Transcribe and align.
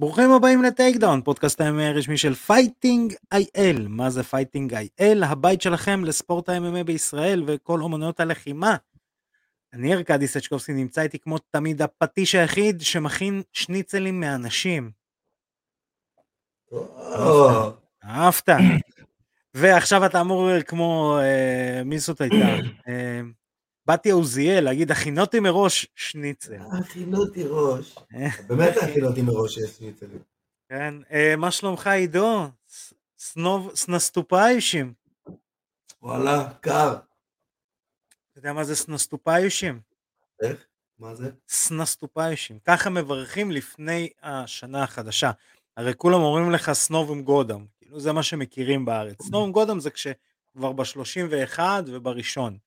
ברוכים 0.00 0.32
הבאים 0.32 0.62
לטייק 0.62 0.96
דאון, 0.96 1.22
פודקאסט 1.22 1.60
הימי 1.60 1.86
הרשמי 1.86 2.16
של 2.16 2.34
פייטינג 2.34 3.14
איי-אל. 3.32 3.86
מה 3.88 4.10
זה 4.10 4.22
פייטינג 4.22 4.74
איי-אל? 4.74 5.22
הבית 5.24 5.62
שלכם 5.62 6.04
לספורט 6.04 6.48
ה-MMA 6.48 6.84
בישראל 6.84 7.42
וכל 7.46 7.80
אומנויות 7.80 8.20
הלחימה. 8.20 8.76
אני 9.72 9.94
ארכדי 9.94 10.26
סצ'קובסקי, 10.26 10.72
נמצא 10.72 11.02
איתי 11.02 11.18
כמו 11.18 11.38
תמיד 11.38 11.82
הפטיש 11.82 12.34
היחיד 12.34 12.80
שמכין 12.80 13.42
שניצלים 13.52 14.20
מאנשים. 14.20 14.90
אהבת. 18.04 18.48
ועכשיו 19.54 20.06
אתה 20.06 20.20
אמור 20.20 20.60
כמו, 20.60 21.18
אה, 21.22 21.82
מי 21.84 21.98
זאת 21.98 22.20
הייתה? 22.20 22.46
באתי 23.90 24.10
עוזיאל 24.10 24.64
להגיד 24.64 24.90
הכינותי 24.90 25.40
מראש 25.40 25.86
שניצל. 25.94 26.56
הכינותי 26.78 27.44
ראש. 27.46 27.94
באמת 28.48 28.76
הכינותי 28.82 29.22
מראש 29.22 29.54
שיש 29.54 29.70
שניצלים. 29.70 30.18
כן, 30.68 30.94
אה, 31.12 31.34
מה 31.36 31.50
שלומך 31.50 31.86
עידו? 31.86 32.48
סנוב, 33.18 33.70
סנסטופאיושים. 33.74 34.92
וואלה, 36.02 36.52
קר. 36.60 36.92
אתה 36.92 38.38
יודע 38.38 38.52
מה 38.52 38.64
זה 38.64 38.76
סנסטופאיושים? 38.76 39.80
איך? 40.42 40.66
מה 40.98 41.14
זה? 41.14 41.30
סנסטופאיושים. 41.48 42.58
ככה 42.58 42.90
מברכים 42.90 43.50
לפני 43.50 44.08
השנה 44.22 44.82
החדשה. 44.82 45.30
הרי 45.76 45.92
כולם 45.96 46.20
אומרים 46.20 46.50
לך 46.50 46.72
סנובום 46.72 47.22
גודם. 47.22 47.66
כאילו 47.78 48.00
זה 48.00 48.12
מה 48.12 48.22
שמכירים 48.22 48.84
בארץ. 48.84 49.22
סנובום 49.22 49.52
גודם 49.52 49.80
זה 49.80 49.90
כשכבר 49.90 50.72
ב-31 50.72 51.60
ובראשון. 51.86 52.58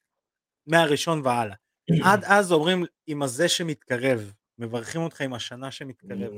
מהראשון 0.67 1.21
והלאה. 1.23 1.55
עד 2.03 2.23
אז 2.25 2.51
אומרים 2.51 2.85
עם 3.07 3.23
הזה 3.23 3.49
שמתקרב, 3.49 4.31
מברכים 4.59 5.01
אותך 5.01 5.21
עם 5.21 5.33
השנה 5.33 5.71
שמתקרב. 5.71 6.31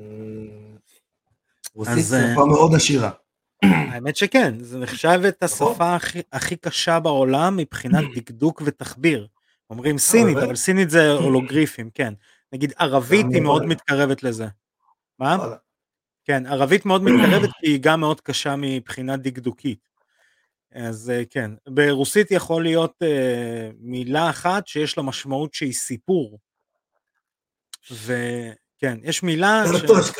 רוסית 1.73 2.05
שפה 2.05 2.45
מאוד 2.45 2.75
עשירה. 2.75 3.11
האמת 3.91 4.15
שכן, 4.15 4.59
זה 4.59 4.79
נחשב 4.79 5.21
את 5.27 5.43
השפה 5.43 5.95
הכי, 5.95 6.21
הכי 6.31 6.55
קשה 6.55 6.99
בעולם 6.99 7.57
מבחינת 7.57 8.03
דקדוק 8.15 8.61
ותחביר. 8.65 9.27
אומרים 9.69 9.97
סינית, 9.97 10.37
אבל 10.37 10.55
סינית 10.55 10.89
זה 10.89 11.11
הולוגריפים, 11.11 11.89
כן. 11.93 12.13
נגיד 12.53 12.73
ערבית 12.77 13.25
היא 13.33 13.41
מאוד 13.41 13.65
מתקרבת 13.65 14.23
לזה. 14.23 14.47
מה? 15.19 15.37
כן, 16.25 16.45
ערבית 16.45 16.85
מאוד 16.85 17.03
מתקרבת 17.03 17.49
כי 17.59 17.67
היא 17.67 17.79
גם 17.81 17.99
מאוד 17.99 18.21
קשה 18.21 18.55
מבחינה 18.57 19.17
דקדוקית. 19.17 19.79
אז 20.75 21.11
כן, 21.29 21.51
ברוסית 21.69 22.31
יכול 22.31 22.63
להיות 22.63 22.93
uh, 23.03 23.75
מילה 23.79 24.29
אחת 24.29 24.67
שיש 24.67 24.97
לה 24.97 25.03
משמעות 25.03 25.53
שהיא 25.53 25.73
סיפור. 25.73 26.39
וכן, 27.91 28.97
יש 29.03 29.23
מילה... 29.23 29.63
ש... 29.67 30.11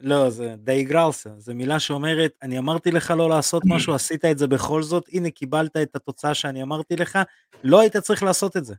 לא, 0.00 0.30
זה 0.30 0.54
דייגרלסה, 0.58 1.30
זו 1.38 1.54
מילה 1.54 1.80
שאומרת, 1.80 2.32
אני 2.42 2.58
אמרתי 2.58 2.90
לך 2.90 3.10
לא 3.10 3.28
לעשות 3.28 3.62
משהו, 3.66 3.94
עשית 3.94 4.24
את 4.24 4.38
זה 4.38 4.46
בכל 4.46 4.82
זאת, 4.82 5.08
הנה 5.12 5.30
קיבלת 5.30 5.76
את 5.76 5.96
התוצאה 5.96 6.34
שאני 6.34 6.62
אמרתי 6.62 6.96
לך, 6.96 7.18
לא 7.64 7.80
היית 7.80 7.96
צריך 7.96 8.22
לעשות 8.22 8.56
את 8.56 8.64
זה. 8.64 8.74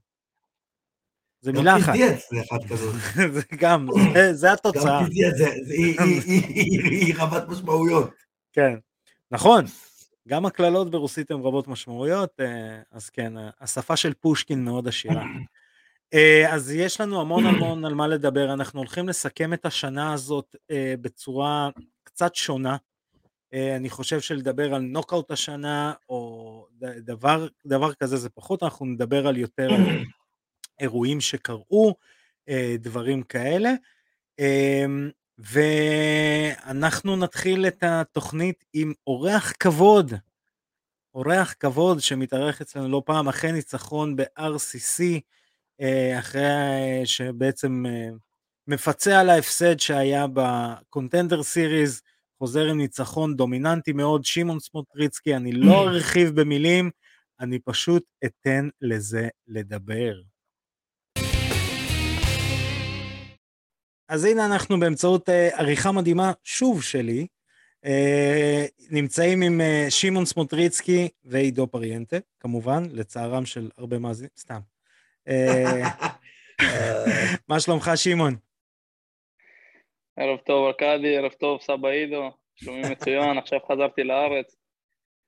זה 1.42 1.52
מילה 1.52 1.78
אחת. 1.78 1.88
גם 1.88 1.94
פיזיאץ 1.94 2.30
זה 2.32 2.38
אחד 2.42 2.70
כזאת. 2.70 2.96
זה 3.36 3.42
גם, 3.58 3.88
זה 4.32 4.54
התוצאה. 4.54 5.02
גם 5.02 5.06
פיזיאץ, 5.06 5.36
היא 5.70 7.16
רבת 7.18 7.48
משמעויות. 7.48 8.10
כן, 8.54 8.76
נכון, 9.32 9.66
גם 10.30 10.46
הקללות 10.46 10.92
ברוסית 10.92 11.32
הן 11.32 11.40
רבות 11.40 11.68
משמעויות, 11.68 12.40
אז 12.92 13.10
כן, 13.10 13.34
השפה 13.62 13.98
של 13.98 14.14
פושקין 14.14 14.64
מאוד 14.64 14.88
עשירה. 14.88 15.24
אז 16.54 16.72
יש 16.72 17.02
לנו 17.02 17.22
המון 17.22 17.46
המון 17.46 17.86
על 17.86 17.94
מה 17.94 18.08
לדבר, 18.08 18.54
אנחנו 18.54 18.80
הולכים 18.80 19.10
לסכם 19.10 19.54
את 19.54 19.66
השנה 19.66 20.14
הזאת 20.14 20.56
בצורה 21.02 21.70
קצת 22.04 22.36
שונה. 22.36 22.78
אני 23.54 23.90
חושב 23.90 24.20
שלדבר 24.20 24.74
על 24.74 24.82
נוקאוט 24.82 25.32
השנה, 25.32 25.94
או 26.10 26.66
דבר, 26.98 27.48
דבר 27.66 27.94
כזה 27.94 28.18
זה 28.18 28.30
פחות, 28.30 28.64
אנחנו 28.64 28.86
נדבר 28.86 29.28
על 29.28 29.38
יותר 29.38 29.70
אירועים 30.80 31.22
שקרו, 31.22 31.96
דברים 32.80 33.24
כאלה. 33.24 33.74
ואנחנו 35.40 37.16
נתחיל 37.16 37.68
את 37.68 37.84
התוכנית 37.84 38.66
עם 38.74 38.94
אורח 39.08 39.54
כבוד, 39.60 40.14
אורח 41.14 41.56
כבוד 41.60 42.00
שמתארח 42.02 42.62
אצלנו 42.62 42.90
לא 42.90 43.02
פעם 43.06 43.28
אחרי 43.28 43.52
ניצחון 43.52 44.16
ב-RCC, 44.16 45.04
אחרי 46.20 47.02
שבעצם 47.06 47.84
מפצה 48.68 49.20
על 49.20 49.30
ההפסד 49.30 49.80
שהיה 49.80 50.26
בקונטנדר 50.34 51.44
סיריז, 51.44 52.02
חוזר 52.40 52.66
עם 52.66 52.78
ניצחון 52.78 53.36
דומיננטי 53.36 53.94
מאוד, 53.94 54.26
שמעון 54.26 54.60
סמוטריצקי, 54.60 55.36
אני 55.36 55.52
לא 55.52 55.84
ארחיב 55.90 56.42
במילים, 56.42 56.92
אני 57.40 57.60
פשוט 57.60 58.04
אתן 58.26 58.70
לזה 58.82 59.28
לדבר. 59.48 60.22
אז 64.10 64.26
הנה 64.26 64.46
אנחנו 64.46 64.80
באמצעות 64.80 65.30
uh, 65.30 65.32
עריכה 65.60 65.92
מדהימה, 65.92 66.32
שוב 66.44 66.84
שלי, 66.84 67.28
uh, 67.86 67.90
נמצאים 68.92 69.42
עם 69.42 69.62
uh, 69.62 69.92
שמעון 69.92 70.26
סמוטריצקי 70.26 71.10
ועידו 71.24 71.68
פריאנטה, 71.68 72.18
כמובן, 72.40 72.84
לצערם 72.92 73.46
של 73.46 73.70
הרבה 73.78 74.00
מאזינים, 74.00 74.30
סתם. 74.38 74.60
Uh, 75.30 75.32
מה 77.50 77.60
שלומך, 77.60 77.92
שמעון? 77.96 78.36
ערב 80.18 80.38
טוב, 80.46 80.68
ארכדי, 80.68 81.18
ערב 81.18 81.32
טוב, 81.32 81.62
סבא 81.62 81.88
עידו, 81.88 82.32
שומעים 82.56 82.92
מצוין, 82.92 83.38
עכשיו 83.44 83.60
חזרתי 83.72 84.04
לארץ, 84.04 84.56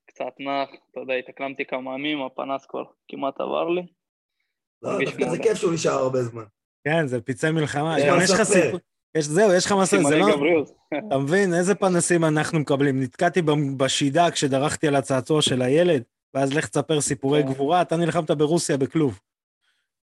קצת 0.05 0.33
נח, 0.39 0.69
אתה 0.91 0.99
יודע, 0.99 1.13
התאקלמתי 1.13 1.65
כמה 1.65 1.93
ימים, 1.93 2.21
הפנס 2.21 2.65
כבר 2.65 2.83
כמעט 3.07 3.41
עבר 3.41 3.69
לי. 3.69 3.81
לא, 4.81 4.91
דווקא 5.05 5.29
זה 5.29 5.37
כיף 5.43 5.53
שהוא 5.53 5.73
נשאר 5.73 5.91
הרבה 5.91 6.21
זמן. 6.21 6.45
כן, 6.83 7.07
זה 7.07 7.21
פצעי 7.21 7.51
מלחמה, 7.51 7.99
יש 7.99 8.31
לך 8.31 8.43
סיפור, 8.43 8.79
יש, 9.15 9.25
זהו, 9.25 9.53
יש 9.53 9.65
לך 9.65 9.71
מסע, 9.71 10.03
זה 10.03 10.17
לא... 10.17 10.27
אתה 11.07 11.17
מבין, 11.17 11.53
איזה 11.53 11.75
פנסים 11.75 12.25
אנחנו 12.25 12.59
מקבלים? 12.59 13.01
נתקעתי 13.03 13.41
בשידה 13.77 14.31
כשדרכתי 14.31 14.87
על 14.87 14.95
הצעצוע 14.95 15.41
של 15.41 15.61
הילד, 15.61 16.03
ואז 16.33 16.53
לך 16.53 16.67
תספר 16.67 17.01
סיפורי 17.01 17.43
גבורה, 17.43 17.81
אתה 17.81 17.95
נלחמת 17.95 18.31
ברוסיה 18.31 18.77
בכלוב. 18.77 19.19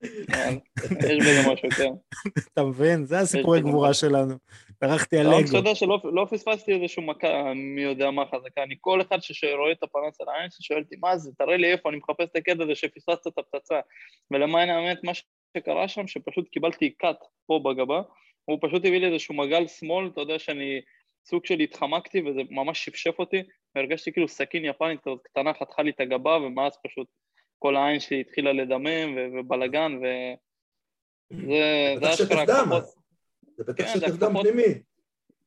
יש 0.02 1.18
בזה 1.20 1.52
משהו, 1.52 1.70
כן. 1.70 1.92
אתה 2.52 2.64
מבין? 2.64 3.04
זה 3.04 3.18
הסיפורי 3.18 3.60
גבורה 3.60 3.94
שלנו. 3.94 4.34
דרכתי 4.82 5.18
על 5.18 5.26
לגו. 5.26 5.48
אתה 5.48 5.56
יודע 5.56 5.74
שלא 5.74 6.26
פספסתי 6.30 6.72
איזשהו 6.72 7.02
מכה, 7.02 7.54
מי 7.54 7.82
יודע 7.82 8.10
מה 8.10 8.24
חזקה. 8.26 8.62
אני 8.62 8.74
כל 8.80 9.00
אחד 9.00 9.18
שרואה 9.20 9.72
את 9.72 9.82
הפנס 9.82 10.20
על 10.20 10.28
העין 10.28 10.48
שואל 10.60 10.82
אותי, 10.82 10.96
מה 11.00 11.18
זה, 11.18 11.30
תראה 11.38 11.56
לי 11.56 11.72
איפה, 11.72 11.88
אני 11.88 11.96
מחפש 11.96 12.24
את 12.30 12.36
הקטע 12.36 12.62
הזה 12.62 12.74
שפספסת 12.74 13.26
את 13.26 13.38
הפצצה. 13.38 13.80
ולמען 14.30 14.68
האמת, 14.70 15.04
מה 15.04 15.12
שקרה 15.56 15.88
שם, 15.88 16.06
שפשוט 16.06 16.48
קיבלתי 16.48 16.90
קאט 16.90 17.24
פה 17.46 17.60
בגבה, 17.64 18.02
הוא 18.44 18.58
פשוט 18.62 18.84
הביא 18.84 19.00
לי 19.00 19.12
איזשהו 19.12 19.34
מגל 19.34 19.66
שמאל, 19.66 20.06
אתה 20.06 20.20
יודע 20.20 20.38
שאני 20.38 20.80
סוג 21.26 21.46
של 21.46 21.60
התחמקתי 21.60 22.22
וזה 22.22 22.40
ממש 22.50 22.84
שפשף 22.84 23.18
אותי, 23.18 23.42
והרגשתי 23.74 24.12
כאילו 24.12 24.28
סכין 24.28 24.64
יפנית 24.64 25.00
כזאת 25.00 25.20
קטנה 25.22 25.54
חתכה 25.54 25.82
לי 25.82 25.90
את 25.90 26.00
הגבה, 26.00 26.36
ומאז 26.36 26.72
פשוט 26.84 27.06
כל 27.58 27.76
העין 27.76 28.00
שלי 28.00 28.20
התחילה 28.20 28.52
לדמם 28.52 29.16
ובלאגן, 29.16 29.98
וזה 31.32 32.14
אשכרה 32.14 32.42
הכפפות. 32.42 32.84
זה 33.56 33.64
בטח 33.64 33.84
כן, 33.84 34.00
שטף 34.00 34.16
דם 34.16 34.34
פנימי. 34.42 34.82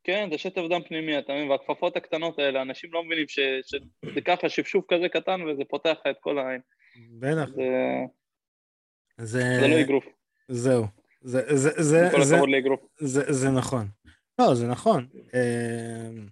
כן, 0.04 0.30
זה 0.32 0.38
שטף 0.38 0.62
דם 0.70 0.82
פנימי, 0.88 1.20
אתה 1.20 1.34
מבין? 1.34 1.50
והכפפות 1.50 1.98
הקטנות 1.98 2.40
האלה, 2.40 2.62
אנשים 2.62 2.94
לא 2.94 3.04
מבינים 3.04 3.28
שזה 3.28 4.22
ככה 4.26 4.50
שפשוף 4.50 4.86
כזה 4.88 5.10
קטן 5.10 5.42
וזה 5.42 5.64
פותח 5.66 5.96
לך 6.02 6.08
את 6.10 6.18
כל 6.20 6.40
העין. 6.40 6.62
בטח. 7.20 7.50
זה... 7.50 7.64
זה 9.20 9.68
לא 9.68 9.82
אגרוף. 9.82 10.06
זהו. 10.48 10.86
זה, 11.22 11.42
זה, 11.58 11.84
זה, 11.84 12.10
כל 12.12 12.22
הכבוד 12.22 12.50
לאגרוף. 12.50 12.80
זה, 13.00 13.34
זה 13.34 13.50
נכון. 13.50 13.88
לא, 14.40 14.56
זה 14.56 14.68
נכון. 14.68 15.08
אמ, 15.14 16.28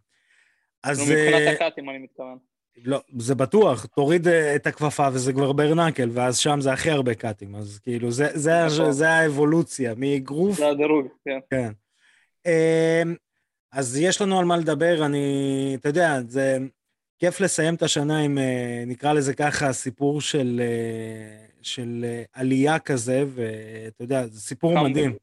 אז... 0.84 1.00
מבחינת 1.00 1.56
הקאטים 1.56 1.89
אני 1.89 1.98
מתכוון. 1.98 2.38
לא, 2.86 3.01
זה 3.19 3.36
בטוח, 3.36 3.86
תוריד 3.86 4.28
אה, 4.28 4.56
את 4.56 4.68
הכפפה 4.68 5.07
וזה 5.13 5.34
כבר 5.34 5.51
ברנקל, 5.51 6.10
ואז 6.13 6.38
שם 6.38 6.62
זה 6.62 6.74
הכי 6.74 6.92
הרבה 6.92 7.13
קאטים, 7.13 7.56
אז 7.56 7.80
כאילו, 7.80 8.12
זה, 8.12 8.28
זה, 8.34 8.66
נכון. 8.66 8.92
זה 8.92 9.10
האבולוציה, 9.10 9.94
מאגרוף... 9.98 10.57
זה 10.57 10.68
הדירוג, 10.68 11.07
כן. 11.25 11.40
כן. 11.50 11.72
אמ, 12.45 13.16
אז 13.72 13.98
יש 13.98 14.22
לנו 14.22 14.40
על 14.40 14.45
מה 14.45 14.57
לדבר, 14.57 15.06
אני, 15.06 15.78
אתה 15.80 15.90
יודע, 15.90 16.19
זה 16.28 16.57
כיף 17.19 17.42
לסיים 17.42 17.75
את 17.75 17.83
השנה 17.83 18.19
עם, 18.19 18.38
אה, 18.38 18.83
נקרא 18.88 19.13
לזה 19.13 19.33
ככה, 19.33 19.74
סיפור 19.74 20.22
של, 20.22 20.62
אה, 20.63 21.47
של 21.68 22.06
עלייה 22.34 22.80
כזה, 22.80 23.24
ואתה 23.36 24.04
יודע, 24.04 24.28
זה 24.28 24.42
סיפור 24.42 24.74
קאמבק. 24.74 24.90
מדהים. 24.90 25.16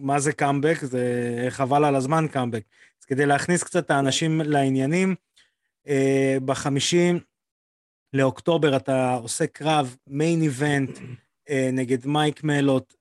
מה 0.00 0.20
זה 0.20 0.32
קאמבק? 0.32 0.78
זה 0.82 1.46
חבל 1.50 1.84
על 1.84 1.94
הזמן 1.96 2.26
קאמבק. 2.32 2.62
אז 3.00 3.04
כדי 3.04 3.26
להכניס 3.26 3.62
קצת 3.62 3.84
את 3.84 3.90
האנשים 3.90 4.40
לעניינים, 4.40 5.14
אה, 5.88 6.36
בחמישי 6.44 7.20
לאוקטובר 8.12 8.76
אתה 8.76 9.14
עושה 9.14 9.46
קרב 9.46 9.96
main 10.06 10.42
event 10.42 10.98
נגד 11.72 12.06
מייק 12.06 12.44
מלוט 12.44 12.94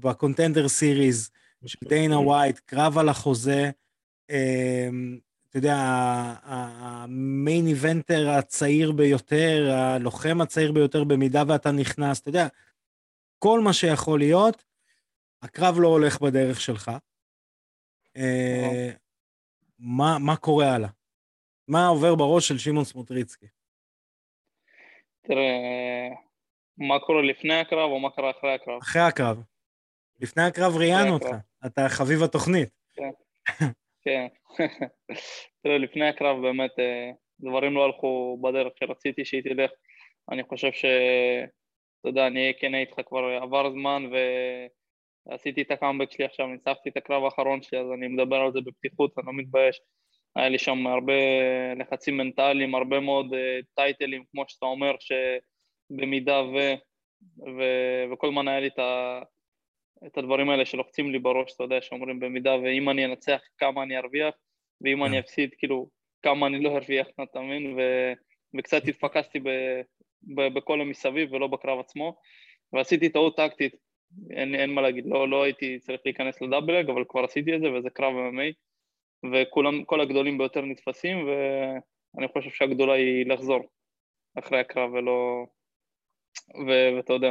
בקונטנדר 0.00 0.68
סיריז, 0.68 1.30
של 1.66 1.78
דיינה 1.88 2.18
ווייט, 2.18 2.58
קרב 2.58 2.98
על 2.98 3.08
החוזה, 3.08 3.70
אתה 5.50 5.58
יודע, 5.58 5.76
המיין 6.42 7.66
איבנטר 7.66 8.28
הצעיר 8.28 8.92
ביותר, 8.92 9.70
הלוחם 9.72 10.40
הצעיר 10.40 10.72
ביותר 10.72 11.04
במידה 11.04 11.42
ואתה 11.48 11.72
נכנס, 11.72 12.20
אתה 12.20 12.28
יודע, 12.28 12.46
כל 13.38 13.60
מה 13.60 13.72
שיכול 13.72 14.18
להיות, 14.18 14.64
הקרב 15.42 15.74
לא 15.78 15.88
הולך 15.88 16.20
בדרך 16.20 16.60
שלך. 16.60 16.90
מה, 19.78 20.18
מה 20.18 20.36
קורה 20.36 20.74
הלאה? 20.74 20.88
מה 21.68 21.86
עובר 21.86 22.14
בראש 22.14 22.48
של 22.48 22.58
שמעון 22.58 22.84
סמוטריצקי? 22.84 23.46
תראה, 25.22 26.08
מה 26.78 26.94
קורה 27.06 27.22
לפני 27.22 27.54
הקרב 27.54 27.90
או 27.90 28.00
מה 28.00 28.10
קרה 28.10 28.30
אחרי 28.30 28.54
הקרב? 28.54 28.78
אחרי 28.82 29.02
הקרב. 29.02 29.42
לפני 30.20 30.42
הקרב 30.42 30.76
ראיינו 30.76 31.14
אותך, 31.14 31.28
אתה 31.66 31.88
חביב 31.88 32.22
התוכנית. 32.22 32.70
כן, 32.94 33.10
כן. 34.04 34.26
תראה, 35.62 35.78
לפני 35.78 36.08
הקרב 36.08 36.42
באמת 36.42 36.78
אה, 36.78 37.10
דברים 37.40 37.74
לא 37.74 37.84
הלכו 37.84 38.38
בדרך 38.42 38.72
שרציתי 38.80 39.24
שהיא 39.24 39.42
תלך. 39.42 39.70
אני 40.30 40.44
חושב 40.44 40.72
ש... 40.72 40.84
אתה 42.00 42.08
יודע, 42.08 42.26
אני 42.26 42.40
אהיה 42.40 42.52
כן 42.52 42.74
איתך, 42.74 43.00
כבר 43.06 43.24
עבר 43.42 43.70
זמן 43.70 44.10
ועשיתי 45.28 45.62
את 45.62 45.70
הקאמבק 45.70 46.10
שלי 46.10 46.24
עכשיו, 46.24 46.46
ניצחתי 46.46 46.88
את 46.88 46.96
הקרב 46.96 47.24
האחרון 47.24 47.62
שלי, 47.62 47.78
אז 47.78 47.86
אני 47.94 48.08
מדבר 48.08 48.36
על 48.36 48.52
זה 48.52 48.60
בפתיחות, 48.60 49.18
אני 49.18 49.26
לא 49.26 49.32
מתבייש. 49.32 49.80
היה 50.36 50.48
לי 50.48 50.58
שם 50.58 50.86
הרבה 50.86 51.12
לחצים 51.76 52.16
מנטליים, 52.16 52.74
הרבה 52.74 53.00
מאוד 53.00 53.26
uh, 53.32 53.64
טייטלים, 53.74 54.24
כמו 54.32 54.44
שאתה 54.48 54.66
אומר, 54.66 54.94
שבמידה 55.00 56.42
ו... 56.42 56.56
ו... 57.56 57.62
וכל 58.12 58.26
הזמן 58.28 58.48
היה 58.48 58.60
לי 58.60 58.66
את, 58.66 58.78
ה... 58.78 59.20
את 60.06 60.18
הדברים 60.18 60.50
האלה 60.50 60.64
שלוחצים 60.64 61.10
לי 61.10 61.18
בראש, 61.18 61.52
אתה 61.54 61.64
יודע, 61.64 61.80
שאומרים 61.80 62.20
במידה 62.20 62.56
ואם 62.56 62.90
אני 62.90 63.04
אנצח 63.04 63.40
כמה 63.58 63.82
אני 63.82 63.98
ארוויח, 63.98 64.34
ואם 64.80 65.04
אני 65.04 65.12
כן. 65.12 65.18
אפסיד, 65.18 65.50
כאילו, 65.58 65.88
כמה 66.22 66.46
אני 66.46 66.62
לא 66.62 66.76
ארוויח, 66.76 67.06
אתה 67.22 67.40
מבין? 67.40 67.74
ו... 67.78 67.80
וקצת 68.58 68.88
התפקסתי 68.88 69.40
ב... 69.40 69.48
ב... 70.22 70.54
בכל 70.54 70.80
המסביב 70.80 71.32
ולא 71.32 71.46
בקרב 71.46 71.80
עצמו, 71.80 72.16
ועשיתי 72.72 73.08
טעות 73.08 73.36
טקטית, 73.36 73.74
אין, 74.30 74.54
אין 74.54 74.70
מה 74.70 74.80
להגיד, 74.80 75.06
לא, 75.06 75.28
לא 75.28 75.42
הייתי 75.42 75.78
צריך 75.78 76.00
להיכנס 76.04 76.42
לדאבלג, 76.42 76.90
אבל 76.90 77.04
כבר 77.08 77.24
עשיתי 77.24 77.56
את 77.56 77.60
זה 77.60 77.72
וזה 77.72 77.90
קרב 77.90 78.12
MMA. 78.12 78.52
וכולם, 79.32 79.84
כל 79.84 80.00
הגדולים 80.00 80.38
ביותר 80.38 80.60
נתפסים, 80.60 81.28
ואני 81.28 82.28
חושב 82.28 82.50
שהגדולה 82.50 82.92
היא 82.92 83.26
לחזור 83.26 83.60
אחרי 84.38 84.60
הקרב 84.60 84.92
ולא... 84.92 85.46
ו... 86.66 86.96
ואתה 86.96 87.12
יודע, 87.12 87.30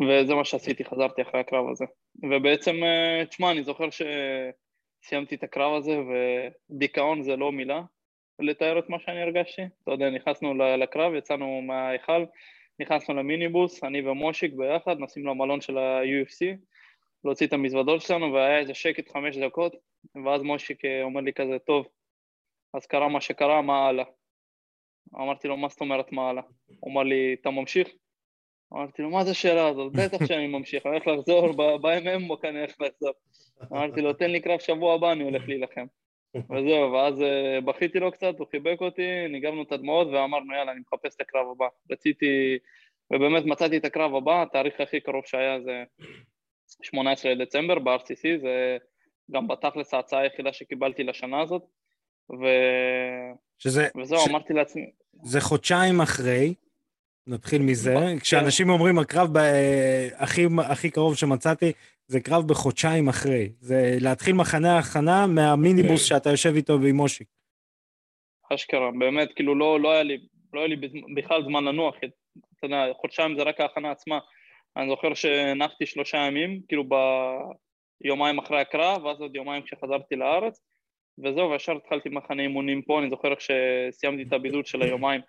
וזה 0.00 0.34
מה 0.34 0.44
שעשיתי, 0.44 0.84
חזרתי 0.84 1.22
אחרי 1.22 1.40
הקרב 1.40 1.68
הזה. 1.70 1.84
ובעצם, 2.22 2.84
אה, 2.84 3.26
תשמע, 3.26 3.50
אני 3.50 3.64
זוכר 3.64 3.88
שסיימתי 3.90 5.34
את 5.34 5.42
הקרב 5.42 5.74
הזה, 5.74 5.98
ודיכאון 6.70 7.22
זה 7.22 7.36
לא 7.36 7.52
מילה 7.52 7.82
לתאר 8.38 8.78
את 8.78 8.88
מה 8.88 8.98
שאני 8.98 9.22
הרגשתי. 9.22 9.62
אתה 9.82 9.90
יודע, 9.90 10.10
נכנסנו 10.10 10.54
לקרב, 10.54 11.14
יצאנו 11.14 11.62
מההיכל, 11.62 12.24
נכנסנו 12.80 13.14
למיניבוס, 13.14 13.84
אני 13.84 14.08
ומושיק 14.08 14.52
ביחד, 14.52 14.96
נסים 15.00 15.26
למלון 15.26 15.60
של 15.60 15.78
ה-UFC, 15.78 16.56
להוציא 17.24 17.46
את 17.46 17.52
המזוודות 17.52 18.02
שלנו, 18.02 18.32
והיה 18.32 18.58
איזה 18.58 18.74
שקט 18.74 19.12
חמש 19.12 19.36
דקות, 19.36 19.76
ואז 20.24 20.42
מושיק 20.42 20.82
אומר 21.02 21.20
לי 21.20 21.32
כזה, 21.32 21.58
טוב, 21.58 21.86
אז 22.74 22.86
קרה 22.86 23.08
מה 23.08 23.20
שקרה, 23.20 23.62
מה 23.62 23.88
הלאה? 23.88 24.04
אמרתי 25.14 25.48
לו, 25.48 25.56
מה 25.56 25.68
זאת 25.68 25.80
אומרת 25.80 26.12
מה 26.12 26.30
הלאה? 26.30 26.42
הוא 26.80 26.92
אמר 26.92 27.02
לי, 27.02 27.36
אתה 27.40 27.50
ממשיך? 27.50 27.88
אמרתי 28.72 29.02
לו, 29.02 29.10
מה 29.10 29.24
זה 29.24 29.30
השאלה 29.30 29.68
הזאת? 29.68 29.92
בטח 29.96 30.26
שאני 30.26 30.46
ממשיך, 30.46 30.86
אני 30.86 30.94
הולך 30.94 31.06
לחזור, 31.06 31.52
ב-MM 31.52 32.42
כנראה 32.42 32.60
הולך 32.60 32.80
לחזור. 32.80 33.12
אמרתי 33.72 34.00
לו, 34.00 34.12
תן 34.12 34.30
לי 34.30 34.40
קרב 34.40 34.58
שבוע 34.58 34.94
הבא, 34.94 35.12
אני 35.12 35.24
הולך 35.24 35.48
להילחם. 35.48 35.86
וזהו, 36.36 36.92
ואז 36.92 37.22
אה, 37.22 37.60
בכיתי 37.60 37.98
לו 37.98 38.12
קצת, 38.12 38.38
הוא 38.38 38.46
חיבק 38.50 38.76
אותי, 38.80 39.28
ניגבנו 39.28 39.62
את 39.62 39.72
הדמעות 39.72 40.08
ואמרנו, 40.08 40.54
יאללה, 40.54 40.72
אני 40.72 40.80
מחפש 40.80 41.16
את 41.16 41.20
הקרב 41.20 41.46
הבא. 41.50 41.66
רציתי, 41.90 42.58
ובאמת 43.10 43.44
מצאתי 43.44 43.76
את 43.76 43.84
הקרב 43.84 44.14
הבא, 44.14 44.42
התאריך 44.42 44.80
הכי 44.80 45.00
קרוב 45.00 45.24
שהיה 45.24 45.60
זה 45.60 45.84
18 46.82 47.34
לדצמבר 47.34 47.78
ב-RCC, 47.78 48.40
זה 48.40 48.76
גם 49.30 49.48
בתכלס 49.48 49.94
ההצעה 49.94 50.20
היחידה 50.20 50.52
שקיבלתי 50.52 51.04
לשנה 51.04 51.40
הזאת, 51.40 51.62
ו... 52.30 52.44
שזה, 53.58 53.88
וזהו, 54.00 54.18
ש... 54.18 54.28
אמרתי 54.28 54.52
לעצמי... 54.52 54.90
זה 55.22 55.40
חודשיים 55.40 56.00
אחרי, 56.00 56.54
נתחיל 57.26 57.62
מזה. 57.62 57.94
כשאנשים 58.20 58.70
אומרים 58.70 58.98
הקרב 58.98 59.38
ב... 59.38 59.38
הכי, 60.16 60.46
הכי 60.70 60.90
קרוב 60.90 61.16
שמצאתי, 61.16 61.72
זה 62.06 62.20
קרב 62.20 62.48
בחודשיים 62.48 63.08
אחרי. 63.08 63.48
זה 63.60 63.96
להתחיל 64.00 64.34
מחנה 64.34 64.78
הכנה 64.78 65.26
מהמיניבוס 65.26 66.02
כן. 66.02 66.16
שאתה 66.16 66.30
יושב 66.30 66.54
איתו 66.56 66.80
ועם 66.82 66.96
מושיק. 66.96 67.28
אשכרה, 68.54 68.90
באמת, 68.98 69.28
כאילו 69.36 69.54
לא, 69.54 69.80
לא 69.80 69.92
היה 69.92 70.02
לי, 70.02 70.18
לא 70.52 70.60
היה 70.60 70.68
לי 70.68 70.76
בכלל 71.14 71.42
זמן 71.44 71.64
לנוח, 71.64 71.94
אתה 71.98 72.66
יודע, 72.66 72.84
חודשיים 73.00 73.36
זה 73.38 73.42
רק 73.42 73.60
ההכנה 73.60 73.90
עצמה. 73.90 74.18
אני 74.76 74.88
זוכר 74.88 75.14
שהנחתי 75.14 75.86
שלושה 75.86 76.18
ימים, 76.18 76.60
כאילו 76.68 76.84
ביומיים 78.04 78.38
אחרי 78.38 78.60
הקרב, 78.60 79.04
ואז 79.04 79.20
עוד 79.20 79.36
יומיים 79.36 79.62
כשחזרתי 79.62 80.16
לארץ, 80.16 80.60
וזהו, 81.24 81.50
וישר 81.50 81.76
התחלתי 81.76 82.08
מחנה 82.08 82.42
אימונים 82.42 82.82
פה, 82.82 83.00
אני 83.00 83.10
זוכר 83.10 83.32
שסיימתי 83.38 84.22
את 84.22 84.32
הבידוד 84.32 84.66
של 84.66 84.82
היומיים, 84.82 85.20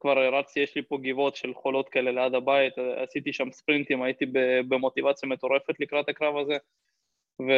כבר 0.00 0.38
רצתי, 0.38 0.60
יש 0.60 0.76
לי 0.76 0.82
פה 0.82 0.98
גבעות 1.02 1.36
של 1.36 1.54
חולות 1.54 1.88
כאלה 1.88 2.10
ליד 2.10 2.34
הבית, 2.34 2.72
עשיתי 2.96 3.32
שם 3.32 3.50
ספרינטים, 3.50 4.02
הייתי 4.02 4.26
במוטיבציה 4.68 5.28
מטורפת 5.28 5.80
לקראת 5.80 6.08
הקרב 6.08 6.36
הזה, 6.36 6.56
ו, 7.40 7.52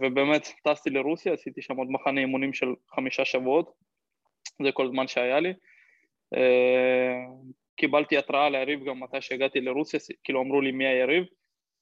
ובאמת 0.00 0.48
טסתי 0.64 0.90
לרוסיה, 0.90 1.32
עשיתי 1.32 1.62
שם 1.62 1.76
עוד 1.76 1.90
מחנה 1.90 2.20
אימונים 2.20 2.52
של 2.52 2.66
חמישה 2.94 3.24
שבועות, 3.24 3.72
זה 4.62 4.72
כל 4.72 4.88
זמן 4.88 5.06
שהיה 5.06 5.40
לי. 5.40 5.52
אה, 6.36 7.14
קיבלתי 7.76 8.18
התראה 8.18 8.50
ליריב 8.50 8.84
גם 8.84 9.00
מתי 9.00 9.20
שהגעתי 9.20 9.60
לרוסיה, 9.60 10.00
כאילו 10.24 10.42
אמרו 10.42 10.60
לי 10.60 10.72
מי 10.72 10.86
היריב, 10.86 11.24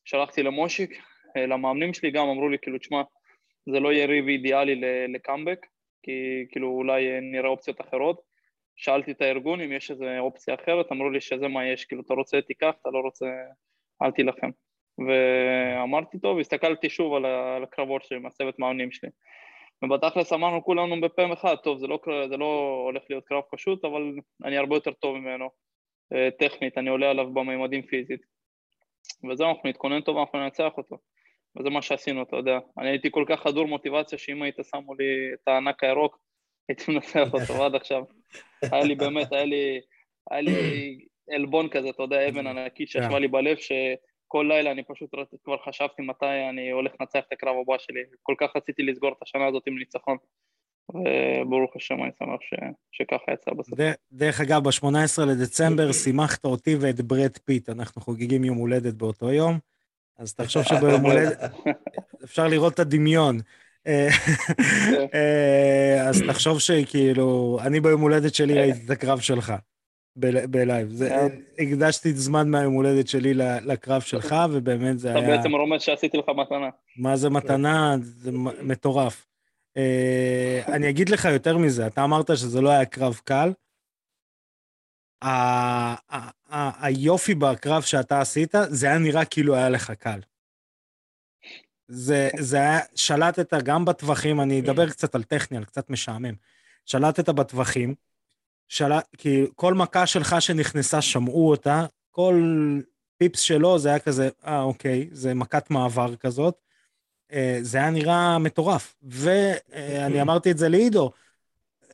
שלחתי 0.05 0.43
למושיק, 0.43 0.91
אה, 1.37 1.47
למאמנים 1.47 1.95
שלי 1.95 2.11
גם 2.11 2.29
אמרו 2.29 2.49
לי 2.49 2.59
כאילו 2.63 2.79
תשמע 2.79 3.03
זה 3.67 3.81
לא 3.81 3.93
יריב 3.93 4.29
אידיאלי 4.29 4.81
לקאמבק, 5.09 5.67
כי 6.03 6.47
כאילו 6.51 6.69
אולי 6.69 7.21
נראה 7.21 7.49
אופציות 7.49 7.81
אחרות, 7.81 8.21
שאלתי 8.77 9.11
את 9.11 9.23
הארגון 9.23 9.61
אם 9.61 9.73
יש 9.73 9.91
איזה 9.91 10.19
אופציה 10.19 10.55
אחרת, 10.55 10.93
אמרו 10.93 11.11
לי 11.11 11.21
שזה 11.21 11.49
מה 11.49 11.67
יש, 11.67 11.85
כאילו 11.85 12.03
אתה 12.03 12.15
רוצה 12.15 12.41
תיקח, 12.41 12.73
אתה 12.81 12.91
לא 12.91 12.99
רוצה 12.99 13.27
אל 14.03 14.11
תילחם. 14.11 14.51
ואמרתי 14.99 16.19
טוב, 16.19 16.39
הסתכלתי 16.39 16.89
שוב 16.89 17.15
על 17.15 17.63
הקרבות 17.63 18.05
שלי, 18.05 18.19
מהצוות 18.19 18.59
מאמנים 18.59 18.93
שלי. 18.93 19.11
ובתכלס 19.85 20.33
אמרנו 20.33 20.65
כולנו 20.65 21.01
בפעם 21.01 21.33
אחת, 21.33 21.63
טוב 21.63 21.79
זה 21.79 21.87
לא, 21.87 21.99
זה 22.29 22.37
לא 22.37 22.81
הולך 22.85 23.03
להיות 23.11 23.25
קרב 23.25 23.43
פשוט, 23.51 23.85
אבל 23.85 24.13
אני 24.45 24.57
הרבה 24.57 24.77
יותר 24.77 24.93
טוב 24.93 25.17
ממנו. 25.17 25.51
אה, 26.13 26.29
טכנית, 26.39 26.79
אני 26.79 26.91
עולה 26.91 27.11
עליו 27.11 27.31
בממדים 27.31 27.83
פיזית. 27.83 28.21
וזהו, 29.31 29.49
אנחנו 29.49 29.69
נתכונן 29.69 30.01
טוב 30.01 30.17
ואנחנו 30.17 30.39
ננצח 30.39 30.73
אותו. 30.77 30.99
וזה 31.59 31.71
מה 31.71 31.83
שעשינו, 31.83 32.23
אתה 32.23 32.37
יודע. 32.37 32.59
אני 32.79 32.89
הייתי 32.89 33.11
כל 33.11 33.25
כך 33.29 33.41
חדור 33.41 33.67
מוטיבציה 33.67 34.19
שאם 34.19 34.43
היית 34.43 34.57
שמו 34.71 34.95
לי 34.95 35.35
את 35.35 35.49
הענק 35.49 35.85
הירוק, 35.85 36.19
הייתי 36.69 36.93
מנצח 36.93 37.35
אותו 37.35 37.65
עד 37.65 37.75
עכשיו. 37.75 38.03
היה 38.63 38.85
לי 38.85 38.95
באמת, 38.95 39.33
היה 39.33 39.45
לי, 39.45 39.81
היה 40.31 40.41
לי 40.41 40.99
עלבון 41.31 41.69
כזה, 41.69 41.89
אתה 41.89 42.03
יודע, 42.03 42.29
אבן 42.29 42.47
ענקית 42.47 42.89
שישבה 42.89 43.09
כן. 43.09 43.21
לי 43.21 43.29
בלב, 43.29 43.57
שכל 43.57 44.47
לילה 44.49 44.71
אני 44.71 44.83
פשוט 44.83 45.11
כבר 45.45 45.57
חשבתי 45.69 46.03
מתי 46.03 46.49
אני 46.51 46.71
הולך 46.71 46.93
לנצח 47.01 47.21
את 47.29 47.33
הקרב 47.33 47.55
הבא 47.63 47.79
שלי. 47.79 48.01
כל 48.23 48.35
כך 48.41 48.57
רציתי 48.57 48.83
לסגור 48.83 49.13
את 49.13 49.23
השנה 49.23 49.47
הזאת 49.47 49.63
עם 49.67 49.79
ניצחון. 49.79 50.17
וברוך 50.89 51.77
השם 51.77 51.95
אני 52.03 52.11
שמח 52.19 52.41
ש... 52.41 52.55
שככה 52.93 53.33
יצא 53.33 53.51
בסוף. 53.51 53.79
דרך 54.13 54.41
אגב, 54.41 54.69
ב-18 54.69 55.25
לדצמבר 55.27 55.93
שימחת 55.93 56.45
אותי 56.45 56.77
ואת 56.81 57.01
ברד 57.01 57.39
פיט, 57.45 57.69
אנחנו 57.69 58.03
חוגגים 58.03 58.45
יום 58.45 58.59
הולדת 58.59 58.95
באותו 58.95 59.33
יום, 59.33 59.59
אז 60.19 60.35
תחשוב 60.35 60.63
שביום 60.63 61.01
הולדת, 61.07 61.39
אפשר 62.25 62.49
לראות 62.49 62.75
את 62.75 62.79
הדמיון. 62.79 63.39
אה, 63.87 64.09
אה, 65.15 66.09
אז 66.09 66.23
תחשוב 66.29 66.61
שכאילו, 66.61 67.59
אני 67.63 67.81
ביום 67.81 68.01
הולדת 68.01 68.35
שלי 68.35 68.55
ראיתי 68.55 68.81
את 68.85 68.91
הקרב 68.91 69.21
שלך. 69.21 69.53
בלייב. 70.17 71.03
הקדשתי 71.59 72.13
זמן 72.13 72.51
מהיום 72.51 72.75
הולדת 72.75 73.09
שלי 73.09 73.35
לקרב 73.35 74.01
שלך, 74.01 74.35
ובאמת 74.53 74.99
זה 74.99 75.09
היה... 75.09 75.19
אתה 75.19 75.27
בעצם 75.27 75.55
רומז 75.55 75.83
שעשיתי 75.83 76.17
לך 76.17 76.29
מתנה. 76.29 76.69
מה 76.97 77.17
זה 77.17 77.31
מתנה? 77.31 77.97
זה 78.01 78.31
מטורף. 78.63 79.27
אה, 79.77 80.63
אני 80.69 80.91
אגיד 80.91 81.09
לך 81.09 81.25
יותר 81.25 81.59
מזה, 81.59 81.87
אתה 81.87 82.05
אמרת 82.05 82.37
שזה 82.37 82.61
לא 82.61 82.71
היה 82.71 82.85
קרב 82.85 83.21
קל. 83.25 83.53
היופי 86.81 87.35
בקרב 87.35 87.83
שאתה 87.83 88.21
עשית, 88.21 88.55
זה 88.69 88.87
היה 88.87 88.99
נראה 88.99 89.25
כאילו 89.25 89.55
היה 89.55 89.69
לך 89.69 89.91
קל. 89.91 90.21
זה, 91.89 92.29
זה 92.39 92.57
היה, 92.57 92.79
שלטת 92.95 93.55
גם 93.65 93.85
בטווחים, 93.85 94.41
אני 94.41 94.61
אדבר 94.61 94.91
קצת 94.91 95.15
על 95.15 95.23
טכני, 95.23 95.57
על 95.57 95.65
קצת 95.65 95.91
משעמם. 95.91 96.35
שלטת 96.85 97.29
בטווחים, 97.29 97.95
שלט, 98.69 99.07
כי 99.19 99.47
כל 99.55 99.75
מכה 99.75 100.07
שלך 100.07 100.37
שנכנסה, 100.41 101.03
שמעו 101.03 101.51
אותה, 101.51 101.87
כל 102.11 102.43
פיפס 103.19 103.41
שלו 103.41 103.79
זה 103.79 103.89
היה 103.89 103.99
כזה, 103.99 104.29
אה, 104.47 104.63
אוקיי, 104.63 105.09
זה 105.13 105.35
מכת 105.35 105.71
מעבר 105.71 106.17
כזאת. 106.17 106.55
אה, 107.33 107.59
זה 107.63 107.79
היה 107.79 107.91
נראה 107.91 108.39
מטורף. 108.39 108.97
ואני 109.03 110.23
אמרתי 110.23 110.51
את 110.51 110.59
זה 110.59 110.69
לעידו, 110.69 111.13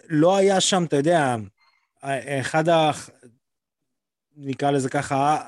לא 0.09 0.37
היה 0.37 0.61
שם, 0.61 0.85
אתה 0.85 0.97
יודע, 0.97 1.37
אחד 2.41 2.69
ה... 2.69 2.91
נקרא 4.37 4.71
לזה 4.71 4.91
ככה, 4.91 5.47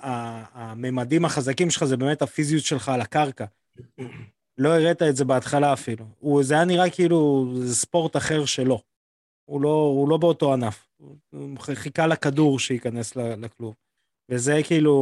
הממדים 0.53 1.25
החזקים 1.25 1.71
שלך 1.71 1.85
זה 1.85 1.97
באמת 1.97 2.23
הפיזיות 2.23 2.65
שלך 2.65 2.89
על 2.89 3.01
הקרקע. 3.01 3.45
לא 4.59 4.69
הראת 4.69 5.03
את 5.03 5.17
זה 5.17 5.25
בהתחלה 5.25 5.73
אפילו. 5.73 6.05
הוא, 6.19 6.43
זה 6.43 6.55
היה 6.55 6.65
נראה 6.65 6.91
כאילו 6.91 7.47
זה 7.55 7.75
ספורט 7.75 8.17
אחר 8.17 8.45
שלו. 8.45 8.83
הוא 9.45 9.61
לא, 9.61 9.69
הוא 9.69 10.09
לא 10.09 10.17
באותו 10.17 10.53
ענף. 10.53 10.89
הוא 11.31 11.59
חיכה 11.59 12.07
לכדור 12.07 12.59
שייכנס 12.59 13.17
לכלוב. 13.17 13.75
וזה 14.29 14.61
כאילו 14.65 14.93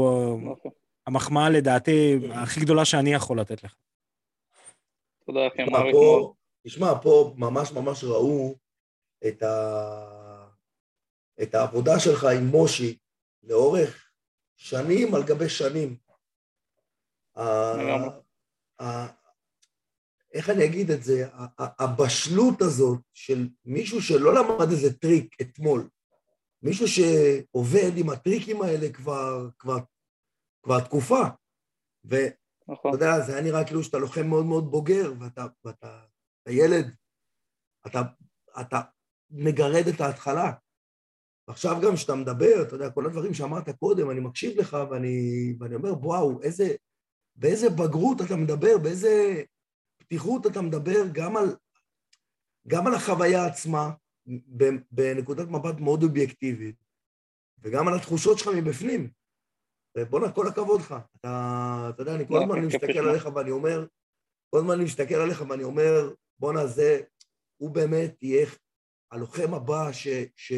אוקיי. 0.46 0.70
המחמאה 1.06 1.50
לדעתי 1.50 2.18
הכי 2.32 2.60
גדולה 2.60 2.84
שאני 2.84 3.12
יכול 3.12 3.40
לתת 3.40 3.64
לך. 3.64 3.74
תודה 5.26 5.46
אחי, 5.46 5.64
מעריך 5.64 5.94
מאוד. 5.94 6.32
תשמע, 6.66 6.92
פה 7.02 7.34
ממש 7.36 7.72
ממש 7.72 8.04
ראו 8.04 8.54
את, 9.28 9.42
ה... 9.42 10.46
את 11.42 11.54
העבודה 11.54 12.00
שלך 12.00 12.24
עם 12.24 12.46
מושי 12.46 12.98
לאורך 13.42 14.10
שנים 14.56 15.14
על 15.14 15.22
גבי 15.22 15.48
שנים. 15.48 15.96
איך 20.32 20.50
אני 20.50 20.64
אגיד 20.64 20.90
את 20.90 21.02
זה? 21.02 21.28
הבשלות 21.58 22.62
הזאת 22.62 23.00
של 23.14 23.48
מישהו 23.64 24.02
שלא 24.02 24.34
למד 24.34 24.70
איזה 24.70 24.98
טריק 24.98 25.36
אתמול, 25.40 25.88
מישהו 26.62 26.86
שעובד 26.88 27.92
עם 27.96 28.10
הטריקים 28.10 28.62
האלה 28.62 28.92
כבר, 28.92 29.48
כבר, 29.58 29.78
כבר 30.62 30.80
תקופה, 30.80 31.22
ואתה 32.04 32.34
נכון. 32.68 32.92
יודע, 32.92 33.20
זה 33.20 33.32
היה 33.32 33.42
נראה 33.42 33.64
כאילו 33.64 33.82
שאתה 33.82 33.98
לוחם 33.98 34.26
מאוד 34.26 34.46
מאוד 34.46 34.70
בוגר, 34.70 35.12
ואתה, 35.20 35.46
ואתה 35.64 36.00
אתה 36.42 36.50
ילד, 36.50 36.94
אתה, 37.86 38.02
אתה 38.60 38.80
מגרד 39.30 39.84
את 39.94 40.00
ההתחלה. 40.00 40.52
עכשיו 41.46 41.80
גם 41.82 41.94
כשאתה 41.94 42.14
מדבר, 42.14 42.62
אתה 42.62 42.74
יודע, 42.74 42.90
כל 42.90 43.06
הדברים 43.06 43.34
שאמרת 43.34 43.68
קודם, 43.68 44.10
אני 44.10 44.20
מקשיב 44.20 44.60
לך 44.60 44.76
ואני, 44.90 45.54
ואני 45.60 45.74
אומר, 45.74 45.92
וואו, 45.92 46.42
איזה, 46.42 46.74
באיזה 47.36 47.70
בגרות 47.70 48.20
אתה 48.20 48.36
מדבר, 48.36 48.78
באיזה 48.78 49.42
פתיחות 50.10 50.46
אתה 50.46 50.62
מדבר 50.62 51.00
גם 51.12 51.36
על, 51.36 51.56
גם 52.66 52.86
על 52.86 52.94
החוויה 52.94 53.46
עצמה, 53.46 53.90
בנקודת 54.90 55.48
מבט 55.48 55.80
מאוד 55.80 56.02
אובייקטיבית, 56.02 56.76
וגם 57.58 57.88
על 57.88 57.94
התחושות 57.94 58.38
שלך 58.38 58.48
מבפנים. 58.56 59.10
ובואנה, 59.96 60.32
כל 60.32 60.48
הכבוד 60.48 60.80
לך. 60.80 60.94
אתה, 61.16 61.90
אתה 61.94 62.02
יודע, 62.02 62.14
אני 62.14 62.26
כל 62.28 62.42
הזמן 62.42 62.64
מסתכל 62.64 62.98
עליך 62.98 63.28
ואני 63.34 63.50
אומר, 63.50 63.86
כל 64.50 64.58
הזמן 64.58 64.74
אני 64.74 64.84
מסתכל 64.84 65.14
עליך 65.14 65.44
ואני 65.48 65.62
אומר, 65.62 66.14
בואנה, 66.38 66.66
זה, 66.66 67.00
הוא 67.56 67.70
באמת 67.70 68.22
יהיה 68.22 68.46
הלוחם 69.10 69.54
הבא 69.54 69.92
ש, 69.92 70.08
ש, 70.36 70.52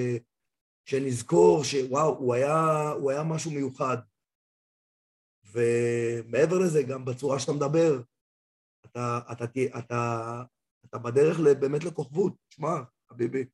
שנזכור 0.85 1.65
שוואו, 1.65 2.19
הוא 2.19 2.35
היה, 2.35 2.89
הוא 2.91 3.11
היה 3.11 3.23
משהו 3.23 3.51
מיוחד. 3.51 3.97
ומעבר 5.45 6.59
לזה, 6.59 6.83
גם 6.83 7.05
בצורה 7.05 7.39
שאתה 7.39 7.53
מדבר, 7.53 8.03
אתה, 8.93 9.19
אתה, 9.33 9.45
אתה, 9.45 9.79
אתה, 9.79 10.43
אתה 10.87 10.99
בדרך 10.99 11.39
באמת 11.39 11.85
לכוכבות, 11.85 12.33
שמע, 12.51 12.77
חביבי. 13.13 13.45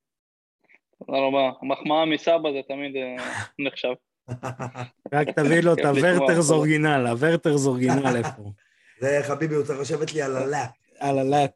תודה 1.06 1.18
רבה. 1.18 1.50
מחמאה 1.62 2.04
מסבא 2.04 2.52
זה 2.52 2.60
תמיד 2.68 2.96
אה, 2.96 3.16
נחשב. 3.66 3.92
רק 5.12 5.28
תביא 5.36 5.60
לו 5.60 5.72
את 5.72 5.78
הוורטרס 5.88 6.50
אורגינל, 6.50 7.06
הוורטרס 7.06 7.66
אורגינל 7.66 8.16
איפה. 8.16 8.52
זה 9.00 9.20
חביבי, 9.22 9.54
הוא 9.54 9.64
צריך 9.64 9.80
לשבת 9.80 10.14
לי 10.14 10.22
על 10.22 10.36
הלאפ. 10.36 10.70
על 10.98 11.18
הלאפ. 11.18 11.50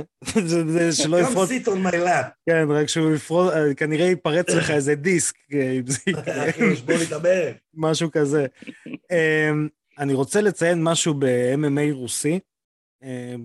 זה 0.74 0.92
שלא 0.92 1.20
יפרוץ... 1.20 1.50
Come 1.50 1.52
sit 1.52 1.68
on 1.68 1.92
my 1.92 1.94
lap. 1.94 2.26
כן, 2.46 2.66
רק 2.70 2.88
שהוא 2.88 3.14
יפרוץ, 3.14 3.52
אה, 3.52 3.74
כנראה 3.74 4.06
ייפרץ 4.06 4.48
לך 4.48 4.70
איזה 4.70 4.94
דיסק, 4.94 5.34
אה, 5.54 5.72
אם 5.72 5.86
זה 5.86 5.98
יקרה. 6.06 6.50
אחי, 6.50 6.64
ישבור 6.64 6.96
לי 6.96 7.04
את 7.04 7.12
הברך. 7.12 7.56
משהו 7.74 8.10
כזה. 8.12 8.46
אמ, 8.86 9.68
אני 9.98 10.14
רוצה 10.14 10.40
לציין 10.40 10.82
משהו 10.82 11.14
ב-MMA 11.14 11.92
רוסי, 11.92 12.40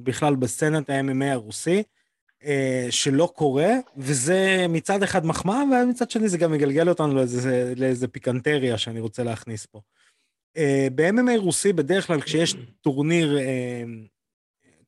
בכלל 0.04 0.36
בסצנת 0.36 0.89
ה-MMA 0.89 1.25
הרוסי. 1.25 1.84
אה, 2.44 2.88
שלא 2.89 3.32
קורה, 3.36 3.70
וזה 3.98 4.66
מצד 4.70 5.04
אחד 5.04 5.25
מחמאה, 5.25 5.63
ומצד 5.63 6.12
שני 6.12 6.30
זה 6.30 6.38
גם 6.38 6.51
מגלגל 6.51 6.89
אותנו 6.89 7.16
לאיזה, 7.16 7.74
לאיזה 7.78 8.08
פיקנטריה 8.08 8.78
שאני 8.78 9.00
רוצה 9.00 9.24
להכניס 9.24 9.66
פה. 9.66 9.82
אה, 10.58 10.88
ב-MMA 10.96 11.38
רוסי 11.38 11.74
בדרך 11.74 12.08
כלל 12.08 12.22
כשיש 12.22 12.56
טורניר, 12.82 13.38
אה, 13.38 13.84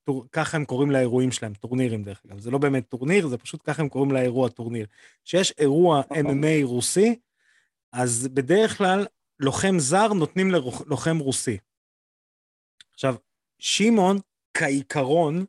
טור, 0.04 0.25
ככה 0.32 0.58
הם 0.58 0.66
קוראים 0.66 0.92
לאירועים 0.92 1.32
שלהם, 1.32 1.54
טורנירים 1.54 2.04
דרך 2.04 2.22
אגב, 2.28 2.40
זה 2.40 2.51
לא 2.51 2.58
באמת 2.58 2.90
טורניר, 2.90 3.28
זה 3.28 3.38
פשוט 3.38 3.62
ככה 3.63 3.82
הם 3.82 3.90
קוראים 3.90 4.12
לאירוע 4.12 4.50
טורניר. 4.50 4.86
כשיש 5.25 5.54
אירוע 5.58 6.01
MMA 6.13 6.63
רוסי, 6.63 7.16
אז 7.94 8.28
בדרך 8.34 8.78
כלל 8.78 9.08
לוחם 9.40 9.80
זר 9.80 10.13
נותנים 10.13 10.51
ללוחם 10.51 11.18
רוסי. 11.18 11.58
עכשיו, 12.94 13.16
שמעון, 13.60 14.20
כעיקרון, 14.53 15.46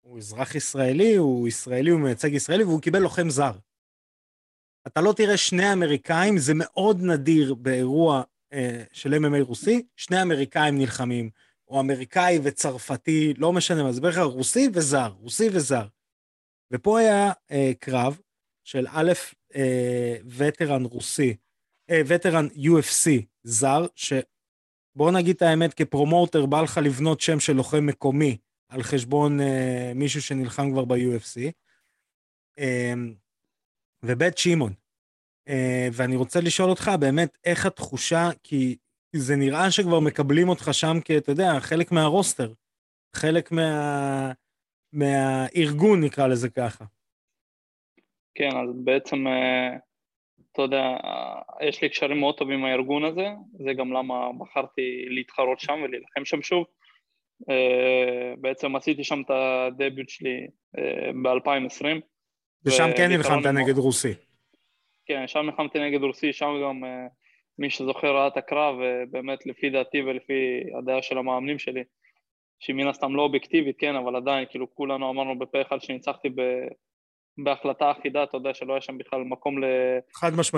הוא 0.00 0.18
אזרח 0.18 0.54
ישראלי, 0.54 1.16
הוא 1.16 1.48
ישראלי, 1.48 1.90
הוא 1.90 2.00
מייצג 2.00 2.34
ישראלי, 2.34 2.64
והוא 2.64 2.80
קיבל 2.80 2.98
לוחם 2.98 3.30
זר. 3.30 3.52
אתה 4.86 5.00
לא 5.00 5.12
תראה 5.12 5.36
שני 5.36 5.72
אמריקאים, 5.72 6.38
זה 6.38 6.52
מאוד 6.56 7.02
נדיר 7.02 7.54
באירוע 7.54 8.22
אה, 8.52 8.84
של 8.92 9.14
MMA 9.14 9.42
רוסי, 9.42 9.82
שני 9.96 10.22
אמריקאים 10.22 10.78
נלחמים, 10.78 11.30
או 11.68 11.80
אמריקאי 11.80 12.38
וצרפתי, 12.42 13.34
לא 13.38 13.52
משנה 13.52 13.92
זה 13.92 14.00
בערך 14.00 14.16
רוסי 14.16 14.68
וזר, 14.72 15.12
רוסי 15.20 15.48
וזר. 15.52 15.86
ופה 16.70 16.98
היה 16.98 17.32
אה, 17.50 17.72
קרב 17.80 18.18
של 18.64 18.86
א', 18.90 19.12
אה, 19.56 20.16
וטרן 20.26 20.84
רוסי, 20.84 21.36
אה, 21.90 22.00
וטרן 22.06 22.46
UFC 22.46 23.10
זר, 23.42 23.86
שבוא 24.94 25.10
נגיד 25.10 25.36
את 25.36 25.42
האמת, 25.42 25.74
כפרומוטר 25.74 26.46
בא 26.46 26.62
לך 26.62 26.80
לבנות 26.84 27.20
שם 27.20 27.40
של 27.40 27.52
לוחם 27.52 27.86
מקומי, 27.86 28.36
על 28.68 28.82
חשבון 28.82 29.40
uh, 29.40 29.42
מישהו 29.94 30.22
שנלחם 30.22 30.72
כבר 30.72 30.84
ב-UFC. 30.84 31.36
Uh, 31.40 32.62
אמ, 32.62 33.14
ובית 34.02 34.38
שמעון. 34.38 34.72
Uh, 35.48 35.52
ואני 35.92 36.16
רוצה 36.16 36.40
לשאול 36.40 36.70
אותך 36.70 36.90
באמת, 37.00 37.38
איך 37.44 37.66
התחושה, 37.66 38.28
כי 38.42 38.76
זה 39.16 39.36
נראה 39.36 39.70
שכבר 39.70 40.00
מקבלים 40.00 40.48
אותך 40.48 40.68
שם 40.72 40.96
כי 41.04 41.18
אתה 41.18 41.32
יודע, 41.32 41.60
חלק 41.60 41.92
מהרוסטר, 41.92 42.52
חלק 43.16 43.52
מה... 43.52 44.32
מהארגון 44.92 46.04
נקרא 46.04 46.26
לזה 46.26 46.50
ככה. 46.50 46.84
כן, 48.34 48.50
אז 48.56 48.68
בעצם, 48.84 49.26
uh, 49.26 49.78
אתה 50.52 50.62
יודע, 50.62 50.96
יש 51.60 51.82
לי 51.82 51.88
קשרים 51.88 52.20
מאוד 52.20 52.38
טובים 52.38 52.58
עם 52.58 52.64
הארגון 52.64 53.04
הזה, 53.04 53.26
זה 53.64 53.72
גם 53.72 53.92
למה 53.92 54.30
בחרתי 54.38 55.04
להתחרות 55.08 55.60
שם 55.60 55.80
ולהילחם 55.84 56.24
שם 56.24 56.42
שוב. 56.42 56.64
אה, 57.50 58.34
בעצם 58.40 58.76
עשיתי 58.76 59.04
שם 59.04 59.22
את 59.26 59.30
הדביוט 59.30 60.08
שלי 60.08 60.46
אה, 60.78 61.12
ב-2020. 61.22 62.00
ושם 62.64 62.88
כן 62.96 63.08
נלחמת 63.08 63.46
נגד 63.46 63.78
רוסי. 63.78 64.14
כן, 65.06 65.26
שם 65.26 65.38
נלחמתי 65.38 65.78
נגד 65.78 66.02
רוסי, 66.02 66.32
שם 66.32 66.50
גם 66.64 66.84
אה, 66.84 67.06
מי 67.58 67.70
שזוכר 67.70 68.16
ראה 68.16 68.26
את 68.26 68.36
הקרב, 68.36 68.76
ובאמת 68.80 69.46
לפי 69.46 69.70
דעתי 69.70 70.02
ולפי 70.02 70.60
הדעה 70.78 71.02
של 71.02 71.18
המאמנים 71.18 71.58
שלי, 71.58 71.82
שהיא 72.60 72.76
מן 72.76 72.88
הסתם 72.88 73.16
לא 73.16 73.22
אובייקטיבית, 73.22 73.76
כן, 73.78 73.96
אבל 73.96 74.16
עדיין, 74.16 74.46
כאילו 74.50 74.74
כולנו 74.74 75.10
אמרנו 75.10 75.38
בפה 75.38 75.62
אחד 75.62 75.80
שניצחתי. 75.80 76.28
בהחלטה 77.38 77.90
אחידה, 77.90 78.22
אתה 78.22 78.36
יודע 78.36 78.54
שלא 78.54 78.72
היה 78.72 78.80
שם 78.80 78.98
בכלל 78.98 79.20
מקום 79.20 79.56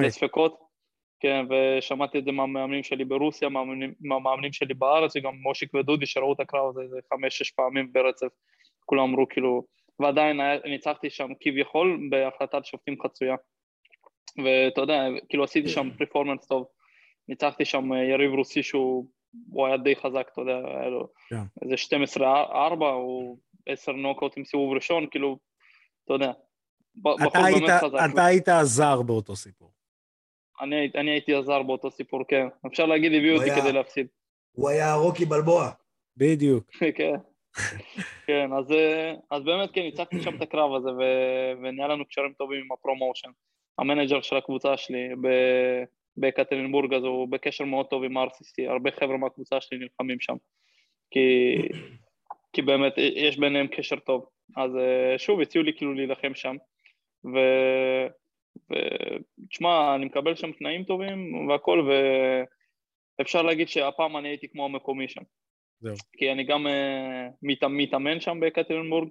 לספקות. 0.03 0.75
כן, 1.21 1.47
ושמעתי 1.51 2.19
את 2.19 2.25
זה 2.25 2.33
מהמאמנים 2.33 2.83
שלי 2.83 3.05
ברוסיה, 3.05 3.49
מהמאמנים 4.01 4.53
שלי 4.53 4.75
בארץ, 4.75 5.17
וגם 5.17 5.35
מושיק 5.35 5.75
ודודי 5.75 6.07
שראו 6.07 6.33
את 6.33 6.41
הקרב 6.41 6.69
הזה 6.69 6.81
איזה 6.81 6.99
חמש-שש 7.13 7.51
פעמים 7.51 7.93
ברצף, 7.93 8.27
כולם 8.85 9.03
אמרו 9.03 9.29
כאילו, 9.29 9.65
ועדיין 10.01 10.41
ניצחתי 10.65 11.11
שם 11.11 11.31
כביכול 11.41 12.01
בהחלטת 12.11 12.65
שופטים 12.65 13.03
חצויה. 13.03 13.35
ואתה 14.45 14.81
יודע, 14.81 15.03
כאילו 15.29 15.45
עשיתי 15.45 15.69
שם 15.69 15.89
פרפורמנס 15.99 16.47
טוב, 16.47 16.67
ניצחתי 17.29 17.65
שם 17.65 17.93
יריב 17.93 18.33
רוסי 18.33 18.63
שהוא 18.63 19.07
היה 19.67 19.77
די 19.77 19.97
חזק, 19.97 20.29
אתה 20.33 20.41
יודע, 20.41 20.57
היה 20.57 20.89
לו 20.89 21.03
yeah. 21.03 21.37
כן. 21.37 21.71
איזה 21.71 21.97
12-4 22.19 22.21
או 22.81 23.37
10 23.67 23.93
נוקאוט 23.93 24.37
עם 24.37 24.45
סיבוב 24.45 24.75
ראשון, 24.75 25.07
כאילו, 25.11 25.39
אתה 26.05 26.15
יודע, 26.15 26.33
אתה 28.05 28.25
היית 28.25 28.49
הזר 28.49 29.03
באותו 29.03 29.37
סיפור. 29.37 29.73
אני, 30.61 30.91
אני 30.95 31.11
הייתי 31.11 31.35
הזר 31.35 31.63
באותו 31.63 31.91
סיפור, 31.91 32.23
כן. 32.29 32.47
אפשר 32.67 32.87
להגיד, 32.87 33.13
הביאו 33.13 33.37
אותי 33.37 33.51
היה, 33.51 33.61
כדי 33.61 33.73
להפסיד. 33.73 34.07
הוא 34.53 34.69
היה 34.69 34.95
רוקי 34.95 35.25
בלבואה. 35.25 35.71
בדיוק. 36.17 36.71
כן. 36.99 37.15
כן, 38.27 38.53
אז, 38.59 38.75
אז 39.31 39.43
באמת 39.45 39.71
כן, 39.73 39.81
ניצחתי 39.81 40.23
שם 40.23 40.37
את 40.37 40.43
הקרב 40.43 40.75
הזה, 40.75 40.91
ו, 40.91 41.03
ונהיה 41.63 41.89
לנו 41.89 42.05
קשרים 42.07 42.33
טובים 42.33 42.61
עם 42.61 42.73
ה 42.73 42.78
promotion. 42.78 43.29
ה 43.79 43.84
manager 43.84 44.21
של 44.21 44.37
הקבוצה 44.37 44.77
שלי 44.77 45.09
ב, 45.23 45.29
בקטרינבורג, 46.17 46.95
אז 46.95 47.03
הוא 47.03 47.29
בקשר 47.29 47.65
מאוד 47.65 47.87
טוב 47.87 48.05
עם 48.05 48.19
RCC, 48.19 48.71
הרבה 48.71 48.91
חבר'ה 48.91 49.17
מהקבוצה 49.17 49.61
שלי 49.61 49.79
נלחמים 49.79 50.21
שם. 50.21 50.37
כי 51.11 51.57
כי 52.55 52.63
באמת 52.63 52.93
יש 52.99 53.39
ביניהם 53.39 53.67
קשר 53.67 53.97
טוב. 53.97 54.27
אז 54.57 54.77
אה, 54.77 55.19
שוב, 55.19 55.41
הציעו 55.41 55.65
לי 55.65 55.73
כאילו 55.77 55.95
להילחם 55.95 56.35
שם, 56.35 56.57
ו... 57.25 57.39
ותשמע, 58.71 59.95
אני 59.95 60.05
מקבל 60.05 60.35
שם 60.35 60.53
תנאים 60.53 60.85
טובים 60.85 61.49
והכל, 61.49 61.89
ואפשר 63.19 63.43
להגיד 63.43 63.69
שהפעם 63.69 64.17
אני 64.17 64.29
הייתי 64.29 64.49
כמו 64.49 64.65
המקומי 64.65 65.09
שם. 65.09 65.23
זהו. 65.81 65.95
כי 66.13 66.33
אני 66.33 66.45
גם 66.45 66.67
uh, 66.67 67.71
מתאמן 67.71 68.21
שם 68.21 68.41
בקטרינבורג, 68.41 69.09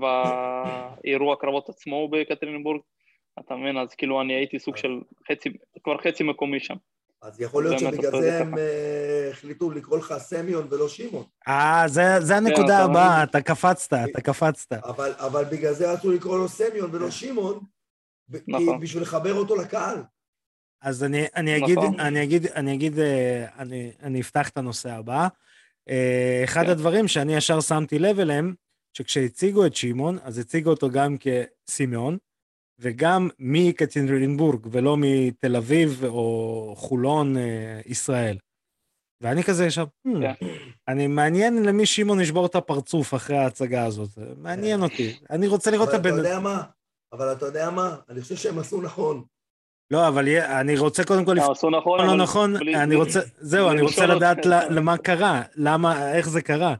והאירוע 0.00 1.32
הקרבות 1.32 1.68
עצמו 1.68 2.08
בקטרינבורג, 2.08 2.80
אתה 3.38 3.56
מבין? 3.56 3.78
אז 3.78 3.94
כאילו 3.94 4.20
אני 4.20 4.32
הייתי 4.32 4.58
סוג 4.58 4.76
של 4.76 5.00
חצי, 5.28 5.48
כבר 5.84 5.98
חצי 5.98 6.24
מקומי 6.24 6.60
שם. 6.60 6.76
אז 7.22 7.40
יכול 7.40 7.64
להיות 7.64 7.78
שבגלל 7.78 8.20
זה 8.20 8.40
הם 8.40 8.58
אה, 8.58 9.28
החליטו 9.30 9.70
לקרוא 9.70 9.98
לך 9.98 10.14
סמיון 10.18 10.66
ולא 10.70 10.88
שמעון. 10.88 11.24
אה, 11.48 11.84
זה 12.20 12.36
הנקודה 12.36 12.78
כן, 12.78 12.90
הבאה, 12.90 13.22
אתה 13.22 13.40
קפצת, 13.40 13.92
אתה 14.10 14.20
קפצת. 14.20 14.72
אבל 15.18 15.44
בגלל 15.44 15.72
זה 15.72 15.92
רצו 15.92 16.12
לקרוא 16.12 16.38
לו 16.38 16.48
סמיון 16.48 16.90
ולא 16.92 17.10
שמעון, 17.10 17.60
נכון. 18.48 18.80
בשביל 18.80 19.02
לחבר 19.02 19.34
אותו 19.34 19.56
לקהל. 19.56 20.02
אז 20.82 21.04
אני, 21.04 21.26
אני 21.36 21.56
אגיד, 21.56 21.78
נכון. 21.78 22.00
אני 22.00 22.22
אגיד, 22.22 22.46
אני 22.46 22.74
אגיד, 22.74 22.98
אה, 22.98 23.46
אני, 23.58 23.92
אני 24.02 24.20
אפתח 24.20 24.48
את 24.48 24.58
הנושא 24.58 24.90
הבא. 24.90 25.28
אה, 25.88 26.40
אחד 26.44 26.64
כן. 26.64 26.70
הדברים 26.70 27.08
שאני 27.08 27.36
ישר 27.36 27.60
שמתי 27.60 27.98
לב 27.98 28.18
אליהם, 28.18 28.54
שכשהציגו 28.92 29.66
את 29.66 29.76
שמעון, 29.76 30.18
אז 30.22 30.38
הציגו 30.38 30.70
אותו 30.70 30.90
גם 30.90 31.16
כסימאון, 31.18 32.18
וגם 32.78 33.28
מקצינרינבורג, 33.38 34.66
ולא 34.70 34.96
מתל 34.98 35.56
אביב 35.56 36.04
או 36.04 36.74
חולון, 36.76 37.36
אה, 37.36 37.80
ישראל. 37.86 38.36
ואני 39.20 39.42
כזה 39.42 39.66
ישר, 39.66 39.84
hmm, 39.84 40.10
כן. 40.20 40.46
אני 40.88 41.06
מעניין 41.06 41.62
למי 41.62 41.86
שמעון 41.86 42.20
ישבור 42.20 42.46
את 42.46 42.54
הפרצוף 42.54 43.14
אחרי 43.14 43.36
ההצגה 43.36 43.84
הזאת, 43.84 44.08
מעניין 44.36 44.76
כן. 44.76 44.82
אותי. 44.82 45.18
אני 45.30 45.48
רוצה 45.48 45.70
לראות 45.70 45.88
את 45.88 45.94
הבן... 45.94 46.10
אבל 46.10 46.20
אתה 46.20 46.28
יודע 46.28 46.40
מה? 46.40 46.62
אבל 47.12 47.32
אתה 47.32 47.46
יודע 47.46 47.70
מה? 47.70 47.96
אני 48.08 48.20
חושב 48.20 48.36
שהם 48.36 48.58
עשו 48.58 48.82
נכון. 48.82 49.24
לא, 49.90 50.08
אבל 50.08 50.28
אני 50.28 50.78
רוצה 50.78 51.04
קודם 51.04 51.24
כל... 51.24 51.38
עשו 51.38 51.70
נכון, 51.70 52.06
לא 52.06 52.16
נכון, 52.16 52.56
אני 52.74 52.94
רוצה, 52.94 53.20
זהו, 53.38 53.70
אני 53.70 53.80
רוצה 53.80 54.06
לדעת 54.06 54.46
למה 54.46 54.98
קרה, 54.98 55.42
למה, 55.54 56.12
איך 56.14 56.28
זה 56.28 56.42
קרה. 56.42 56.74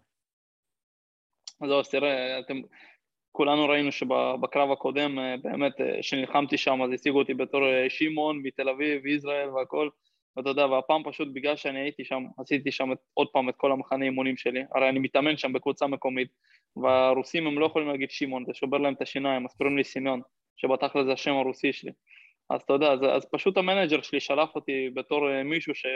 אז 1.61 1.89
תראה, 1.91 2.39
אתם, 2.39 2.61
כולנו 3.33 3.69
ראינו 3.69 3.93
שבקרב 3.93 4.71
הקודם, 4.71 5.19
אה, 5.19 5.35
באמת, 5.43 5.81
אה, 5.81 6.03
שם, 6.57 6.83
אז 6.83 6.93
הציגו 6.93 7.19
אותי 7.19 7.35
בתור 7.35 7.67
אה, 7.67 7.91
שמעון 7.91 8.41
מתל 8.43 8.69
אביב, 8.69 9.07
ישראל 9.07 9.49
והכל, 9.49 9.89
ואתה 10.37 10.49
יודע, 10.49 10.67
והפעם 10.67 11.03
פשוט 11.05 11.29
בגלל 11.33 11.57
שאני 11.57 11.81
הייתי 11.81 12.05
שם, 12.05 12.25
עשיתי 12.39 12.73
שם 12.73 12.91
עוד 13.15 13.29
פעם 13.33 13.49
את 13.49 13.55
כל 13.57 13.73
המחנה 13.73 14.05
אימונים 14.05 14.37
שלי, 14.37 14.65
הרי 14.75 14.89
אני 14.89 14.99
מתאמן 14.99 15.37
שם 15.37 15.53
בקבוצה 15.53 15.87
מקומית, 15.87 16.29
והרוסים 16.77 17.47
הם 17.47 17.59
לא 17.59 17.67
יכולים 17.67 17.89
להגיד 17.89 18.11
שמעון, 18.11 18.45
זה 18.47 18.55
שובר 18.55 18.79
להם 18.79 18.95
את 18.95 19.03
השיניים, 19.03 19.47
אז 19.47 19.55
קוראים 19.55 19.77
לי 19.77 19.85
סמיון, 19.85 20.21
שבתכל'ס 20.57 21.07
זה 21.07 21.12
השם 21.12 21.33
הרוסי 21.35 21.73
שלי. 21.73 21.93
אז 22.51 22.61
אתה 22.62 22.73
יודע, 22.73 22.93
אז, 22.93 23.01
אז 23.03 23.27
פשוט 23.33 23.57
ה 23.57 23.62
manager 23.62 24.03
שלי 24.03 24.21
שלח 24.21 24.55
אותי 24.55 24.91
בתור 24.95 25.43
מישהו 25.45 25.75
ש, 25.75 25.87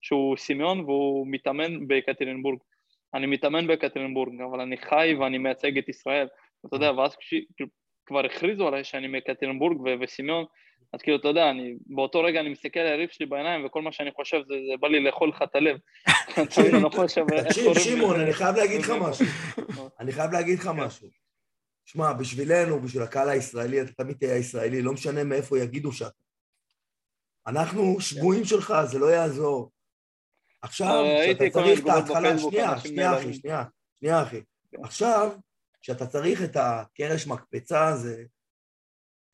שהוא 0.00 0.36
סמיון 0.36 0.80
והוא 0.80 1.26
מתאמן 1.30 1.88
בקטרינבורג. 1.88 2.58
אני 3.14 3.26
מתאמן 3.26 3.66
בקטרינבורג, 3.66 4.40
אבל 4.40 4.60
אני 4.60 4.76
חי 4.76 5.14
ואני 5.20 5.38
מייצג 5.38 5.78
את 5.78 5.88
ישראל. 5.88 6.26
אתה 6.66 6.76
יודע, 6.76 6.92
ואז 6.92 7.16
כשכבר 7.16 8.24
הכריזו 8.26 8.68
עליי 8.68 8.84
שאני 8.84 9.08
מקטרינבורג 9.08 9.76
וסימיון, 10.00 10.44
אז 10.92 11.02
כאילו, 11.02 11.16
אתה 11.16 11.28
יודע, 11.28 11.50
אני, 11.50 11.74
באותו 11.86 12.22
רגע 12.22 12.40
אני 12.40 12.48
מסתכל 12.48 12.80
על 12.80 12.86
היריב 12.86 13.08
שלי 13.10 13.26
בעיניים, 13.26 13.66
וכל 13.66 13.82
מה 13.82 13.92
שאני 13.92 14.12
חושב 14.12 14.36
זה, 14.48 14.54
זה 14.54 14.76
בא 14.80 14.88
לי 14.88 15.04
לאכול 15.04 15.28
לך 15.28 15.42
את 15.42 15.54
הלב. 15.54 15.78
תקשיב, 17.48 17.78
שמעון, 17.78 18.20
אני 18.20 18.32
חייב 18.32 18.56
להגיד 18.56 18.80
לך 18.80 18.90
משהו. 19.08 19.26
אני 20.00 20.12
חייב 20.12 20.32
להגיד 20.32 20.58
לך 20.58 20.70
משהו. 20.76 21.08
שמע, 21.84 22.12
בשבילנו, 22.12 22.80
בשביל 22.80 23.02
הקהל 23.02 23.28
הישראלי, 23.28 23.80
אתה 23.80 23.92
תמיד 23.92 24.16
תהיה 24.16 24.36
ישראלי, 24.36 24.82
לא 24.82 24.92
משנה 24.92 25.24
מאיפה 25.24 25.58
יגידו 25.58 25.92
שאתה. 25.92 26.10
אנחנו 27.46 28.00
שבויים 28.00 28.44
שלך, 28.44 28.74
זה 28.84 28.98
לא 28.98 29.06
יעזור. 29.06 29.70
עכשיו, 30.62 31.04
כשאתה 31.22 31.50
צריך 31.50 31.80
את 31.80 31.86
ההתחלה, 31.86 32.38
שנייה, 32.38 32.78
שנייה 32.78 33.16
אחי, 33.16 33.34
שנייה, 33.34 33.64
שנייה 34.00 34.22
אחי. 34.22 34.40
כן. 34.70 34.84
עכשיו, 34.84 35.30
כשאתה 35.82 36.06
צריך 36.06 36.42
את 36.44 36.56
הקרש 36.56 37.26
מקפצה 37.26 37.88
הזה, 37.88 38.24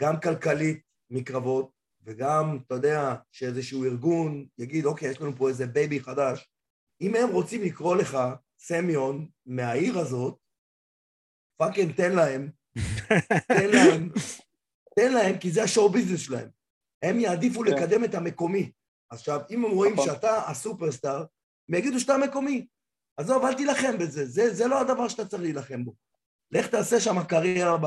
גם 0.02 0.20
כלכלית 0.20 0.82
מקרבות, 1.10 1.70
וגם, 2.02 2.58
אתה 2.66 2.74
יודע, 2.74 3.14
שאיזשהו 3.32 3.84
ארגון 3.84 4.46
יגיד, 4.58 4.84
אוקיי, 4.84 5.10
יש 5.10 5.20
לנו 5.20 5.36
פה 5.36 5.48
איזה 5.48 5.66
baby 5.66 6.00
חדש, 6.00 6.48
אם 7.00 7.14
הם 7.14 7.30
רוצים 7.30 7.62
לקרוא 7.62 7.96
לך 7.96 8.18
סמיון 8.58 9.28
מהעיר 9.46 9.98
הזאת, 9.98 10.38
fucking 11.56 11.92
תן 11.92 12.12
להם, 12.12 12.50
תן 13.48 13.70
להם, 13.70 14.10
תן 14.96 15.12
להם, 15.12 15.38
כי 15.38 15.50
זה 15.50 15.62
ה 15.62 15.68
show 15.68 15.88
business 15.88 16.20
שלהם. 16.20 16.48
הם 17.02 17.20
יעדיפו 17.20 17.60
כן. 17.60 17.66
לקדם 17.66 18.04
את 18.04 18.14
המקומי. 18.14 18.72
עכשיו, 19.10 19.40
אם 19.50 19.64
הם 19.64 19.70
רואים 19.70 19.92
נכון. 19.92 20.06
שאתה 20.06 20.50
ה 20.50 20.57
superstar, 20.57 21.24
הם 21.68 21.74
יגידו 21.74 22.00
שאתה 22.00 22.16
מקומי. 22.18 22.66
עזוב, 23.16 23.44
אל 23.44 23.54
תילחם 23.54 23.98
בזה, 23.98 24.26
זה, 24.26 24.54
זה 24.54 24.66
לא 24.66 24.80
הדבר 24.80 25.08
שאתה 25.08 25.26
צריך 25.26 25.42
להילחם 25.42 25.84
בו. 25.84 25.94
לך 26.52 26.66
תעשה 26.66 27.00
שם 27.00 27.24
קריירה 27.24 27.76
ב, 27.76 27.86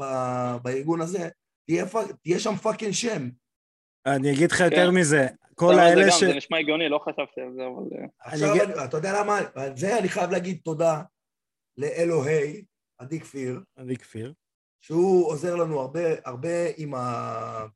ב, 0.00 0.04
בארגון 0.62 1.00
הזה, 1.00 1.28
תהיה, 1.66 1.84
תהיה 2.22 2.38
שם 2.38 2.56
fucking 2.56 2.92
שם. 2.92 3.28
אני 4.06 4.32
אגיד 4.32 4.52
לך 4.52 4.60
יותר 4.60 4.90
כן. 4.90 4.94
מזה, 4.94 5.26
כל 5.54 5.78
האלה 5.78 6.12
ש... 6.12 6.24
זה 6.24 6.34
נשמע 6.34 6.58
הגיוני, 6.58 6.88
לא 6.88 6.98
חשבתי 6.98 7.40
על 7.40 7.52
זה, 7.54 7.62
אבל... 7.66 7.98
אה. 7.98 8.06
עכשיו, 8.20 8.54
אני, 8.54 8.84
אתה 8.84 8.96
יודע 8.96 9.20
למה, 9.20 9.38
על 9.54 9.76
זה 9.76 9.98
אני 9.98 10.08
חייב 10.08 10.30
להגיד 10.30 10.60
תודה 10.64 11.02
לאלוהי, 11.76 12.64
עדי 12.98 13.20
כפיר. 13.20 13.60
עדי 13.76 13.96
כפיר. 13.96 14.32
שהוא 14.80 15.26
עוזר 15.26 15.56
לנו 15.56 15.80
הרבה, 15.80 16.00
הרבה 16.24 16.48
עם, 16.76 16.94
ה... 16.94 17.66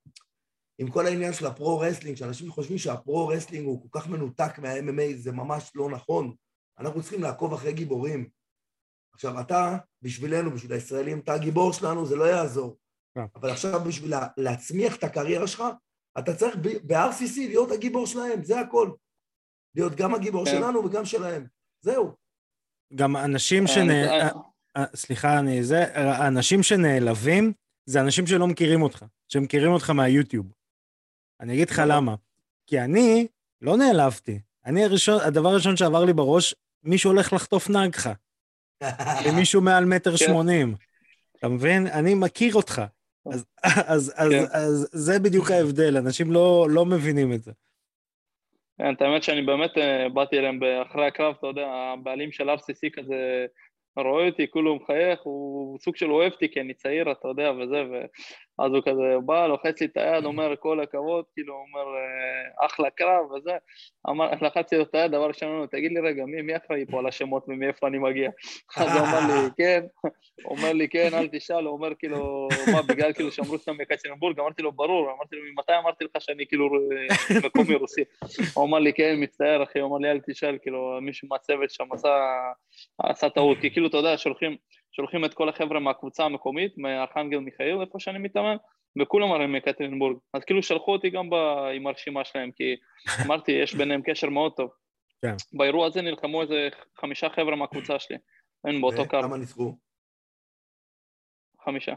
עם 0.79 0.91
כל 0.91 1.07
העניין 1.07 1.33
של 1.33 1.47
ה 1.47 1.52
pro 1.52 1.67
wrestling, 1.67 2.17
שאנשים 2.17 2.51
חושבים 2.51 2.79
שה 2.79 2.96
pro 2.96 3.14
wrestling 3.14 3.67
הוא 3.67 3.83
כל 3.83 4.01
כך 4.01 4.09
מנותק 4.09 4.59
מה-MMA, 4.59 5.17
זה 5.17 5.33
ממש 5.33 5.71
לא 5.75 5.91
נכון. 5.91 6.35
אנחנו 6.79 7.03
צריכים 7.03 7.23
לעקוב 7.23 7.53
אחרי 7.53 7.73
גיבורים. 7.73 8.29
עכשיו, 9.21 9.41
אתה, 9.41 9.77
בשבילנו, 10.03 10.51
בשביל 10.51 10.73
הישראלים, 10.73 11.19
אתה 11.19 11.35
הגיבור 11.35 11.73
שלנו, 11.73 12.07
זה 12.07 12.17
לא 12.17 12.25
יעזור. 12.25 12.77
כן. 13.15 13.25
אבל 13.35 13.51
עכשיו, 13.51 13.81
בשביל 13.81 14.13
להצמיח 14.37 14.97
את 14.97 15.05
הקריירה 15.05 15.47
שלך, 15.47 15.65
אתה 16.19 16.35
צריך 16.35 16.57
ב-RCC 16.87 17.37
להיות 17.37 17.71
הגיבור 17.71 18.07
שלהם, 18.07 18.45
זה 18.45 18.61
הכל. 18.61 18.91
להיות 19.75 19.95
גם 19.95 20.15
הגיבור. 20.15 20.45
כן. 20.45 20.51
שלנו 20.51 20.85
וגם 20.85 21.05
שלהם. 21.05 21.47
זהו. 21.81 22.15
גם 22.95 23.17
אנשים 23.17 23.67
כן, 23.67 23.73
שנ... 23.73 23.91
אה, 24.77 24.85
סליחה, 24.95 25.39
אני 25.39 25.65
זה, 25.65 25.85
האנשים 25.95 26.63
שנעלבים 26.63 27.53
זה 27.87 28.01
אנשים 28.01 28.27
שלא 28.27 28.47
מכירים 28.47 28.83
אותך, 28.83 29.05
שמכירים 29.29 29.73
אותך 29.73 29.91
מהיוטיוב. 29.91 30.53
אני 31.41 31.55
אגיד 31.55 31.71
לך 31.71 31.79
נכון. 31.79 31.91
למה. 31.91 32.15
כי 32.67 32.81
אני 32.81 33.27
לא 33.61 33.77
נעלבתי. 33.77 34.41
אני 34.67 34.85
הראשון, 34.85 35.21
הדבר 35.21 35.49
הראשון 35.49 35.77
שעבר 35.77 36.05
לי 36.05 36.13
בראש, 36.13 36.55
מישהו 36.83 37.11
הולך 37.11 37.33
לחטוף 37.33 37.71
נהגך. 37.71 38.11
למישהו 39.27 39.61
מעל 39.61 39.85
מטר 39.85 40.11
כן. 40.11 40.17
שמונים. 40.17 40.75
אתה 41.39 41.49
מבין? 41.49 41.87
אני 41.87 42.15
מכיר 42.15 42.55
אותך. 42.55 42.83
אז, 43.27 43.47
אז, 43.63 44.13
אז, 44.17 44.33
כן. 44.33 44.45
אז 44.53 44.89
זה 44.93 45.19
בדיוק 45.19 45.51
ההבדל, 45.51 45.97
אנשים 45.97 46.33
לא, 46.33 46.67
לא 46.71 46.87
מבינים 46.87 47.33
את 47.33 47.43
זה. 47.43 47.53
כן, 48.79 48.95
את 48.95 49.03
האמת 49.03 49.23
שאני 49.23 49.43
באמת 49.43 49.79
אה, 49.79 50.09
באתי 50.09 50.39
אליהם 50.39 50.61
אחרי 50.83 51.07
הקרב, 51.07 51.35
אתה 51.39 51.47
יודע, 51.47 51.67
הבעלים 51.67 52.33
של 52.33 52.51
RCC 52.51 52.91
כזה 52.93 53.47
רואה 53.97 54.27
אותי, 54.27 54.51
כולו 54.51 54.77
מחייך, 54.77 55.21
הוא 55.23 55.79
סוג 55.79 55.97
של 55.97 56.11
אוהב 56.11 56.33
אותי 56.33 56.49
כי 56.53 56.61
אני 56.61 56.75
צעיר, 56.75 57.13
אתה 57.13 57.29
יודע, 57.29 57.53
וזה, 57.53 57.85
ואז 58.61 58.73
הוא 58.73 58.83
כזה 58.85 59.17
בא, 59.27 59.47
לוחץ 59.47 59.81
לי 59.81 59.87
את 59.87 59.97
היד, 59.97 60.25
אומר 60.25 60.55
כל 60.59 60.81
הכבוד, 60.81 61.25
כאילו, 61.35 61.55
אומר 61.55 61.97
אה, 61.97 62.67
אחלה 62.67 62.91
קרב 62.91 63.33
וזה, 63.33 63.57
אמר, 64.09 64.31
לחצתי 64.43 64.77
לו 64.77 64.83
את 64.83 64.95
היד, 64.95 65.11
דבר 65.11 65.27
ראשון, 65.27 65.67
תגיד 65.67 65.93
לי 65.93 66.01
רגע, 66.01 66.25
מי, 66.27 66.57
אחראי 66.57 66.85
פה 66.91 66.99
על 66.99 67.07
השמות 67.07 67.45
ומאיפה 67.49 67.87
אני 67.87 67.99
מגיע? 67.99 68.31
אז 68.77 68.97
הוא 68.97 69.07
אומר 69.07 69.21
לי, 69.27 69.51
כן, 69.57 69.81
אומר 70.51 70.73
לי, 70.73 70.89
כן, 70.89 71.09
אל 71.13 71.29
תשאל, 71.33 71.65
הוא 71.65 71.73
אומר 71.73 71.93
כאילו, 71.99 72.49
מה, 72.73 72.83
בגלל 72.83 73.13
כאילו 73.13 73.33
שאמרו 73.33 73.59
שאתה 73.59 73.73
מקצ'נבורג, 73.73 74.41
אמרתי 74.41 74.63
לו, 74.63 74.73
ברור, 74.73 75.11
אמרתי 75.17 75.37
לו, 75.37 75.43
ממתי 75.53 75.73
אמרתי 75.83 76.05
לך 76.05 76.11
שאני 76.19 76.47
כאילו 76.47 76.71
מקומי 77.45 77.75
רוסי? 77.75 78.03
הוא 78.55 78.65
אמר 78.65 78.79
לי, 78.79 78.93
כן, 78.93 79.15
מצטער 79.19 79.63
אחי, 79.63 79.79
הוא 79.81 79.89
אמר 79.89 79.99
לי, 79.99 80.11
אל 80.11 80.21
תשאל, 80.27 80.59
כאילו, 80.63 80.99
מישהו 81.03 81.29
מהצוות 81.29 81.71
שם 81.71 81.89
עשה 82.99 83.29
טעות, 83.29 83.59
כי 83.61 83.71
כאילו, 83.71 83.89
אתה 83.89 83.97
יודע, 83.97 84.19
שולחים, 84.19 84.57
שולחים 84.93 85.25
את 85.25 85.35
כל 85.35 85.49
החבר'ה 85.49 85.81
מהקבוצה 85.81 86.25
המקומית, 86.25 86.79
מארכנגל 86.79 87.39
מיכאל, 87.39 87.81
איפה 87.81 88.01
שאני 88.01 88.19
מתאמן, 88.19 88.57
וכולם 89.03 89.33
הרי 89.33 89.47
מקטרינבורג. 89.47 90.17
אז 90.35 90.45
כאילו 90.45 90.63
שלחו 90.63 90.93
אותי 90.93 91.11
גם 91.11 91.31
ב... 91.31 91.35
עם 91.77 91.87
הרשימה 91.87 92.25
שלהם, 92.25 92.51
כי 92.51 92.77
אמרתי, 93.27 93.53
יש 93.53 93.75
ביניהם 93.75 94.03
קשר 94.05 94.29
מאוד 94.29 94.53
טוב. 94.57 94.71
כן. 95.23 95.35
באירוע 95.53 95.87
הזה 95.87 96.03
נלחמו 96.03 96.43
איזה 96.43 96.69
חמישה 97.01 97.29
חבר'ה 97.29 97.57
מהקבוצה 97.57 97.99
שלי, 97.99 98.17
אין 98.67 98.81
באותו 98.81 99.09
קו. 99.09 99.23
כמה 99.23 99.37
ניצחו? 99.37 99.77
חמישה. 101.65 101.95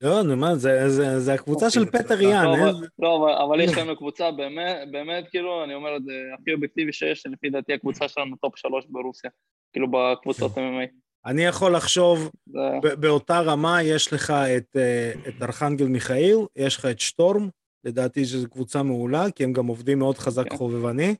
לא, 0.00 0.22
נו 0.22 0.36
מה, 0.36 0.54
זה, 0.54 0.88
זה, 0.88 1.20
זה 1.20 1.34
הקבוצה 1.34 1.70
של 1.70 1.80
אוקיי, 1.80 2.02
פטר 2.02 2.20
יאן. 2.22 2.44
לא, 2.44 2.54
אבל, 2.54 2.88
לא 2.98 3.16
אבל, 3.16 3.32
אבל 3.32 3.60
יש 3.60 3.78
לנו 3.78 3.96
קבוצה 3.96 4.30
באמת, 4.30 4.88
באמת, 4.90 5.24
כאילו, 5.30 5.64
אני 5.64 5.74
אומר 5.74 5.96
את 5.96 6.04
זה 6.04 6.12
הכי 6.40 6.52
אובייקטיבי 6.52 6.92
שיש, 6.92 7.26
לפי 7.26 7.50
דעתי 7.50 7.74
הקבוצה 7.74 8.08
שלנו 8.08 8.36
top 8.36 8.56
שלוש 8.56 8.86
ברוסיה. 8.88 9.30
כאילו 9.72 9.86
בקבוצות 9.90 10.52
MMA. 10.52 11.03
אני 11.26 11.44
יכול 11.44 11.76
לחשוב, 11.76 12.30
זה... 12.46 12.96
באותה 12.96 13.40
רמה 13.40 13.82
יש 13.82 14.12
לך 14.12 14.30
את, 14.30 14.76
אה, 14.76 15.12
את 15.28 15.42
ארכנגל 15.42 15.86
מיכאיל, 15.86 16.38
יש 16.56 16.76
לך 16.76 16.86
את 16.86 17.00
שטורם, 17.00 17.48
לדעתי 17.84 18.24
שזו 18.24 18.50
קבוצה 18.50 18.82
מעולה, 18.82 19.30
כי 19.30 19.44
הם 19.44 19.52
גם 19.52 19.66
עובדים 19.66 19.98
מאוד 19.98 20.18
חזק 20.18 20.48
כן. 20.48 20.56
חובבני. 20.56 21.14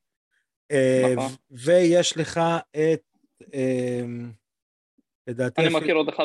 אה, 0.73 1.15
נכון. 1.17 1.33
ויש 1.51 2.17
לך 2.17 2.41
את, 2.71 3.03
אה, 3.55 4.05
לדעתי, 5.27 5.63
אני 5.63 5.75
מכיר 5.75 5.95
עוד 5.95 6.09
אחד 6.09 6.25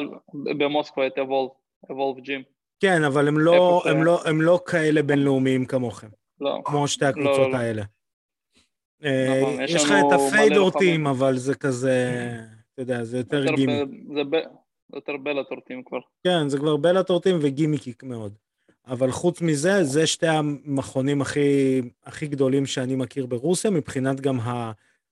במוסקבה, 0.58 1.08
את 1.08 1.14
אבולב 1.90 2.20
ג'ים. 2.20 2.44
כן, 2.80 3.04
אבל 3.04 3.28
הם 3.28 3.40
לא? 3.40 3.84
הם, 3.86 4.04
לא, 4.04 4.22
הם 4.26 4.42
לא 4.42 4.60
כאלה 4.66 5.04
בינלאומיים 5.04 5.66
כמוכם, 5.66 6.08
לא, 6.40 6.62
כמו 6.66 6.88
שתי 6.88 7.06
לא, 7.06 7.10
הקבוצות 7.10 7.52
לא. 7.52 7.58
האלה. 7.58 7.84
אה, 9.04 9.42
נכון, 9.42 9.62
יש 9.62 9.84
לך 9.84 9.92
את 9.92 10.06
מלא 10.06 10.28
הפיידור 10.28 10.66
לוחמים. 10.66 10.92
טים, 10.92 11.08
אבל 11.08 11.38
זה 11.38 11.56
כזה, 11.56 12.12
אתה 12.82 12.94
יודע, 12.94 13.04
זה 13.04 13.18
יותר 13.18 13.44
יותר 13.44 13.56
גימיק. 13.56 13.76
ב- 13.76 14.14
זה 14.14 14.24
ב- 14.24 14.96
יותר 14.96 15.14
בלטורטים 15.24 15.84
כבר. 15.84 16.00
כן, 16.24 16.50
זה 16.50 16.58
כבר 16.58 16.78
בלטורטים 16.78 17.36
וגימיקיק 17.42 18.04
מאוד. 18.04 18.34
אבל 18.88 19.12
חוץ 19.12 19.42
מזה, 19.42 19.84
זה 19.84 20.08
שתי 20.08 20.28
המכונים 20.28 21.22
הכי, 21.22 21.82
הכי 22.04 22.28
גדולים 22.28 22.66
שאני 22.66 22.96
מכיר 22.96 23.26
ברוסיה, 23.26 23.72
מבחינת 23.72 24.22
גם 24.22 24.40
ה, 24.40 24.72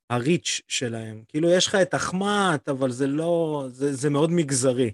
הריץ' 0.10 0.62
שלהם. 0.68 1.24
כאילו, 1.28 1.50
יש 1.50 1.68
לך 1.68 1.76
את 1.76 1.96
אחמ"ת, 1.96 2.70
אבל 2.70 2.92
זה 2.92 3.08
לא, 3.08 3.66
זה, 3.70 3.94
זה 3.94 4.10
מאוד 4.10 4.32
מגזרי. 4.32 4.92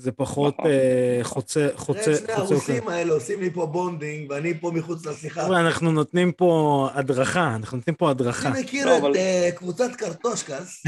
זה 0.00 0.12
פחות. 0.12 0.54
אה, 0.66 1.18
חוצה, 1.22 1.68
חוצה, 1.74 2.02
תראה, 2.04 2.16
שני 2.16 2.34
חוצה. 2.36 2.54
הרוסים 2.54 2.88
האלה 2.88 3.12
עושים 3.12 3.40
לי 3.40 3.50
פה 3.50 3.66
בונדינג, 3.66 4.30
ואני 4.30 4.54
פה 4.60 4.70
מחוץ 4.74 5.06
לשיחה. 5.06 5.46
אנחנו 5.60 5.92
נותנים 5.92 6.32
פה 6.32 6.50
הדרכה, 6.94 7.54
אנחנו 7.56 7.76
נותנים 7.76 7.96
פה 7.96 8.10
הדרכה. 8.10 8.48
אני 8.48 8.60
מכיר 8.60 8.86
לא, 8.86 8.96
את 8.96 9.00
אבל- 9.02 9.16
אה, 9.16 9.48
קבוצת 9.56 9.96
קרטושקס, 9.96 10.82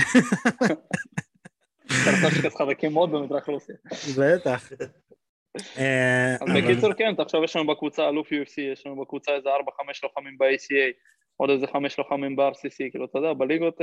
קרטושקס 2.05 2.57
חזקים 2.63 2.93
מאוד 2.93 3.13
במזרח 3.13 3.49
רוסיה. 3.49 3.75
בטח. 4.19 4.73
אה, 5.79 6.37
בקיצור 6.57 6.93
כן, 6.93 7.15
עכשיו 7.19 7.45
יש 7.45 7.57
לנו 7.57 7.67
בקבוצה 7.67 8.09
אלוף 8.09 8.29
UFC, 8.29 8.61
יש 8.73 8.87
לנו 8.87 9.01
בקבוצה 9.03 9.33
איזה 9.33 9.49
4-5 9.49 9.51
לוחמים 10.03 10.39
ב-ACA, 10.39 10.93
עוד 11.37 11.51
איזה 11.51 11.67
5 11.73 11.99
לוחמים 11.99 12.37
ב-RCC, 12.37 12.77
כאילו 12.91 13.05
אתה 13.05 13.19
יודע, 13.19 13.33
בליגות, 13.33 13.79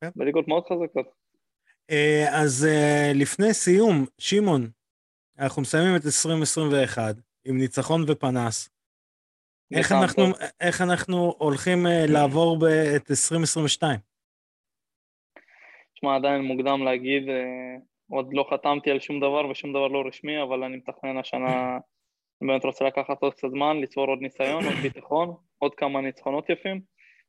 כן. 0.00 0.08
בליגות 0.16 0.48
מאוד 0.48 0.62
חזקות. 0.66 1.06
אה, 1.90 2.42
אז 2.42 2.66
אה, 2.70 3.12
לפני 3.14 3.54
סיום, 3.54 4.04
שמעון, 4.18 4.70
אנחנו 5.38 5.62
מסיימים 5.62 5.96
את 5.96 6.06
2021 6.06 7.14
עם 7.44 7.58
ניצחון 7.58 8.04
ופנס. 8.08 8.70
איך 9.76 9.92
אנחנו. 9.92 10.22
איך 10.60 10.80
אנחנו 10.80 11.34
הולכים 11.38 11.86
אה, 11.86 12.04
לעבור 12.08 12.56
את 12.96 13.10
2022? 13.10 13.98
תשמע, 15.94 16.16
עדיין 16.16 16.42
מוקדם 16.42 16.82
להגיד, 16.84 17.22
עוד 18.10 18.28
לא 18.32 18.44
חתמתי 18.50 18.90
על 18.90 19.00
שום 19.00 19.20
דבר 19.20 19.48
ושום 19.50 19.70
דבר 19.70 19.88
לא 19.88 20.02
רשמי, 20.06 20.42
אבל 20.42 20.64
אני 20.64 20.76
מתכנן 20.76 21.16
השנה, 21.18 21.78
אני 22.42 22.48
באמת 22.48 22.64
רוצה 22.64 22.84
לקחת 22.84 23.22
עוד 23.22 23.34
קצת 23.34 23.48
זמן, 23.50 23.80
לצבור 23.80 24.06
עוד 24.06 24.18
ניסיון, 24.20 24.64
עוד 24.64 24.74
ביטחון, 24.82 25.34
עוד 25.58 25.74
כמה 25.74 26.00
ניצחונות 26.00 26.50
יפים, 26.50 26.80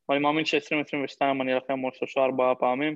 ואני 0.10 0.20
מאמין 0.20 0.46
ש-2022 0.46 1.22
אני 1.42 1.54
אלחם 1.54 1.80
עוד 1.80 1.94
שלושה 1.94 2.22
ארבעה 2.24 2.56
פעמים. 2.56 2.96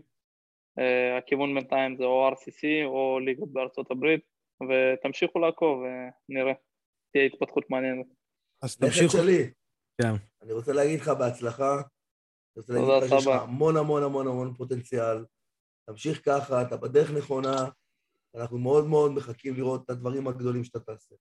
אה, 0.79 1.17
הכיוון 1.17 1.53
בינתיים 1.53 1.97
זה 1.97 2.03
או 2.03 2.29
RCC 2.29 2.85
או 2.85 3.19
ליגות 3.19 3.53
בארצות 3.53 3.91
הברית, 3.91 4.21
ותמשיכו 4.69 5.39
לעקוב 5.39 5.79
ונראה, 5.79 6.53
תהיה 7.13 7.25
התפתחות 7.25 7.69
מעניינת. 7.69 8.05
אז 8.61 8.75
תמשיכו. 8.75 9.17
שלי. 9.17 9.51
כן. 10.01 10.13
אני 10.41 10.53
רוצה 10.53 10.73
להגיד 10.73 10.99
לך 10.99 11.07
בהצלחה. 11.07 11.73
אני 11.73 11.81
רוצה 12.57 12.73
להגיד 12.73 12.89
לך 12.89 13.09
שיש 13.09 13.27
לך. 13.27 13.41
המון 13.41 13.77
המון 13.77 14.03
המון 14.03 14.27
המון 14.27 14.53
פוטנציאל. 14.53 15.25
תמשיך 15.89 16.25
ככה, 16.25 16.61
אתה 16.61 16.77
בדרך 16.77 17.11
נכונה. 17.11 17.65
אנחנו 18.35 18.57
מאוד 18.57 18.87
מאוד 18.87 19.11
מחכים 19.11 19.55
לראות 19.55 19.85
את 19.85 19.89
הדברים 19.89 20.27
הגדולים 20.27 20.63
שאתה 20.63 20.79
תעשה. 20.79 21.15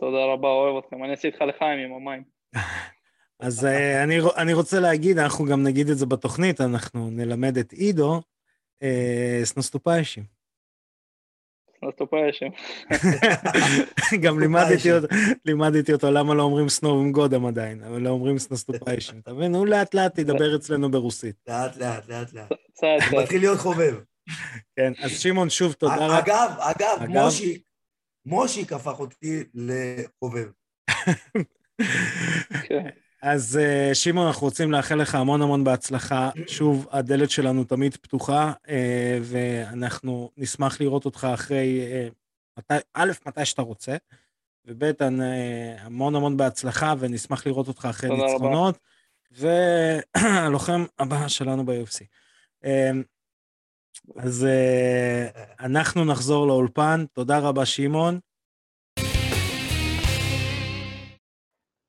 תודה 0.00 0.24
רבה, 0.32 0.48
אוהב 0.48 0.84
אתכם. 0.84 1.04
אני 1.04 1.10
אעשה 1.10 1.28
איתך 1.28 1.40
לחיים 1.40 1.78
עם 1.78 1.92
המים. 1.94 2.24
אז 3.40 3.64
אה, 3.64 4.04
אני, 4.04 4.14
אני 4.36 4.54
רוצה 4.54 4.80
להגיד, 4.80 5.18
אנחנו 5.18 5.44
גם 5.44 5.62
נגיד 5.62 5.88
את 5.88 5.98
זה 5.98 6.06
בתוכנית, 6.06 6.60
אנחנו 6.60 7.10
נלמד 7.10 7.58
את 7.58 7.72
עידו 7.72 8.20
с 9.44 9.49
наступающим. 9.49 10.24
אז 11.82 11.94
תופעה 11.96 12.32
שם. 12.32 12.48
גם 14.22 14.40
לימדתי 15.44 15.92
אותו, 15.92 16.10
למה 16.10 16.34
לא 16.34 16.42
אומרים 16.42 16.68
с 16.68 16.75
Новым 16.75 17.12
годом 17.12 17.46
עדיין, 17.46 17.82
אבל 17.82 18.00
לא 18.00 18.10
אומרים 18.10 18.38
с 18.38 18.43
наступающим. 18.43 19.18
אתה 19.18 19.32
מבין? 19.32 19.54
הוא 19.54 19.66
לאט 19.66 19.94
לאט 19.94 20.18
ידבר 20.18 20.56
אצלנו 20.56 20.90
ברוסית. 20.90 21.36
לאט 21.48 21.76
לאט, 21.76 22.08
לאט 22.08 22.32
לאט. 22.32 22.52
הוא. 22.80 23.22
מתחיל 23.22 23.40
להיות 23.40 23.58
חובב. 23.58 23.94
כן, 24.76 24.92
אז 25.02 25.10
שמעון, 25.10 25.50
שוב 25.50 25.72
תודה 25.72 25.96
רבה. 25.96 26.18
אגב, 26.18 26.50
אגב, 26.58 26.96
אגב? 27.00 27.08
מושיק, 27.08 27.62
מושיק 28.26 28.72
הפך 28.72 29.00
אותי 29.00 29.44
לחובב. 29.54 30.48
אז 33.22 33.58
אה, 33.62 33.94
שמעון, 33.94 34.26
אנחנו 34.26 34.46
רוצים 34.46 34.72
לאחל 34.72 34.94
לך 34.94 35.14
המון 35.14 35.42
המון 35.42 35.64
בהצלחה. 35.64 36.30
שוב, 36.46 36.88
הדלת 36.90 37.30
שלנו 37.30 37.64
תמיד 37.64 37.96
פתוחה, 37.96 38.52
אה, 38.68 39.18
ואנחנו 39.22 40.30
נשמח 40.36 40.80
לראות 40.80 41.04
אותך 41.04 41.28
אחרי, 41.34 41.80
אה, 41.80 42.08
מתי, 42.58 42.74
א', 42.94 43.12
מתי 43.26 43.44
שאתה 43.44 43.62
רוצה, 43.62 43.96
וב', 44.64 44.92
המון 45.78 46.14
המון 46.14 46.36
בהצלחה, 46.36 46.94
ונשמח 46.98 47.46
לראות 47.46 47.68
אותך 47.68 47.84
אחרי. 47.90 48.10
ניצחונות. 48.16 48.78
והלוחם 49.30 50.84
הבא 50.98 51.28
שלנו 51.28 51.66
ב-UFC. 51.66 52.04
אז 54.16 54.46
אנחנו 55.60 56.04
נחזור 56.04 56.46
לאולפן, 56.46 57.04
תודה 57.12 57.38
רבה 57.38 57.66
שמעון. 57.66 58.20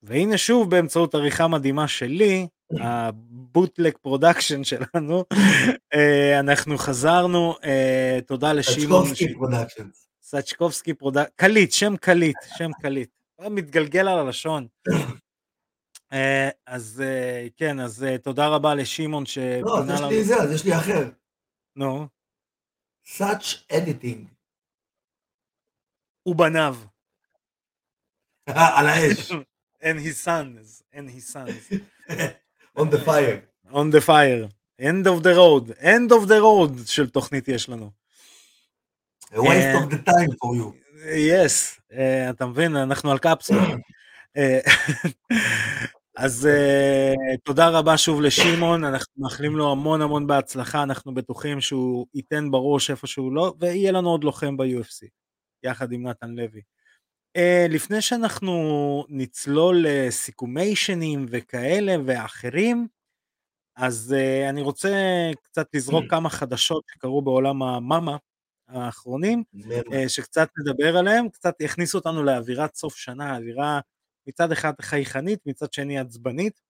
והנה 0.04 0.38
שוב 0.38 0.70
באמצעות 0.70 1.16
עריכה 1.16 1.48
מדהימה 1.48 1.88
שלי, 1.88 2.48
ה 2.84 2.98
bootleg 2.98 3.98
production 3.98 4.63
שלנו, 4.64 5.24
אה, 5.94 6.40
אנחנו 6.40 6.78
חזרנו, 6.78 7.56
אה, 7.64 8.20
תודה 8.28 8.54
לשמעון, 8.54 9.06
סצ'קובסקי 9.06 9.34
productions. 9.34 10.08
סצ'קובסקי 10.22 10.94
production, 10.94 11.32
קליט, 11.36 11.72
שם 11.72 11.98
קליט, 11.98 12.38
שם 12.58 12.72
קליט, 12.82 13.10
מתגלגל 13.42 14.08
על 14.08 14.20
הלשון. 14.20 14.68
אה, 16.14 16.50
אז 16.68 17.04
כן, 17.58 17.80
אז 17.80 18.06
תודה 18.24 18.48
רבה 18.48 18.76
לשמעון 18.76 19.24
לא, 19.62 19.80
אז 19.80 19.90
יש 19.90 20.00
לנו, 20.00 20.10
לי 20.10 20.24
זה, 20.24 20.36
אז 20.36 20.52
יש 20.52 20.66
לי 20.66 20.78
אחר. 20.78 21.10
נו, 21.76 22.08
such 23.06 23.74
editing. 23.74 24.26
הוא 26.24 26.36
בניו, 26.36 26.76
על 28.78 28.88
האש. 28.88 29.32
and 29.82 30.00
his 30.00 30.17
sons, 30.17 30.84
and 30.94 31.10
his 31.10 31.28
sons. 31.28 31.62
on 32.80 32.89
the 32.89 33.00
fire. 33.00 33.44
on 33.74 33.89
the 33.89 34.02
fire, 34.02 34.50
end 34.80 35.08
of 35.08 35.24
the 35.24 35.34
road, 35.36 35.74
end 35.80 36.12
of 36.12 36.28
the 36.28 36.39
road 36.41 36.86
של 36.86 37.10
תוכנית 37.10 37.48
יש 37.48 37.70
לנו. 37.70 37.91
A 39.32 39.36
waste 39.36 39.84
of 39.84 39.89
the 39.89 40.10
time 40.10 40.32
for 40.32 40.56
you. 40.56 40.74
יס, 41.15 41.80
אה, 41.94 42.30
אתה 42.30 42.46
מבין, 42.46 42.76
אנחנו 42.76 43.12
על 43.12 43.17
קפסולה. 43.17 43.63
אה, 44.38 44.60
אז 46.17 46.48
אה, 46.48 47.13
תודה 47.44 47.70
רבה 47.70 47.98
שוב 47.98 48.22
לשמעון, 48.22 48.84
אנחנו 48.84 49.13
מאחלים 49.17 49.56
לו 49.56 49.72
המון 49.72 50.02
המון 50.02 50.28
בהצלחה, 50.28 50.84
אנחנו 50.84 51.13
בטוחים 51.13 51.62
שהוא 51.62 52.08
ייתן 52.13 52.52
בראש 52.52 52.91
איפה 52.91 53.08
שהוא 53.08 53.34
לא, 53.34 53.54
ויהיה 53.60 53.91
לנו 53.91 54.10
עוד 54.10 54.24
לוחם 54.24 54.58
ב-UFC, 54.58 55.08
יחד 55.63 55.91
עם 55.91 56.08
נתן 56.08 56.30
לוי. 56.30 56.62
אה, 57.36 57.65
לפני 57.70 58.02
שאנחנו 58.02 59.06
נצלול 59.10 59.86
לסיכומיישנים 59.88 61.26
וכאלה 61.30 61.96
ואחרים, 62.06 62.88
אז 63.76 64.15
uh, 64.17 64.50
אני 64.50 64.62
רוצה 64.62 64.89
קצת 65.44 65.67
לזרוק 65.74 66.06
כמה 66.10 66.30
חדשות 66.30 66.84
שקרו 66.91 67.22
בעולם 67.22 67.63
המאמה 67.63 68.17
האחרונים, 68.67 69.44
uh, 69.56 69.60
שקצת 70.08 70.50
נדבר 70.58 70.98
עליהם, 70.98 71.30
קצת 71.30 71.56
יכניסו 71.62 71.98
אותנו 71.98 72.24
לאווירת 72.24 72.76
סוף 72.76 72.96
שנה, 72.96 73.38
אווירה 73.38 73.80
מצד 74.28 74.52
אחד 74.52 74.74
חייכנית, 74.82 75.39
מצד 75.46 75.74
שני 75.74 76.00
עצבנית. 76.00 76.62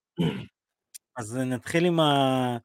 אז 1.16 1.36
נתחיל 1.36 1.84
עם, 1.84 2.00
ה, 2.00 2.56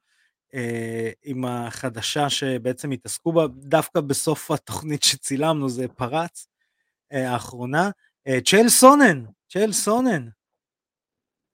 עם 1.22 1.44
החדשה 1.44 2.30
שבעצם 2.30 2.90
התעסקו 2.90 3.32
בה 3.32 3.46
דווקא 3.48 4.00
בסוף 4.00 4.50
התוכנית 4.50 5.02
שצילמנו, 5.02 5.68
זה 5.68 5.88
פרץ 5.88 6.47
האחרונה. 7.10 7.90
Uh, 8.28 8.40
צ'ל 8.44 8.68
סונן, 8.68 9.24
צ'ל 9.48 9.72
סונן, 9.72 10.28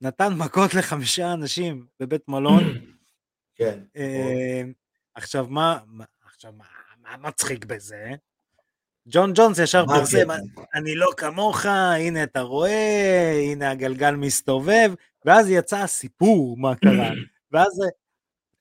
נתן 0.01 0.33
מכות 0.33 0.73
לחמישה 0.73 1.33
אנשים 1.33 1.85
בבית 1.99 2.27
מלון. 2.27 2.63
כן. 3.57 3.79
אה, 3.97 4.61
עכשיו 5.15 5.47
מה, 5.49 5.79
עכשיו 6.25 6.53
מה, 6.57 6.65
מה 7.01 7.17
מצחיק 7.17 7.65
בזה? 7.65 8.11
ג'ון 9.07 9.31
ג'ונס 9.35 9.59
ישר 9.59 9.85
פרסם? 9.85 10.27
אני 10.75 10.95
לא 10.95 11.09
כמוך, 11.17 11.65
הנה 11.65 12.23
אתה 12.23 12.41
רואה, 12.41 13.31
הנה 13.51 13.71
הגלגל 13.71 14.15
מסתובב, 14.15 14.93
ואז 15.25 15.49
יצא 15.49 15.77
הסיפור 15.77 16.57
מה 16.57 16.75
קרה, 16.75 17.09
ואז 17.51 17.81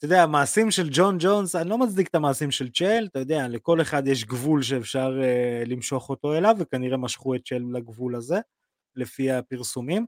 אתה 0.05 0.12
יודע, 0.12 0.23
המעשים 0.23 0.71
של 0.71 0.88
ג'ון 0.90 1.17
ג'ונס, 1.21 1.57
אני 1.57 1.69
לא 1.69 1.79
מצדיק 1.79 2.09
את 2.09 2.14
המעשים 2.14 2.51
של 2.51 2.71
צ'ל, 2.71 3.07
אתה 3.11 3.19
יודע, 3.19 3.49
לכל 3.49 3.81
אחד 3.81 4.09
יש 4.09 4.25
גבול 4.25 4.62
שאפשר 4.62 5.21
uh, 5.21 5.69
למשוך 5.69 6.11
אותו 6.11 6.35
אליו, 6.35 6.57
וכנראה 6.59 6.97
משכו 6.97 7.35
את 7.35 7.40
צ'ל 7.45 7.62
לגבול 7.73 8.17
הזה, 8.17 8.38
לפי 8.97 9.31
הפרסומים, 9.31 10.07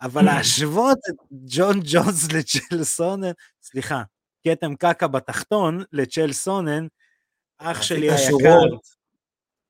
אבל 0.00 0.22
להשוות 0.28 0.98
את 1.10 1.14
ג'ון 1.32 1.80
ג'ונס 1.84 2.32
לצ'ל 2.32 2.84
סונן, 2.84 3.30
סליחה, 3.62 4.02
כתם 4.44 4.74
קקע 4.74 5.06
בתחתון 5.06 5.82
לצ'ל 5.92 6.32
סונן, 6.32 6.86
אח 7.58 7.82
שלי 7.82 8.10
היקר, 8.10 8.58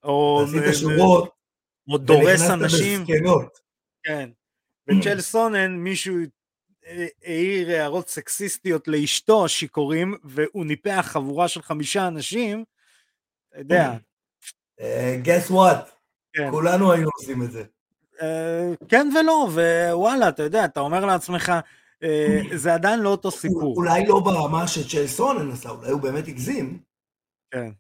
או 0.05 0.45
שורות, 0.73 1.31
או 1.89 1.99
דורס 1.99 2.51
אנשים, 2.51 3.05
כן, 4.03 4.31
וצ'ל 4.89 5.21
סונן 5.21 5.77
מישהו 5.77 6.17
העיר 7.25 7.70
הערות 7.70 8.09
סקסיסטיות 8.09 8.88
לאשתו 8.88 9.44
השיכורים 9.44 10.14
והוא 10.25 10.66
ניפח 10.66 11.07
חבורה 11.09 11.49
של 11.49 11.62
חמישה 11.62 12.09
אנשים, 12.09 12.64
אתה 13.49 13.59
יודע. 13.59 13.96
אה, 14.81 15.16
guess 15.25 15.51
what? 15.51 15.90
כן. 16.33 16.51
כולנו 16.51 16.92
היינו 16.92 17.11
עושים 17.18 17.42
את 17.42 17.53
זה. 17.53 17.64
אה, 18.22 18.72
כן 18.88 19.09
ולא, 19.20 19.49
ווואלה, 19.53 20.29
אתה 20.29 20.42
יודע, 20.42 20.64
אתה 20.64 20.81
אומר 20.81 21.05
לעצמך, 21.05 21.53
אה, 22.03 22.40
זה 22.55 22.75
עדיין 22.75 23.01
לא 23.01 23.09
אותו 23.09 23.31
סיפור. 23.31 23.77
אולי 23.77 24.07
לא 24.07 24.20
ברמה 24.20 24.68
שצ'ל 24.68 25.07
סונן 25.07 25.51
עשה, 25.51 25.70
אולי 25.70 25.90
הוא 25.90 26.01
באמת 26.01 26.29
הגזים. 26.29 26.79
כן. 27.51 27.70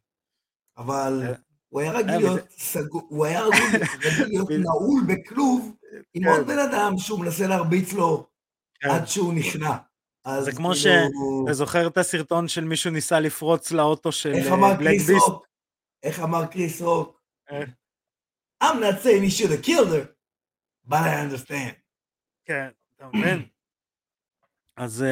אבל 0.78 1.34
הוא 1.68 1.80
היה 1.80 1.92
רגיל 1.92 2.16
להיות 2.16 2.40
סגור, 2.50 3.06
הוא 3.08 3.26
היה 3.26 3.44
רגיל 3.44 4.26
להיות 4.26 4.50
נעול 4.50 5.02
בכלוב 5.06 5.76
עם 6.14 6.22
כן. 6.22 6.28
עוד 6.28 6.46
בן 6.46 6.58
אדם 6.58 6.98
שהוא 6.98 7.20
מנסה 7.20 7.46
להרביץ 7.46 7.92
לו 7.92 8.26
כן. 8.26 8.35
עד 8.82 9.08
שהוא 9.08 9.34
נכנע. 9.34 9.76
זה 10.40 10.52
כמו 10.52 10.70
כאילו... 10.72 11.44
שאתה 11.44 11.54
זוכר 11.54 11.86
את 11.86 11.98
הסרטון 11.98 12.48
של 12.48 12.64
מישהו 12.64 12.90
ניסה 12.90 13.20
לפרוץ 13.20 13.72
לאוטו 13.72 14.12
של 14.12 14.32
Black 14.78 15.00
Beast? 15.06 15.26
איך 16.02 16.20
אמר 16.20 16.46
קריס 16.46 16.80
רוק? 16.80 17.20
I'm 18.64 18.80
not 18.80 19.02
saying 19.02 19.22
he 19.22 19.30
should 19.30 19.50
have 19.50 19.62
killed 19.62 19.88
her, 19.88 20.06
but 20.88 21.02
I 21.02 21.20
understand. 21.20 21.74
כן, 22.44 22.68
אתה 22.96 23.06
מבין? 23.14 23.46
אז 24.76 25.04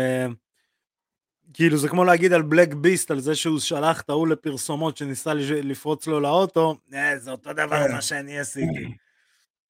כאילו 1.54 1.76
זה 1.76 1.88
כמו 1.88 2.04
להגיד 2.04 2.32
על 2.32 2.42
Black 2.42 2.74
Beast, 2.74 3.10
על 3.10 3.20
זה 3.20 3.34
שהוא 3.34 3.60
שלח 3.60 4.00
את 4.00 4.10
ההוא 4.10 4.28
לפרסומות 4.28 4.96
שניסה 4.96 5.34
לפרוץ 5.34 6.06
לו 6.06 6.20
לאוטו, 6.20 6.76
אה, 6.94 7.18
זה 7.18 7.30
אותו 7.30 7.52
דבר 7.52 7.86
כן. 7.86 7.92
מה 7.92 8.02
שאני 8.02 8.38
עשיתי. 8.38 8.94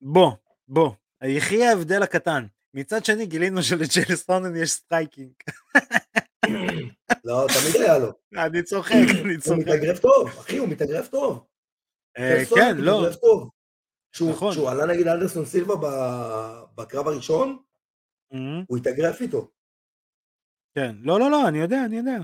בוא, 0.00 0.33
בוא, 0.68 0.92
יחי 1.22 1.66
ההבדל 1.66 2.02
הקטן. 2.02 2.46
מצד 2.74 3.04
שני 3.04 3.26
גילינו 3.26 3.62
שלצ'ייל 3.62 4.14
סונן 4.14 4.57
יש 4.56 4.70
striking. 4.70 5.33
לא, 7.24 7.46
תמיד 7.48 7.82
היה 7.82 7.98
לו. 7.98 8.12
אני 8.37 8.62
צוחק, 8.62 8.94
אני 9.24 9.38
צוחק. 9.38 9.56
הוא 9.56 9.58
מתאגרף 9.58 9.98
טוב, 9.98 10.28
אחי, 10.28 10.56
הוא 10.56 10.68
מתאגרף 10.68 11.08
טוב. 11.08 11.46
אה, 12.18 12.42
כן, 12.54 12.76
לא. 12.78 13.08
נכון. 14.30 14.52
כשהוא 14.52 14.70
עלה 14.70 14.87
נגד 14.87 15.06
אנדרסון 15.08 15.44
סילבה 15.44 15.74
בקרב 16.74 17.08
הראשון, 17.08 17.58
הוא 18.66 18.78
התאגרף 18.78 19.20
איתו. 19.20 19.50
כן, 20.74 20.96
לא, 21.00 21.20
לא, 21.20 21.30
לא, 21.30 21.48
אני 21.48 21.58
יודע, 21.58 21.84
אני 21.84 21.96
יודע. 21.96 22.16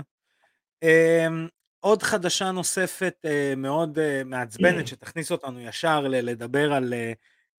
אמ, 0.83 1.47
עוד 1.79 2.03
חדשה 2.03 2.51
נוספת 2.51 3.15
אה, 3.25 3.53
מאוד 3.57 3.99
אה, 3.99 4.21
מעצבנת 4.25 4.87
שתכניס 4.87 5.31
אותנו 5.31 5.59
ישר 5.59 6.07
לדבר 6.07 6.73
על 6.73 6.93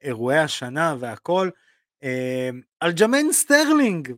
אירועי 0.01 0.39
השנה 0.39 0.95
והכל. 0.99 1.49
אמ, 2.03 2.61
אלג'מיין 2.79 3.31
סטרלינג, 3.31 4.11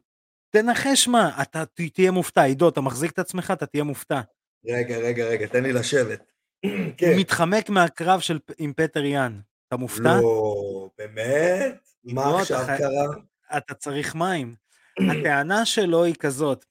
תנחש 0.50 1.08
מה, 1.08 1.42
אתה 1.42 1.64
תהיה 1.94 2.12
מופתע, 2.12 2.42
עידו, 2.42 2.70
אתה 2.70 2.82
מחזיק 2.82 3.12
את 3.12 3.20
עצמך, 3.20 3.52
אתה 3.52 3.66
תהיה 3.66 3.84
מופתע. 3.84 4.22
רגע, 4.66 4.98
רגע, 4.98 5.26
רגע, 5.26 5.48
תן 5.48 5.64
לי 5.64 5.74
לשבת. 5.74 6.24
כן. 6.98 7.14
מתחמק 7.18 7.70
מהקרב 7.70 8.20
של, 8.20 8.40
עם 8.58 8.74
פטר 8.74 9.04
יאן, 9.04 9.40
אתה 9.68 9.78
מופתע? 9.78 10.18
לא, 10.22 10.90
באמת? 10.98 11.90
מה 12.04 12.40
עכשיו 12.40 12.66
קרה? 12.78 13.06
אתה 13.58 13.74
צריך 13.74 14.16
מים. 14.16 14.56
הטענה 15.12 15.66
שלו 15.66 16.04
היא 16.04 16.16
כזאת, 16.16 16.66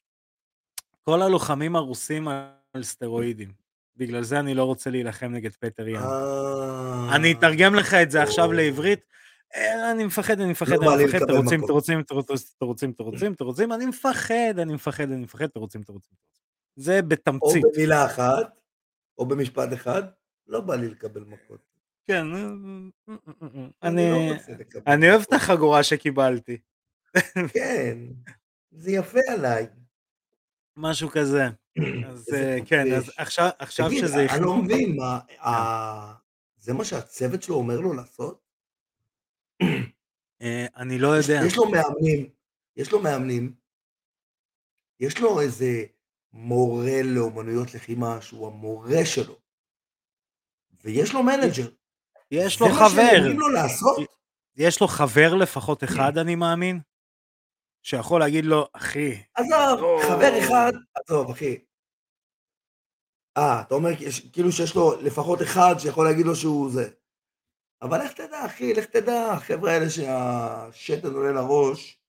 כל 1.02 1.22
הלוחמים 1.22 1.76
הרוסים 1.76 2.28
על 2.74 2.82
סטרואידים, 2.82 3.52
בגלל 3.96 4.22
זה 4.22 4.40
אני 4.40 4.54
לא 4.54 4.64
רוצה 4.64 4.90
להילחם 4.90 5.32
נגד 5.32 5.52
פטר 5.52 5.88
יאן. 5.88 6.02
אה. 6.02 7.16
אני 7.16 7.32
אתרגם 7.32 7.74
לך 7.74 7.94
את 7.94 8.10
זה 8.10 8.22
עכשיו 8.22 8.52
לעברית, 8.52 9.00
אה, 9.00 9.04
אני 9.92 10.04
מפחד, 10.04 10.40
אני 10.40 10.50
מפחד, 10.50 10.76
לא 10.80 10.94
אני 10.94 11.04
מפחד, 11.04 11.26
תירוצים, 11.26 11.66
תירוצים, 11.66 12.02
תירוצים, 12.02 12.92
תירוצים, 12.92 13.34
תירוצים, 13.34 13.72
אני 13.72 13.86
מפחד, 13.86 14.58
אני 14.58 14.74
מפחד, 14.74 15.10
אני 15.10 15.22
מפחד, 15.22 15.46
תירוצים, 15.46 15.82
תירוצים. 15.82 16.16
זה 16.76 17.02
בתמצית. 17.02 17.64
או 17.64 17.70
במילה 17.72 18.06
אחת, 18.06 18.60
או 19.18 19.26
במשפט 19.26 19.72
אחד, 19.72 20.02
לא 20.46 20.60
בא 20.60 20.74
לי 20.74 20.88
לקבל 20.88 21.24
מכות. 21.24 21.60
כן, 22.06 22.26
אה, 22.34 22.40
אה, 23.08 23.66
אני 23.82 24.30
אני 24.86 25.10
אוהב 25.10 25.22
את 25.22 25.32
החגורה 25.32 25.82
שקיבלתי. 25.82 26.58
כן, 27.54 27.98
זה 28.70 28.90
יפה 28.90 29.18
עליי. 29.28 29.66
משהו 30.76 31.08
כזה. 31.08 31.48
אז 32.06 32.28
כן, 32.66 32.92
אז 32.94 33.12
עכשיו 33.58 33.90
שזה... 33.90 34.14
תגיד, 34.14 34.30
אני 34.30 34.40
לא 34.40 34.56
מבין, 34.56 34.96
זה 36.58 36.72
מה 36.72 36.84
שהצוות 36.84 37.42
שלו 37.42 37.54
אומר 37.54 37.80
לו 37.80 37.92
לעשות? 37.92 38.41
אה, 40.42 40.66
אני 40.76 40.98
לא 40.98 41.08
יודע. 41.08 41.40
יש 41.46 41.56
לו 41.56 41.70
מאמנים, 41.70 42.30
יש 42.76 42.92
לו 42.92 43.02
מאמנים, 43.02 43.54
יש 45.00 45.20
לו 45.20 45.40
איזה 45.40 45.84
מורה 46.32 47.02
לאומנויות 47.04 47.74
לחימה 47.74 48.20
שהוא 48.20 48.46
המורה 48.46 49.04
שלו, 49.04 49.38
ויש 50.84 51.12
לו 51.14 51.22
manager. 51.22 51.68
יש 52.30 52.60
לו 52.60 52.68
חבר. 52.68 52.88
זה 52.88 53.02
מה 53.02 53.10
שהם 53.10 53.38
לו 53.38 53.48
לעשות? 53.48 53.96
יש 54.56 54.80
לו 54.80 54.88
חבר 54.88 55.34
לפחות 55.34 55.84
אחד, 55.84 56.18
אני 56.18 56.34
מאמין, 56.34 56.80
שיכול 57.82 58.20
להגיד 58.20 58.44
לו, 58.44 58.68
אחי. 58.72 59.22
עזוב, 59.34 60.02
חבר 60.02 60.38
אחד, 60.38 60.72
עזוב, 60.94 61.30
אחי. 61.30 61.58
אה, 63.36 63.62
אתה 63.62 63.74
אומר 63.74 63.90
כאילו 64.32 64.52
שיש 64.52 64.74
לו 64.74 65.00
לפחות 65.00 65.42
אחד 65.42 65.74
שיכול 65.78 66.06
להגיד 66.06 66.26
לו 66.26 66.36
שהוא 66.36 66.70
זה. 66.70 66.90
אבל 67.82 68.04
לך 68.04 68.12
תדע, 68.12 68.46
אחי, 68.46 68.74
לך 68.74 68.84
תדע, 68.84 69.32
החבר'ה 69.32 69.72
האלה 69.72 69.90
שהשתן 69.90 71.14
עולה 71.14 71.32
לראש, 71.32 72.00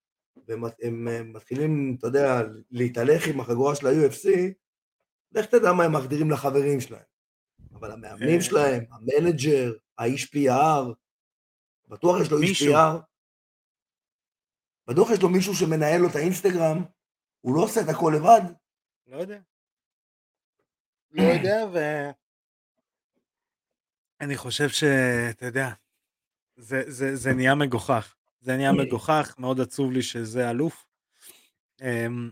והם 0.48 1.34
מתחילים, 1.34 1.96
אתה 2.00 2.08
יודע, 2.08 2.42
להתהלך 2.72 3.28
עם 3.28 3.40
החגורה 3.40 3.76
של 3.76 3.88
ה-UFC, 3.88 4.30
לך 5.32 5.46
תדע 5.46 5.74
מה 5.74 5.84
הם 5.84 5.96
מחדירים 5.96 6.32
לחברים 6.32 6.82
שלהם. 6.82 7.04
אבל 7.74 7.92
המאמנים 7.92 8.38
אה. 8.38 8.42
שלהם, 8.42 8.84
המנג'ר, 8.92 9.74
האיש 9.98 10.24
PR, 10.26 10.94
בטוח 11.88 12.22
יש 12.22 12.32
לו 12.32 12.42
איש 12.42 12.62
PR, 12.62 13.00
בטוח 14.88 15.10
יש 15.12 15.22
לו 15.22 15.30
מישהו 15.30 15.56
שמנהל 15.56 16.02
לו 16.02 16.10
את 16.10 16.16
האינסטגרם, 16.16 16.84
הוא 17.42 17.56
לא 17.56 17.62
עושה 17.62 17.82
את 17.82 17.90
הכל 17.90 18.14
לבד. 18.18 18.42
לא 19.08 19.18
יודע. 19.18 19.40
לא 21.12 21.24
יודע, 21.24 21.66
ו... 21.74 21.78
אני 24.22 24.38
חושב 24.38 24.70
שאתה 24.70 25.46
יודע, 25.46 25.70
זה, 26.56 26.84
זה, 26.88 27.16
זה 27.16 27.34
נהיה 27.34 27.56
מגוחך. 27.56 28.16
זה 28.42 28.58
נהיה 28.58 28.72
מגוחך, 28.72 29.36
מאוד 29.38 29.62
עצוב 29.62 29.92
לי 29.92 30.02
שזה 30.02 30.50
אלוף. 30.50 30.86
אמ, 31.82 32.30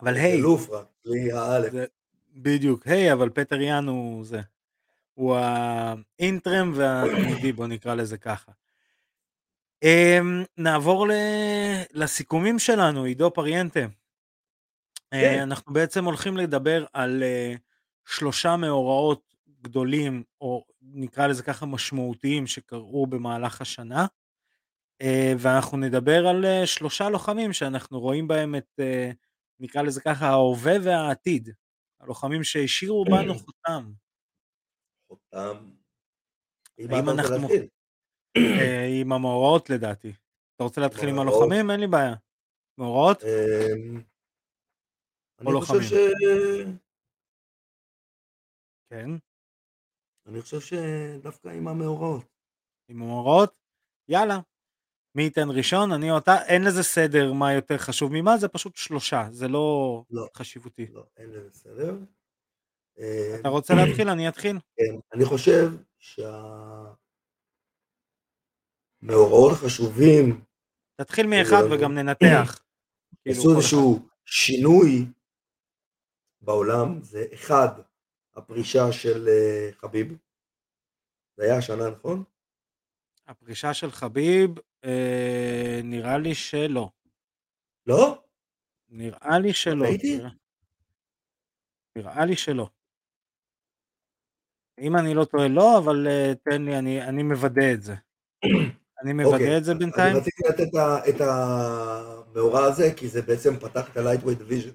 אבל 0.00 0.14
היי, 0.14 0.40
אלוף 0.40 0.70
רק, 0.70 0.86
בלי 1.04 1.32
האלף. 1.32 1.72
בדיוק, 2.32 2.86
היי, 2.86 3.12
אבל 3.12 3.30
פטר 3.30 3.60
יאן 3.60 3.88
הוא 3.88 4.24
זה. 4.24 4.40
הוא 5.14 5.36
האינטרם 5.36 6.72
והתמידי, 6.74 7.52
בוא 7.52 7.66
נקרא 7.66 7.94
לזה 7.94 8.18
ככה. 8.18 8.52
אמ, 9.82 10.44
נעבור 10.56 11.06
לסיכומים 11.92 12.58
שלנו, 12.58 13.04
עידו 13.04 13.30
פריאנטה. 13.34 13.80
אה, 13.80 15.20
כן. 15.20 15.40
אנחנו 15.40 15.72
בעצם 15.72 16.04
הולכים 16.04 16.36
לדבר 16.36 16.84
על 16.92 17.22
אה, 17.22 17.54
שלושה 18.06 18.56
מאורעות 18.56 19.33
גדולים, 19.64 20.22
או 20.40 20.64
נקרא 20.82 21.26
לזה 21.26 21.42
ככה 21.42 21.66
משמעותיים, 21.66 22.46
שקרו 22.46 23.06
במהלך 23.06 23.60
השנה. 23.60 24.06
אה, 25.02 25.32
ואנחנו 25.38 25.78
נדבר 25.78 26.26
על 26.26 26.44
אה, 26.44 26.66
שלושה 26.66 27.08
לוחמים 27.08 27.52
שאנחנו 27.52 28.00
רואים 28.00 28.28
בהם 28.28 28.54
את, 28.54 28.70
אה, 28.80 29.10
נקרא 29.60 29.82
לזה 29.82 30.00
ככה, 30.00 30.26
ההווה 30.26 30.72
והעתיד. 30.84 31.48
הלוחמים 32.00 32.44
שהשאירו 32.44 33.04
בנו 33.04 33.34
חותם. 33.34 33.92
חותם. 35.08 35.70
האם 36.78 37.08
אנחנו... 37.08 37.48
עם 39.00 39.12
המאורעות 39.12 39.70
לדעתי. 39.70 40.12
אתה 40.56 40.64
רוצה 40.64 40.80
להתחיל 40.80 41.08
עם 41.08 41.18
הלוחמים? 41.18 41.70
אין 41.70 41.80
לי 41.80 41.86
בעיה. 41.86 42.14
מאורעות? 42.78 43.22
אמ, 43.22 44.02
או 45.46 45.52
לוחמים? 45.52 45.80
אני 45.80 45.88
חושב 45.88 46.10
ש... 46.10 46.24
כן. 48.90 49.10
אני 50.26 50.42
חושב 50.42 50.60
שדווקא 50.60 51.48
עם 51.48 51.68
המאורעות. 51.68 52.24
עם 52.88 53.02
המאורעות? 53.02 53.54
יאללה. 54.08 54.38
מי 55.14 55.22
ייתן 55.22 55.48
ראשון, 55.50 55.92
אני 55.92 56.10
או 56.10 56.18
אתה, 56.18 56.44
אין 56.46 56.64
לזה 56.64 56.82
סדר 56.82 57.32
מה 57.32 57.52
יותר 57.52 57.78
חשוב 57.78 58.12
ממה, 58.12 58.36
זה 58.36 58.48
פשוט 58.48 58.76
שלושה, 58.76 59.26
זה 59.30 59.48
לא, 59.48 60.02
לא. 60.10 60.28
חשיבותי. 60.36 60.86
לא, 60.86 61.06
אין 61.16 61.30
לזה 61.30 61.50
סדר. 61.52 61.96
אתה 63.40 63.48
רוצה 63.48 63.74
להתחיל? 63.74 64.08
אני 64.08 64.28
אתחיל. 64.28 64.58
כן, 64.76 64.98
אני 65.14 65.24
חושב 65.24 65.70
שהמאורעות 69.02 69.52
החשובים... 69.52 70.44
תתחיל 70.96 71.26
מאחד 71.26 71.62
וגם 71.70 71.94
ננתח. 71.94 72.60
כאילו, 73.22 73.40
עשו 73.40 73.56
איזשהו 73.56 74.08
שינוי 74.24 75.06
בעולם, 76.40 77.02
זה 77.02 77.24
אחד, 77.34 77.68
הפרישה 78.36 78.92
של 78.92 79.28
אה, 79.28 79.70
חביב, 79.72 80.16
זה 81.36 81.44
היה 81.44 81.58
השנה, 81.58 81.90
נכון? 81.90 82.24
הפרישה 83.26 83.74
של 83.74 83.90
חביב, 83.90 84.50
אה, 84.84 85.80
נראה 85.84 86.18
לי 86.18 86.34
שלא. 86.34 86.90
לא? 87.86 88.22
נראה 88.88 89.38
לי 89.38 89.52
שלא. 89.52 89.86
נראה, 89.86 90.30
נראה 91.96 92.24
לי 92.26 92.36
שלא. 92.36 92.68
אם 94.78 94.96
אני 94.96 95.14
לא 95.14 95.24
טועה 95.24 95.48
לא, 95.48 95.78
אבל 95.78 96.06
uh, 96.06 96.34
תן 96.44 96.62
לי, 96.62 96.78
אני, 96.78 97.02
אני 97.02 97.22
מוודא 97.22 97.72
את 97.74 97.82
זה. 97.82 97.94
אני 99.02 99.12
מוודא 99.12 99.30
okay. 99.30 99.40
אוקיי, 99.40 99.58
את 99.58 99.64
זה 99.64 99.74
בינתיים. 99.74 100.10
אני 100.10 100.20
רציתי 100.20 100.42
לתת 100.48 100.68
את 101.08 101.20
המאורע 101.20 102.64
הזה, 102.64 102.94
כי 102.96 103.08
זה 103.08 103.22
בעצם 103.22 103.56
פתח 103.56 103.90
את 103.90 103.96
ה-Lightweight 103.96 104.40
Division 104.40 104.74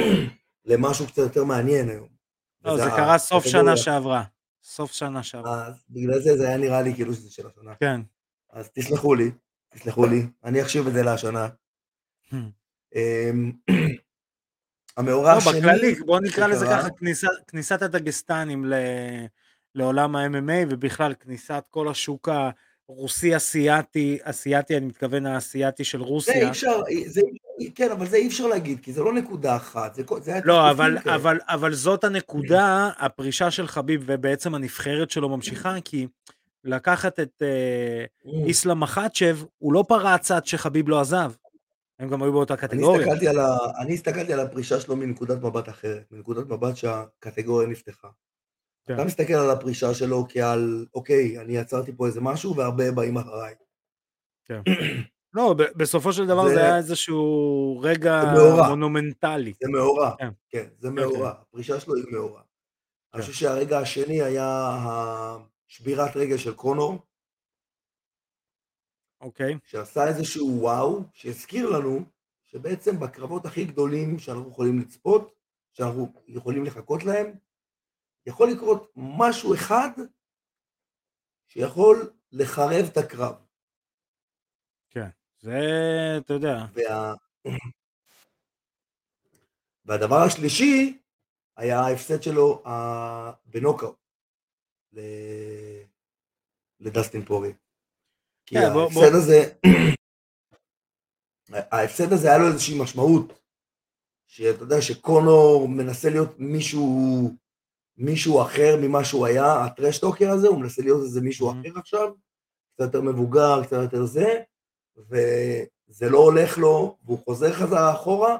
למשהו 0.70 1.06
קצת 1.06 1.18
יותר 1.18 1.44
מעניין 1.44 1.88
היום. 1.88 2.15
לא, 2.66 2.76
זה 2.76 2.90
קרה 2.90 3.18
סוף 3.18 3.46
שנה 3.46 3.76
שעברה. 3.76 4.24
סוף 4.62 4.92
שנה 4.92 5.22
שעברה. 5.22 5.66
אז 5.66 5.74
בגלל 5.90 6.20
זה 6.20 6.36
זה 6.36 6.48
היה 6.48 6.56
נראה 6.56 6.82
לי 6.82 6.94
כאילו 6.94 7.14
שזה 7.14 7.30
של 7.30 7.46
השנה. 7.46 7.74
כן. 7.80 8.00
אז 8.52 8.70
תסלחו 8.70 9.14
לי, 9.14 9.30
תסלחו 9.68 10.06
לי, 10.06 10.26
אני 10.44 10.62
אחשיב 10.62 10.86
את 10.86 10.92
זה 10.92 11.02
להשנה. 11.02 11.48
Hmm. 12.30 12.36
אמ, 12.94 13.52
המאורע 14.96 15.32
לא, 15.32 15.38
השני... 15.38 15.60
בכללי, 15.60 15.94
בוא 15.94 16.20
נקרא 16.20 16.46
לזה 16.46 16.66
ככה, 16.66 16.88
כניסת, 17.46 17.82
הדגסטנים 17.82 18.64
לעולם 19.74 20.16
ה-MMA 20.16 20.66
ובכלל 20.70 21.14
כניסת 21.14 21.64
כל 21.70 21.88
השוק 21.88 22.28
הרוסי 22.88 23.36
אסיאתי, 23.36 24.76
אני 24.76 24.86
מתכוון 24.86 25.26
האסיאתי 25.26 25.84
של 25.84 26.02
רוסיה. 26.02 26.34
זה 26.34 26.40
אי 26.40 26.50
אפשר, 26.50 26.80
זה, 27.06 27.20
כן, 27.74 27.90
אבל 27.90 28.06
זה 28.06 28.16
אי 28.16 28.26
אפשר 28.26 28.46
להגיד, 28.46 28.80
כי 28.80 28.92
זה 28.92 29.02
לא 29.02 29.12
נקודה 29.12 29.56
אחת, 29.56 29.94
זה, 29.94 30.02
זה 30.20 30.32
היה 30.32 30.40
לא, 30.44 30.70
אבל, 30.70 30.98
אבל, 31.14 31.38
אבל 31.48 31.74
זאת 31.74 32.04
הנקודה, 32.04 32.90
הפרישה 32.98 33.50
של 33.50 33.66
חביב 33.66 34.02
ובעצם 34.06 34.54
הנבחרת 34.54 35.10
שלו 35.10 35.28
ממשיכה, 35.28 35.74
כי 35.84 36.06
לקחת 36.64 37.20
את 37.20 37.42
uh, 37.42 38.28
איסלאם 38.46 38.80
מחצ'ב, 38.80 39.38
הוא 39.58 39.72
לא 39.72 39.84
פרץ 39.88 40.30
עד 40.30 40.46
שחביב 40.46 40.88
לא 40.88 41.00
עזב. 41.00 41.32
הם 41.98 42.08
גם 42.08 42.22
היו 42.22 42.32
באותה 42.32 42.56
קטגוריה. 42.56 43.02
אני 43.02 43.12
הסתכלתי, 43.12 43.28
ה... 43.28 43.56
אני 43.80 43.94
הסתכלתי 43.94 44.32
על 44.32 44.40
הפרישה 44.40 44.80
שלו 44.80 44.96
מנקודת 44.96 45.42
מבט 45.42 45.68
אחרת, 45.68 46.04
מנקודת 46.10 46.46
מבט 46.46 46.76
שהקטגוריה 46.76 47.68
נפתחה. 47.68 48.08
כן. 48.86 48.94
אתה 48.94 49.04
מסתכל 49.04 49.34
על 49.34 49.50
הפרישה 49.50 49.94
שלו 49.94 50.26
כעל, 50.28 50.86
אוקיי, 50.94 51.40
אני 51.40 51.58
עצרתי 51.58 51.92
פה 51.96 52.06
איזה 52.06 52.20
משהו 52.20 52.56
והרבה 52.56 52.92
באים 52.92 53.16
אחריי. 53.16 53.54
כן. 54.44 54.60
לא, 55.36 55.54
בסופו 55.76 56.12
של 56.12 56.26
דבר 56.26 56.48
זה, 56.48 56.54
זה 56.54 56.60
היה 56.60 56.76
איזשהו 56.76 57.80
רגע 57.82 58.22
מונומנטלי. 58.68 59.52
זה 59.62 59.68
מאורע, 59.68 60.16
כן, 60.18 60.28
כן 60.48 60.68
זה 60.78 60.90
מאורע. 60.90 61.32
כן. 61.32 61.40
הפרישה 61.40 61.80
שלו 61.80 61.94
היא 61.94 62.04
מאורע. 62.12 62.40
כן. 62.40 62.46
אני 63.14 63.22
חושב 63.22 63.32
שהרגע 63.32 63.78
השני 63.78 64.22
היה 64.22 64.76
שבירת 65.66 66.16
רגל 66.16 66.36
של 66.36 66.54
קונור. 66.54 66.98
אוקיי. 69.20 69.58
שעשה 69.64 70.08
איזשהו 70.08 70.58
וואו, 70.60 71.02
שהזכיר 71.12 71.70
לנו 71.70 72.00
שבעצם 72.46 73.00
בקרבות 73.00 73.46
הכי 73.46 73.64
גדולים 73.64 74.18
שאנחנו 74.18 74.50
יכולים 74.50 74.78
לצפות, 74.78 75.32
שאנחנו 75.72 76.12
יכולים 76.26 76.64
לחכות 76.64 77.04
להם, 77.04 77.34
יכול 78.26 78.50
לקרות 78.50 78.92
משהו 78.96 79.54
אחד 79.54 79.90
שיכול 81.48 82.12
לחרב 82.32 82.86
את 82.92 82.96
הקרב. 82.96 83.45
זה, 85.40 85.60
אתה 86.18 86.32
יודע. 86.32 86.56
וה... 86.74 87.14
והדבר 89.84 90.16
השלישי 90.16 90.98
היה 91.56 91.80
ההפסד 91.80 92.22
שלו 92.22 92.62
בנוקאוט 93.46 93.96
לדסטין 96.80 97.24
פורי. 97.24 97.52
כי 98.46 98.54
כן, 98.54 98.62
ההפסד 98.62 99.14
הזה, 99.14 99.52
ההפסד 101.52 102.12
הזה 102.12 102.28
היה 102.28 102.38
לו 102.38 102.46
איזושהי 102.46 102.82
משמעות, 102.82 103.40
שאתה 104.26 104.62
יודע 104.62 104.80
שקונור 104.80 105.68
מנסה 105.68 106.10
להיות 106.10 106.38
מישהו, 106.38 107.30
מישהו 107.96 108.42
אחר 108.42 108.76
ממה 108.82 109.04
שהוא 109.04 109.26
היה, 109.26 109.64
הטרשטוקר 109.64 110.30
הזה, 110.30 110.48
הוא 110.48 110.60
מנסה 110.60 110.82
להיות 110.82 111.02
איזה 111.02 111.20
מישהו. 111.20 111.50
אחר 111.50 111.78
עכשיו, 111.80 112.14
קצת 112.74 112.84
יותר 112.84 113.00
מבוגר, 113.00 113.64
קצת 113.64 113.76
יותר 113.82 114.04
זה, 114.04 114.42
וזה 114.96 116.10
לא 116.10 116.18
הולך 116.18 116.58
לו, 116.58 116.98
והוא 117.04 117.18
חוזר 117.24 117.52
חזרה 117.52 117.92
אחורה, 117.92 118.36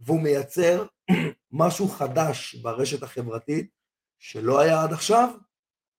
והוא 0.00 0.20
מייצר 0.20 0.86
משהו 1.50 1.88
חדש 1.88 2.54
ברשת 2.54 3.02
החברתית, 3.02 3.70
שלא 4.18 4.60
היה 4.60 4.82
עד 4.82 4.92
עכשיו, 4.92 5.30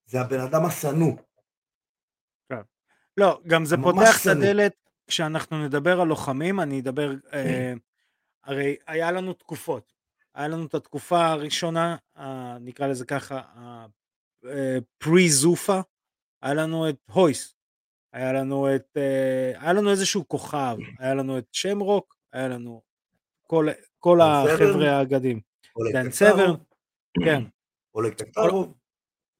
זה 0.05 0.21
הבן 0.21 0.39
אדם 0.39 0.65
השנוא. 0.65 1.13
לא, 3.17 3.41
גם 3.47 3.65
זה 3.65 3.75
פותח 3.83 4.21
את 4.21 4.27
הדלת, 4.27 4.73
כשאנחנו 5.07 5.65
נדבר 5.65 6.01
על 6.01 6.07
לוחמים, 6.07 6.59
אני 6.59 6.79
אדבר, 6.79 7.11
אה, 7.33 7.73
הרי 8.43 8.75
היה 8.87 9.11
לנו 9.11 9.33
תקופות. 9.33 9.93
היה 10.35 10.47
לנו 10.47 10.65
את 10.65 10.75
התקופה 10.75 11.25
הראשונה, 11.25 11.95
נקרא 12.59 12.87
לזה 12.87 13.05
ככה, 13.05 13.41
פרי-זופה, 14.97 15.73
אה, 15.75 15.81
היה 16.41 16.53
לנו 16.53 16.89
את 16.89 16.95
הויס, 17.11 17.56
היה 18.13 18.33
לנו 18.33 18.75
את, 18.75 18.97
אה, 18.97 19.61
היה 19.61 19.73
לנו 19.73 19.91
איזשהו 19.91 20.27
כוכב, 20.27 20.77
היה 20.99 21.13
לנו 21.13 21.37
את 21.37 21.45
שמרוק, 21.51 22.15
היה 22.33 22.47
לנו 22.47 22.81
כל, 23.43 23.67
כל 23.99 24.21
החבר'ה 24.21 24.91
האגדים. 24.91 25.39
דן 25.93 26.11
סבר, 26.11 26.55
כן. 27.25 27.43
אולג 27.95 28.13
טקטרוב. 28.13 28.73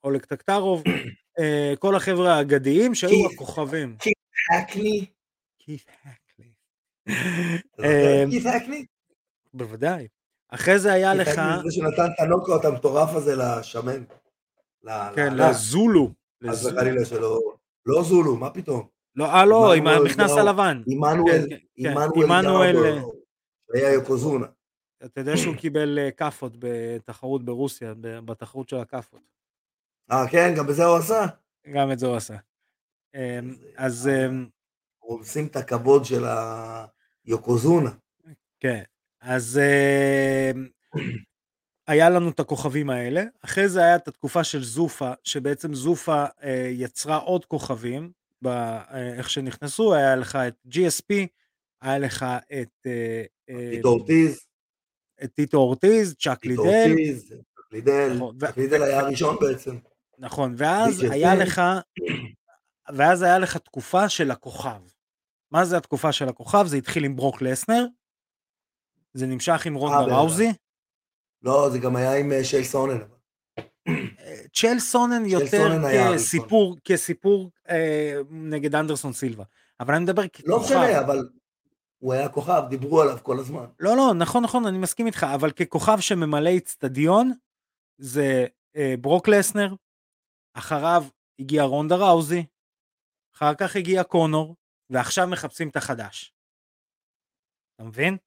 אולג 0.04 0.26
טקטרוב, 0.26 0.84
אה, 1.40 1.74
כל 1.80 1.96
החבר'ה 1.96 2.34
האגדיים 2.34 2.96
שהיו 2.96 3.30
הכוכבים. 3.34 3.98
כיף 4.00 4.14
הקני. 4.54 5.06
כיף 5.60 5.86
הקני. 6.06 6.52
כיף 8.32 8.46
הקני? 8.46 8.86
בוודאי. 9.54 10.08
אחרי 10.50 10.80
זה 10.80 10.94
היה 10.94 11.14
לך... 11.14 11.30
זה 11.64 11.72
שנתן 11.72 12.06
את 12.06 12.20
הנוקאוט 12.20 12.66
המטורף 12.66 13.16
הזה 13.16 13.36
לשמן. 13.36 14.04
כן, 15.16 15.34
לזולו. 15.34 16.12
אז 16.50 16.70
חלילה 16.80 17.06
שלא... 17.06 17.57
לא 17.88 18.04
זולו, 18.04 18.36
מה 18.36 18.50
פתאום? 18.50 18.88
לא, 19.16 19.26
אה, 19.26 19.46
לא, 19.46 19.74
עם 19.74 19.88
המכנס 19.88 20.32
הלבן. 20.32 20.82
עמנואל, 20.88 21.48
עמנואל 22.16 22.76
היה 23.74 23.94
יוקוזונה. 23.94 24.46
אתה 25.06 25.22
יודע 25.22 25.38
שהוא 25.38 25.56
קיבל 25.56 26.00
אה, 26.00 26.12
כאפות 26.12 26.54
בתחרות 26.60 27.46
ברוסיה, 27.46 27.94
בתחרות 28.02 28.70
של 28.70 28.78
הכאפות. 28.78 29.22
אה, 30.12 30.26
כן? 30.32 30.54
גם 30.58 30.68
בזה 30.68 30.86
הוא 30.86 30.98
עשה? 30.98 31.26
גם 31.74 31.92
את 31.92 32.00
זה 32.00 32.08
הוא 32.08 32.16
עשה. 32.16 32.36
אמ, 33.16 33.56
אז... 33.78 34.08
אמ, 34.08 34.48
רומסים 35.02 35.48
את 35.48 35.56
הכבוד 35.56 36.06
של 36.06 36.24
היוקוזונה. 37.26 37.90
כן, 38.60 38.84
אז 39.22 39.60
אמ, 39.60 40.68
היה 41.88 42.10
לנו 42.10 42.30
את 42.30 42.40
הכוכבים 42.40 42.90
האלה, 42.90 43.24
אחרי 43.42 43.70
זה 43.70 43.84
היה 43.84 43.96
את 43.96 44.08
התקופה 44.08 44.44
של 44.44 44.64
זופה, 44.64 45.12
שבעצם 45.24 45.74
זופה 45.74 46.26
אה, 46.44 46.70
יצרה 46.72 47.18
עוד 47.18 47.46
כוכבים, 47.46 48.12
אה, 48.46 49.14
איך 49.18 49.30
שנכנסו, 49.30 49.94
היה 49.94 50.16
לך 50.16 50.36
את 50.36 50.56
GSP, 50.68 51.14
היה 51.82 51.98
לך 51.98 52.26
את... 52.62 52.88
אה, 52.88 53.24
טיטו 53.72 53.90
אורטיז. 53.90 54.48
את 55.24 55.34
טיטו 55.34 55.58
אורטיז, 55.58 56.16
צ'אק 56.16 56.46
לידל. 56.46 56.62
טיטו 56.62 56.70
אורטיז, 56.70 57.30
צ'אק 57.30 57.74
לידל, 57.74 58.14
נכון, 58.16 58.38
צ'אק 58.40 58.58
לידל 58.58 58.84
היה 58.84 59.00
הראשון 59.00 59.36
בעצם. 59.42 59.78
נכון, 60.20 60.54
ואז 60.58 61.04
היה 61.12 61.36
לך, 61.36 61.62
ואז 62.96 63.22
היה 63.22 63.40
לך 63.40 63.58
תקופה 63.58 64.10
של 64.10 64.32
הכוכב. 64.32 64.82
מה 65.52 65.66
זה 65.66 65.78
התקופה 65.78 66.12
של 66.12 66.30
הכוכב? 66.30 66.66
זה 66.68 66.78
התחיל 66.78 67.06
עם 67.06 67.16
ברוק 67.16 67.42
לסנר, 67.42 67.86
זה 69.14 69.28
נמשך 69.28 69.66
עם 69.66 69.76
רונדה 69.76 70.00
אה, 70.00 70.18
ראוזי. 70.18 70.50
לא, 71.42 71.70
זה 71.70 71.80
גם 71.80 71.96
היה 71.96 72.16
עם 72.18 72.32
אה, 72.32 72.44
שייל 72.44 72.64
סונן. 72.64 72.98
צ'ייל 74.54 74.80
סונן 74.80 75.26
יותר 75.26 75.68
כסיפור, 76.16 76.78
כסיפור 76.84 77.52
אה, 77.70 78.18
נגד 78.30 78.76
אנדרסון 78.76 79.14
סילבה. 79.14 79.44
אבל 79.80 79.94
אני 79.94 80.04
מדבר 80.04 80.28
ככוכב. 80.28 80.50
לא 80.50 80.60
משנה, 80.60 81.00
אבל 81.00 81.30
הוא 81.98 82.14
היה 82.14 82.30
כוכב, 82.30 82.62
דיברו 82.70 83.02
עליו 83.02 83.18
כל 83.24 83.40
הזמן. 83.40 83.66
לא, 83.80 83.96
לא, 83.96 84.14
נכון, 84.14 84.44
נכון, 84.44 84.66
אני 84.66 84.78
מסכים 84.78 85.08
איתך, 85.08 85.26
אבל 85.36 85.52
ככוכב 85.52 86.00
שממלא 86.00 86.50
אצטדיון, 86.58 87.32
זה 87.98 88.46
אה, 88.76 88.96
ברוק 89.02 89.28
לסנר, 89.28 89.76
אחריו 90.54 91.04
הגיע 91.40 91.64
רונדה 91.64 91.96
ראוזי, 91.96 92.46
אחר 93.36 93.56
כך 93.56 93.76
הגיע 93.76 94.04
קונור, 94.04 94.56
ועכשיו 94.90 95.28
מחפשים 95.28 95.70
את 95.70 95.76
החדש. 95.76 96.34
אתה 97.76 97.84
מבין? 97.84 98.18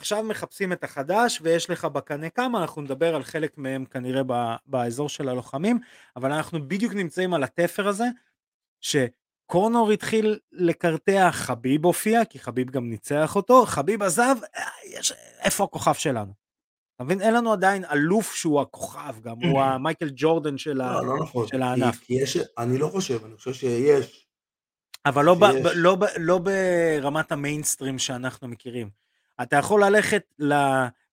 עכשיו 0.00 0.22
מחפשים 0.22 0.72
את 0.72 0.84
החדש 0.84 1.40
ויש 1.42 1.70
לך 1.70 1.84
בקנה 1.84 2.30
כמה, 2.30 2.62
אנחנו 2.62 2.82
נדבר 2.82 3.14
על 3.14 3.22
חלק 3.22 3.58
מהם 3.58 3.84
כנראה 3.84 4.22
באזור 4.66 5.08
של 5.08 5.28
הלוחמים, 5.28 5.78
אבל 6.16 6.32
אנחנו 6.32 6.68
בדיוק 6.68 6.94
נמצאים 6.94 7.34
על 7.34 7.42
התפר 7.42 7.88
הזה, 7.88 8.04
שקונור 8.80 9.90
התחיל 9.90 10.38
לקרטע, 10.52 11.30
חביב 11.32 11.84
הופיע, 11.84 12.24
כי 12.24 12.38
חביב 12.38 12.70
גם 12.70 12.90
ניצח 12.90 13.36
אותו, 13.36 13.66
חביב 13.66 14.02
עזב, 14.02 14.36
אה, 14.56 14.62
יש, 14.86 15.12
איפה 15.40 15.64
הכוכב 15.64 15.94
שלנו? 15.94 16.32
אתה 16.96 17.04
מבין? 17.04 17.20
אין 17.20 17.34
לנו 17.34 17.52
עדיין 17.52 17.84
אלוף 17.84 18.34
שהוא 18.34 18.60
הכוכב 18.60 19.20
גם, 19.22 19.36
הוא 19.42 19.60
המייקל 19.64 20.10
ג'ורדן 20.14 20.58
של, 20.58 20.72
לא, 20.72 21.06
לא 21.06 21.22
נכון, 21.22 21.46
של 21.46 21.62
הענף. 21.62 21.98
כי, 21.98 22.06
כי 22.06 22.22
יש, 22.22 22.38
אני 22.58 22.78
לא 22.78 22.88
חושב, 22.88 23.24
אני 23.24 23.36
חושב 23.36 23.52
שיש. 23.52 24.26
אבל 25.06 25.24
לא, 25.24 25.34
ב, 25.34 25.44
ב, 25.44 25.66
לא, 25.74 25.94
ב, 25.94 26.04
לא 26.18 26.38
ברמת 26.38 27.32
המיינסטרים 27.32 27.98
שאנחנו 27.98 28.48
מכירים. 28.48 29.00
אתה 29.42 29.56
יכול 29.56 29.84
ללכת 29.84 30.22
ל... 30.38 30.54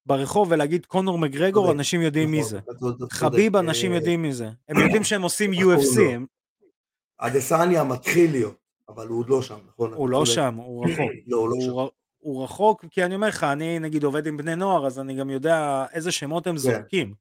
ברחוב 0.08 0.52
ולהגיד 0.52 0.86
קונור 0.86 1.18
מגרגור, 1.18 1.72
אנשים 1.72 2.02
יודעים 2.02 2.32
מי 2.32 2.44
זה. 2.44 2.60
חביב, 3.12 3.56
אנשים 3.56 3.92
אה, 3.92 3.98
יודעים 3.98 4.22
מי 4.22 4.34
זה. 4.34 4.50
הם 4.70 4.78
יודעים 4.78 5.04
שהם 5.04 5.22
עושים 5.22 5.52
UFC. 5.60 6.02
אדסניה 7.18 7.84
מתחיל 7.84 8.32
להיות, 8.32 8.58
אבל 8.90 9.08
הוא 9.08 9.20
עוד 9.20 9.30
לא 9.30 9.42
שם, 9.42 9.58
נכון? 9.68 9.94
הוא 9.94 10.10
לא 10.10 10.26
שם, 10.26 10.56
הוא 10.56 10.86
רחוק. 10.86 11.12
לא, 11.28 11.38
הוא 11.38 11.50
לא 11.50 11.56
שם. 11.62 11.96
הוא 12.18 12.44
רחוק, 12.44 12.86
כי 12.92 13.04
אני 13.04 13.16
אומר 13.16 13.28
לך, 13.28 13.44
אני 13.44 13.80
נגיד 13.80 14.04
עובד 14.04 14.28
עם 14.28 14.38
בני 14.38 14.56
נוער, 14.56 14.88
אז 14.88 15.00
אני 15.00 15.16
גם 15.16 15.30
יודע 15.30 15.86
איזה 15.94 16.12
שמות 16.12 16.48
הם 16.48 16.54
כן. 16.54 16.58
זורקים. 16.58 17.14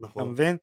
נכון. 0.00 0.22
אתה 0.22 0.30
מבין? 0.30 0.56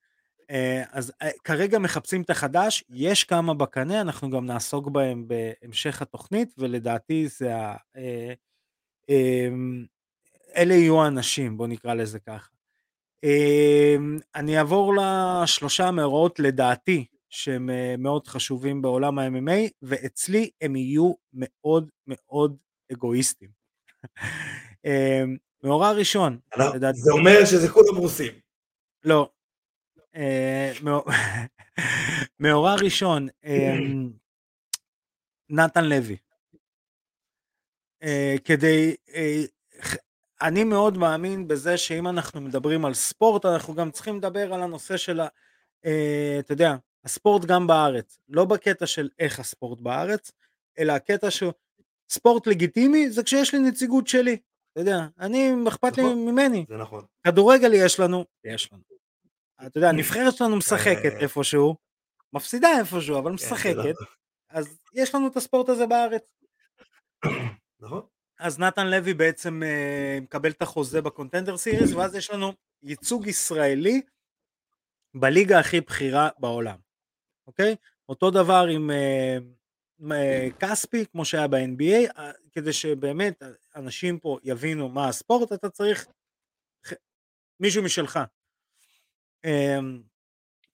אה, 0.49 0.83
אז 0.91 1.13
אה, 1.21 1.29
כרגע 1.43 1.79
מחפשים 1.79 2.21
את 2.21 2.29
החדש, 2.29 2.83
יש 2.89 3.23
כמה 3.23 3.53
בקנה, 3.53 4.01
אנחנו 4.01 4.29
גם 4.29 4.45
נעסוק 4.45 4.87
בהם 4.87 5.27
בהמשך 5.27 6.01
התוכנית, 6.01 6.53
ולדעתי 6.57 7.27
זה 7.27 7.55
ה... 7.55 7.75
אלה 10.55 10.73
יהיו 10.73 11.03
האנשים, 11.03 11.57
בוא 11.57 11.67
נקרא 11.67 11.93
לזה 11.93 12.19
ככה. 12.19 12.49
אמ, 13.23 14.19
אני 14.35 14.57
אעבור 14.57 14.93
לשלושה 14.95 15.91
מאורעות 15.91 16.39
לדעתי 16.39 17.05
שהם 17.29 17.69
אה, 17.69 17.95
מאוד 17.97 18.27
חשובים 18.27 18.81
בעולם 18.81 19.19
ה-MMA, 19.19 19.69
ואצלי 19.81 20.49
הם 20.61 20.75
יהיו 20.75 21.13
מאוד 21.33 21.89
מאוד 22.07 22.57
אגואיסטים. 22.91 23.49
אמ, 24.85 25.37
מאורע 25.63 25.91
ראשון, 25.91 26.39
לדעתי... 26.75 26.97
זה 26.97 27.11
אומר 27.11 27.45
שזה 27.45 27.69
כולם 27.69 27.97
רוסים. 27.97 28.33
לא. 29.03 29.29
אה, 30.15 30.71
מאורע 32.39 32.75
ראשון, 32.75 33.27
נתן 35.49 35.85
לוי. 35.85 36.17
אה, 38.03 38.35
כדי 38.45 38.95
אני 40.41 40.63
מאוד 40.63 40.97
מאמין 40.97 41.47
בזה 41.47 41.77
שאם 41.77 42.07
אנחנו 42.07 42.41
מדברים 42.41 42.85
על 42.85 42.93
ספורט, 42.93 43.45
אנחנו 43.45 43.73
גם 43.75 43.91
צריכים 43.91 44.17
לדבר 44.17 44.53
על 44.53 44.61
הנושא 44.61 44.97
של, 44.97 45.19
ה, 45.19 45.27
אה, 45.85 46.35
אתה 46.39 46.53
יודע, 46.53 46.75
הספורט 47.05 47.45
גם 47.45 47.67
בארץ. 47.67 48.19
לא 48.29 48.45
בקטע 48.45 48.87
של 48.87 49.09
איך 49.19 49.39
הספורט 49.39 49.79
בארץ, 49.79 50.31
אלא 50.79 50.93
הקטע 50.93 51.31
שהוא 51.31 51.53
ספורט 52.09 52.47
לגיטימי 52.47 53.09
זה 53.09 53.23
כשיש 53.23 53.53
לי 53.53 53.59
נציגות 53.59 54.07
שלי. 54.07 54.37
אתה 54.71 54.81
יודע, 54.81 55.07
אני, 55.19 55.51
אכפת 55.67 55.97
לי 55.97 56.03
נכון, 56.03 56.25
ממני. 56.25 56.65
זה 56.69 56.77
נכון. 56.77 57.05
כדורגל 57.27 57.73
יש 57.73 57.99
לנו, 57.99 58.25
יש 58.43 58.73
לנו. 58.73 58.81
אתה 59.67 59.77
יודע, 59.77 59.89
הנבחרת 59.89 60.33
שלנו 60.33 60.55
משחקת 60.55 61.13
אה. 61.13 61.19
איפשהו, 61.19 61.75
מפסידה 62.33 62.79
איפשהו, 62.79 63.17
אבל 63.17 63.29
כן, 63.29 63.33
משחקת, 63.33 63.75
נכון. 63.75 64.05
אז 64.49 64.77
יש 64.93 65.15
לנו 65.15 65.27
את 65.27 65.37
הספורט 65.37 65.69
הזה 65.69 65.87
בארץ. 65.87 66.23
נכון. 67.85 68.01
אז 68.39 68.59
נתן 68.59 68.87
לוי 68.87 69.13
בעצם 69.13 69.61
uh, 69.63 70.21
מקבל 70.21 70.51
את 70.51 70.61
החוזה 70.61 71.01
בקונטנדר 71.01 71.57
סיריס, 71.57 71.93
ואז 71.93 72.15
יש 72.15 72.31
לנו 72.31 72.53
ייצוג 72.83 73.27
ישראלי 73.27 74.01
בליגה 75.13 75.59
הכי 75.59 75.81
בכירה 75.81 76.29
בעולם, 76.39 76.77
אוקיי? 77.47 77.75
אותו 78.09 78.31
דבר 78.31 78.65
עם 78.71 78.89
uh, 79.99 80.53
כספי, 80.59 81.05
כמו 81.05 81.25
שהיה 81.25 81.47
ב-NBA, 81.47 82.21
כדי 82.51 82.73
שבאמת 82.73 83.43
אנשים 83.75 84.19
פה 84.19 84.37
יבינו 84.43 84.89
מה 84.89 85.07
הספורט, 85.07 85.53
אתה 85.53 85.69
צריך 85.69 86.07
מישהו 87.59 87.83
משלך. 87.83 88.19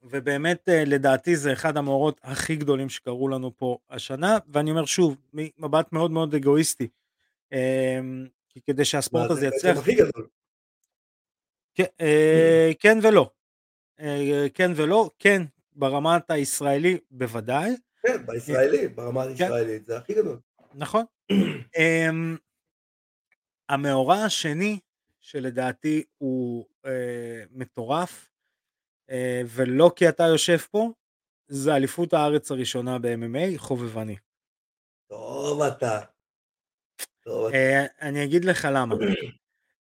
ובאמת 0.03 0.70
לדעתי 0.86 1.36
זה 1.36 1.53
אחד 1.53 1.78
המאורות 1.78 2.20
הכי 2.24 2.55
גדולים 2.55 2.89
שקרו 2.89 3.28
לנו 3.28 3.57
פה 3.57 3.78
השנה, 3.89 4.38
ואני 4.47 4.72
אומר 4.72 4.86
שוב, 4.86 5.18
מבט 5.34 5.93
מאוד 5.93 6.12
מאוד 6.12 6.36
אגואיסטי, 6.36 6.88
כי 8.49 8.62
כדי 8.62 8.86
שהספורט 8.86 9.32
הזה 9.32 9.47
יצליח... 9.47 9.78
כן, 11.76 11.84
אה, 12.02 12.72
כן 12.80 12.97
ולא. 13.04 13.30
אה, 13.99 14.45
כן 14.54 14.72
ולא, 14.76 15.10
כן 15.20 15.41
ברמת 15.74 16.32
הישראלי 16.32 16.97
בוודאי. 17.12 17.72
כן, 18.02 18.26
בישראלי, 18.26 18.88
ברמה 18.88 19.24
כן. 19.24 19.30
הישראלית, 19.30 19.86
זה 19.86 19.97
הכי 19.97 20.14
גדול. 20.14 20.39
נכון. 20.74 21.06
אמ, 21.78 22.38
המאורע 23.70 24.16
השני, 24.16 24.80
שלדעתי 25.22 26.04
הוא 26.18 26.66
אה, 26.86 27.43
מטורף, 27.52 28.28
ולא 29.47 29.91
כי 29.95 30.10
אתה 30.10 30.24
יושב 30.24 30.58
פה, 30.58 30.91
זה 31.47 31.76
אליפות 31.76 32.14
הארץ 32.14 32.52
הראשונה 32.52 32.99
ב-MMA, 32.99 33.58
חובבני. 33.58 34.16
טוב 35.10 35.62
אתה. 35.62 35.99
אה, 37.28 37.86
אני 38.02 38.24
אגיד 38.24 38.46
לך 38.46 38.68
למה. 38.72 38.96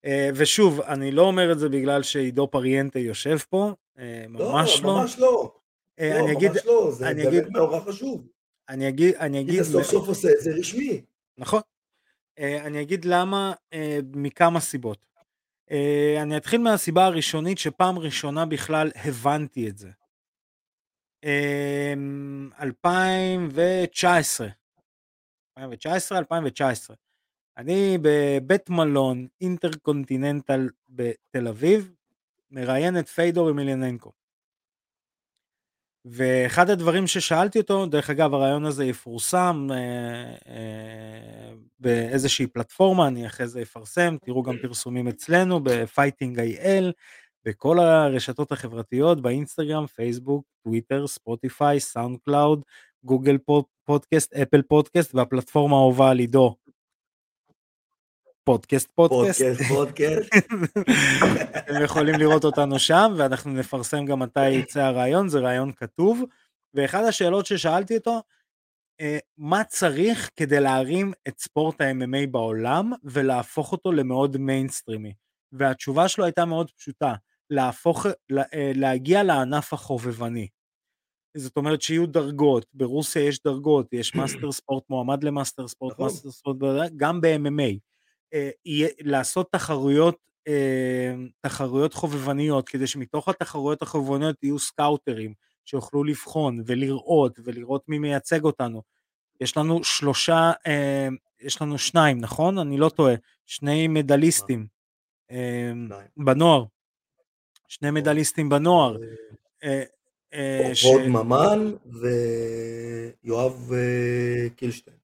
אה, 0.05 0.29
ושוב, 0.35 0.81
אני 0.81 1.11
לא 1.11 1.21
אומר 1.21 1.51
את 1.51 1.59
זה 1.59 1.69
בגלל 1.69 2.03
שעידו 2.03 2.47
פריאנטה 2.47 2.99
יושב 2.99 3.37
פה, 3.49 3.73
אה, 3.99 4.25
ממש 4.29 4.81
לא. 4.83 4.95
ממש 4.95 5.19
לא. 5.19 5.53
לא, 5.99 6.27
ממש 6.27 6.65
לא, 6.65 6.91
זה 6.91 7.13
באמת 7.13 7.49
מאורע 7.49 7.79
חשוב. 7.79 8.27
אני 8.69 8.89
אגיד, 8.89 9.15
אני 9.15 9.41
אגיד... 9.41 9.63
סוף 9.63 9.83
סוף 9.83 10.07
עושה 10.07 10.27
את 10.31 10.41
זה 10.41 10.51
רשמי. 10.59 11.01
נכון. 11.37 11.61
אני 12.39 12.81
אגיד 12.81 13.05
למה, 13.05 13.53
מכמה 14.13 14.59
סיבות. 14.59 15.05
אני 16.21 16.37
אתחיל 16.37 16.61
מהסיבה 16.61 17.05
הראשונית 17.05 17.57
שפעם 17.57 17.99
ראשונה 17.99 18.45
בכלל 18.45 18.91
הבנתי 18.95 19.69
את 19.69 19.77
זה. 19.77 19.89
2019, 22.61 24.47
2019, 25.57 26.17
2019. 26.17 26.95
אני 27.57 27.97
בבית 28.01 28.69
מלון 28.69 29.27
אינטרקונטיננטל 29.41 30.69
בתל 30.89 31.47
אביב, 31.47 31.91
מראיין 32.51 32.99
את 32.99 33.07
פיידור 33.07 33.49
אמיליננקו. 33.49 34.11
ואחד 36.05 36.69
הדברים 36.69 37.07
ששאלתי 37.07 37.59
אותו, 37.59 37.85
דרך 37.85 38.09
אגב 38.09 38.33
הרעיון 38.33 38.65
הזה 38.65 38.85
יפורסם 38.85 39.67
אה, 39.71 39.75
אה, 40.47 41.53
באיזושהי 41.79 42.47
פלטפורמה, 42.47 43.07
אני 43.07 43.27
אחרי 43.27 43.47
זה 43.47 43.61
אפרסם, 43.61 44.15
תראו 44.25 44.43
גם 44.43 44.57
פרסומים 44.61 45.07
אצלנו 45.07 45.59
איי-אל, 46.37 46.91
בכל 47.45 47.79
הרשתות 47.79 48.51
החברתיות, 48.51 49.21
באינסטגרם, 49.21 49.87
פייסבוק, 49.87 50.45
טוויטר, 50.63 51.07
ספוטיפיי, 51.07 51.79
סאונד 51.79 52.17
קלאוד, 52.25 52.61
גוגל 53.03 53.37
פודקאסט, 53.85 54.33
אפל 54.33 54.61
פודקאסט 54.61 55.15
והפלטפורמה 55.15 55.75
האהובה 55.75 56.09
על 56.09 56.19
עידו, 56.19 56.55
פודקאסט 58.43 58.91
פודקאסט. 58.95 59.41
פודקאסט 59.41 59.61
פודקאסט. 59.69 60.29
אתם 61.57 61.83
יכולים 61.83 62.15
לראות 62.15 62.45
אותנו 62.45 62.79
שם 62.79 63.13
ואנחנו 63.17 63.51
נפרסם 63.51 64.05
גם 64.05 64.19
מתי 64.19 64.49
יצא 64.49 64.79
הריאיון, 64.79 65.29
זה 65.29 65.39
ריאיון 65.39 65.71
כתוב. 65.71 66.23
ואחד 66.73 67.03
השאלות 67.03 67.45
ששאלתי 67.45 67.97
אותו, 67.97 68.21
אה, 69.01 69.17
מה 69.37 69.63
צריך 69.63 70.29
כדי 70.35 70.59
להרים 70.59 71.13
את 71.27 71.39
ספורט 71.39 71.81
ה-MMA 71.81 72.27
בעולם 72.31 72.91
ולהפוך 73.03 73.71
אותו 73.71 73.91
למאוד 73.91 74.37
מיינסטרימי? 74.37 75.13
והתשובה 75.51 76.07
שלו 76.07 76.25
הייתה 76.25 76.45
מאוד 76.45 76.71
פשוטה, 76.71 77.13
להפוך, 77.49 78.05
אה, 78.05 78.71
להגיע 78.75 79.23
לענף 79.23 79.73
החובבני. 79.73 80.47
זאת 81.37 81.57
אומרת 81.57 81.81
שיהיו 81.81 82.07
דרגות, 82.07 82.65
ברוסיה 82.73 83.27
יש 83.27 83.43
דרגות, 83.43 83.93
יש 83.93 84.11
master 84.15 84.51
sport, 84.51 84.83
מועמד 84.89 85.23
ל 85.23 85.30
master 85.30 85.67
sport, 85.67 85.93
נכון. 85.93 86.05
master 86.05 86.31
sport, 86.31 86.57
גם 86.97 87.21
ב-MMA. 87.21 87.90
אה, 88.33 88.49
לעשות 88.99 89.51
תחרויות, 89.51 90.17
אה, 90.47 91.13
תחרויות 91.41 91.93
חובבניות, 91.93 92.69
כדי 92.69 92.87
שמתוך 92.87 93.29
התחרויות 93.29 93.81
החובבניות 93.81 94.43
יהיו 94.43 94.59
סקאוטרים 94.59 95.33
שיוכלו 95.65 96.03
לבחון 96.03 96.63
ולראות 96.65 97.39
ולראות 97.43 97.89
מי 97.89 97.99
מייצג 97.99 98.43
אותנו. 98.43 98.81
יש 99.41 99.57
לנו 99.57 99.83
שלושה, 99.83 100.51
אה, 100.67 101.07
יש 101.39 101.61
לנו 101.61 101.77
שניים, 101.77 102.19
נכון? 102.19 102.57
אני 102.57 102.77
לא 102.77 102.89
טועה, 102.89 103.15
שני 103.45 103.87
מדליסטים 103.87 104.67
בנוער. 106.17 106.65
שני. 107.67 107.91
מדליסטים 107.91 108.49
בנוער. 108.49 108.97
רוד 110.83 111.01
ממן 111.07 111.71
ויואב 111.85 113.71
קילשטיין. 114.55 114.97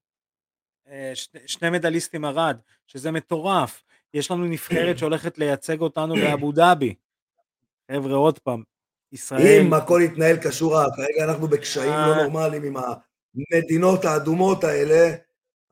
אה, 0.90 1.12
שני, 1.46 1.70
מדליסטים 1.70 2.24
ארד, 2.24 2.56
שזה 2.86 3.10
מטורף. 3.10 3.82
יש 4.14 4.30
לנו 4.30 4.44
נבחרת 4.44 4.98
שהולכת 4.98 5.38
לייצג 5.38 5.80
אותנו 5.80 6.14
באבו 6.14 6.52
דאבי. 6.52 6.94
חבר'ה, 7.92 8.14
עוד 8.14 8.38
פעם, 8.38 8.62
ישראל... 9.12 9.60
אם 9.66 9.74
הכל 9.74 10.00
יתנהל 10.04 10.36
כשורה, 10.42 10.86
כרגע 10.96 11.24
אנחנו 11.24 11.48
בקשיים 11.48 11.92
לא 11.92 12.12
אה. 12.12 12.22
נורמליים 12.22 12.62
עם 12.62 12.74
המדינות 12.76 14.04
האדומות 14.04 14.64
האלה, 14.64 15.16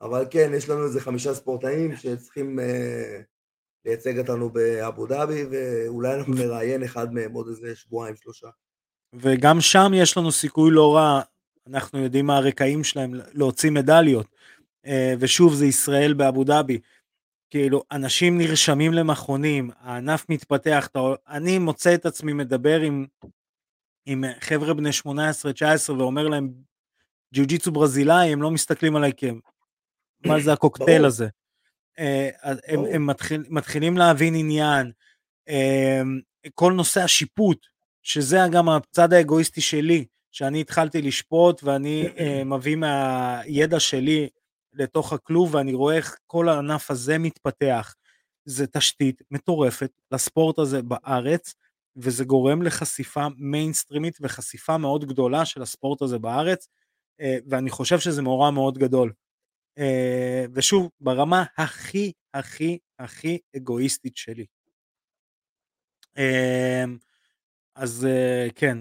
אבל 0.01 0.25
כן, 0.29 0.51
יש 0.55 0.69
לנו 0.69 0.83
איזה 0.83 1.01
חמישה 1.01 1.33
ספורטאים 1.33 1.95
שצריכים 1.95 2.59
אה, 2.59 3.21
לייצג 3.85 4.19
אותנו 4.19 4.49
באבו 4.49 5.07
דאבי, 5.07 5.45
ואולי 5.51 6.13
אנחנו 6.13 6.33
נראיין 6.33 6.83
אחד 6.83 7.13
מהם 7.13 7.33
עוד 7.33 7.47
איזה 7.47 7.75
שבועיים, 7.75 8.15
שלושה. 8.15 8.47
וגם 9.13 9.61
שם 9.61 9.91
יש 9.95 10.17
לנו 10.17 10.31
סיכוי 10.31 10.71
לא 10.71 10.95
רע, 10.95 11.21
אנחנו 11.67 11.99
יודעים 11.99 12.25
מה 12.25 12.37
הרקעים 12.37 12.83
שלהם 12.83 13.13
להוציא 13.33 13.71
מדליות. 13.71 14.27
אה, 14.87 15.13
ושוב, 15.19 15.53
זה 15.53 15.65
ישראל 15.65 16.13
באבו 16.13 16.43
דאבי. 16.43 16.79
כאילו, 17.49 17.83
אנשים 17.91 18.37
נרשמים 18.37 18.93
למכונים, 18.93 19.69
הענף 19.79 20.25
מתפתח, 20.29 20.87
אתה, 20.91 20.99
אני 21.27 21.59
מוצא 21.59 21.93
את 21.93 22.05
עצמי 22.05 22.33
מדבר 22.33 22.81
עם, 22.81 23.05
עם 24.05 24.23
חבר'ה 24.39 24.73
בני 24.73 24.89
18-19 25.05 25.91
ואומר 25.91 26.27
להם, 26.27 26.49
ג'יוג'יצו 27.33 27.71
ברזילאי, 27.71 28.33
הם 28.33 28.41
לא 28.41 28.51
מסתכלים 28.51 28.95
עליי 28.95 29.11
כי 29.17 29.29
הם, 29.29 29.39
מה 30.25 30.39
זה 30.39 30.53
הקוקטייל. 30.53 31.05
הזה. 31.05 31.27
אה, 31.99 32.29
הם. 32.43 32.79
הם 32.91 33.05
מתחיל, 33.05 33.43
מתחילים 33.49 33.97
להבין 33.97 34.35
עניין, 34.35 34.91
אה, 35.49 36.01
כל 36.53 36.73
נושא 36.73 37.01
השיפוט, 37.01 37.67
שזה 38.03 38.37
גם 38.51 38.69
הצד 38.69 39.13
האגואיסטי 39.13 39.61
שלי, 39.61 40.05
שאני 40.31 40.61
התחלתי 40.61 41.01
לשפוט 41.01 41.63
ואני 41.63 42.07
אה, 42.19 42.43
מביא 42.43 42.75
מהידע 42.75 43.79
שלי 43.79 44.29
לתוך 44.77 45.13
הכלוב 45.13 45.55
ואני 45.55 45.73
רואה 45.73 45.95
איך 45.95 46.17
כל 46.27 46.49
הענף 46.49 46.91
הזה 46.91 47.17
מתפתח. 47.17 47.95
זה 48.45 48.67
תשתית 48.67 49.21
מטורפת 49.31 49.91
לספורט 50.11 50.59
הזה 50.59 50.81
בארץ, 50.81 51.53
וזה 51.95 52.25
גורם 52.25 52.61
לחשיפה 52.61 53.27
מיינסטרימית 53.37 54.17
וחשיפה 54.21 54.77
מאוד 54.77 55.05
גדולה 55.05 55.45
של 55.45 55.61
הספורט 55.61 56.01
הזה 56.01 56.19
בארץ, 56.19 56.67
אה, 57.21 57.37
ואני 57.47 57.69
חושב 57.69 57.99
שזה 57.99 58.21
מאורע 58.21 58.51
מאוד 58.51 58.77
גדול. 58.77 59.11
אה, 59.77 60.45
ושוב, 60.53 60.89
ברמה 60.99 61.43
הכי 61.57 62.11
הכי 62.33 62.79
הכי 62.99 63.39
אגואיסטית 63.57 64.17
שלי. 64.17 64.45
אה, 66.17 66.83
אז 67.75 68.07
כן, 68.55 68.77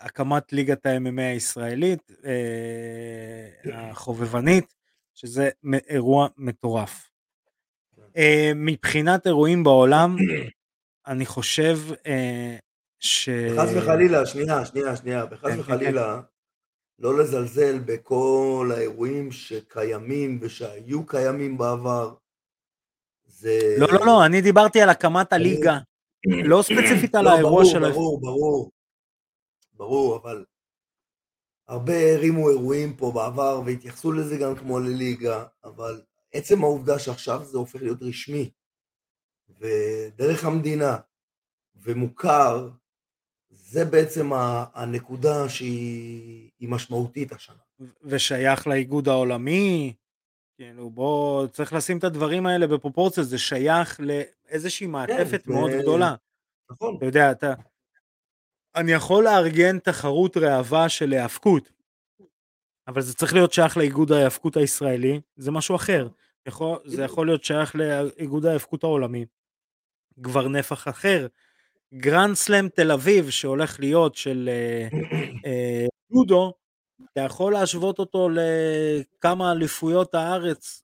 הקמת 0.00 0.52
ליגת 0.52 0.86
ה-MMA 0.86 1.20
הישראלית, 1.20 2.12
אה, 2.24 3.90
החובבנית, 3.90 4.74
שזה 5.20 5.50
אירוע 5.88 6.28
מטורף. 6.36 7.10
אה, 8.16 8.52
מבחינת 8.56 9.26
אירועים 9.26 9.64
בעולם, 9.64 10.16
אני 11.06 11.26
חושב 11.26 11.78
אה, 12.06 12.56
ש... 12.98 13.28
חס 13.58 13.68
וחלילה, 13.76 14.26
שנייה, 14.26 14.64
שנייה, 14.64 14.96
שנייה, 14.96 15.26
כן, 15.26 15.34
וחס 15.34 15.52
כן, 15.52 15.60
וחלילה, 15.60 16.20
לא 16.98 17.18
לזלזל 17.18 17.78
בכל 17.78 18.70
האירועים 18.76 19.32
שקיימים 19.32 20.38
ושהיו 20.42 21.06
קיימים 21.06 21.58
בעבר. 21.58 22.14
זה... 23.24 23.76
לא, 23.78 23.88
לא, 23.92 24.06
לא, 24.06 24.26
אני 24.26 24.40
דיברתי 24.40 24.82
על 24.82 24.88
הקמת 24.88 25.32
הליגה, 25.32 25.78
לא 26.44 26.62
ספציפית 26.62 27.14
על 27.14 27.24
לא, 27.24 27.30
האירוע 27.30 27.64
של... 27.64 27.90
ברור, 27.92 28.20
ברור, 28.20 28.70
ברור, 29.72 30.16
אבל 30.16 30.44
הרבה 31.70 32.14
הרימו 32.14 32.50
אירועים 32.50 32.96
פה 32.96 33.12
בעבר 33.14 33.62
והתייחסו 33.66 34.12
לזה 34.12 34.36
גם 34.36 34.56
כמו 34.56 34.78
לליגה, 34.80 35.44
אבל 35.64 36.00
עצם 36.32 36.64
העובדה 36.64 36.98
שעכשיו 36.98 37.44
זה 37.44 37.58
הופך 37.58 37.82
להיות 37.82 38.02
רשמי, 38.02 38.50
ודרך 39.58 40.44
המדינה, 40.44 40.96
ומוכר, 41.76 42.68
זה 43.50 43.84
בעצם 43.84 44.30
הנקודה 44.74 45.48
שהיא 45.48 46.50
היא 46.58 46.68
משמעותית 46.68 47.32
השנה. 47.32 47.56
ושייך 48.02 48.66
לאיגוד 48.66 49.08
העולמי, 49.08 49.94
כאילו 50.56 50.90
בוא, 50.90 51.46
צריך 51.46 51.72
לשים 51.72 51.98
את 51.98 52.04
הדברים 52.04 52.46
האלה 52.46 52.66
בפרופורציה, 52.66 53.22
זה 53.24 53.38
שייך 53.38 54.00
לאיזושהי 54.00 54.86
מעטפת 54.86 55.44
זה- 55.46 55.52
מאוד 55.52 55.70
גדולה. 55.82 56.14
נכון, 56.70 56.96
אתה 56.96 57.04
יודע, 57.06 57.30
אתה... 57.32 57.54
אני 58.76 58.92
יכול 58.92 59.24
לארגן 59.24 59.78
תחרות 59.78 60.36
ראווה 60.36 60.88
של 60.88 61.12
היאבקות, 61.12 61.72
אבל 62.88 63.00
זה 63.00 63.14
צריך 63.14 63.34
להיות 63.34 63.52
שייך 63.52 63.76
לאיגוד 63.76 64.12
ההיאבקות 64.12 64.56
הישראלי, 64.56 65.20
זה 65.36 65.50
משהו 65.50 65.76
אחר. 65.76 66.08
יכול, 66.46 66.78
זה 66.84 67.02
יכול 67.04 67.26
להיות 67.26 67.44
שייך 67.44 67.76
לאיגוד 67.76 68.46
ההיאבקות 68.46 68.84
העולמי. 68.84 69.26
כבר 70.22 70.48
נפח 70.48 70.88
אחר. 70.88 71.26
גרנד 71.94 72.34
סלאם 72.34 72.68
תל 72.68 72.92
אביב 72.92 73.30
שהולך 73.30 73.80
להיות 73.80 74.14
של 74.14 74.48
אה, 74.52 74.88
אה, 75.46 75.86
יודו, 76.10 76.52
אתה 77.12 77.20
יכול 77.20 77.52
להשוות 77.52 77.98
אותו 77.98 78.28
לכמה 78.30 79.52
אליפויות 79.52 80.14
הארץ. 80.14 80.82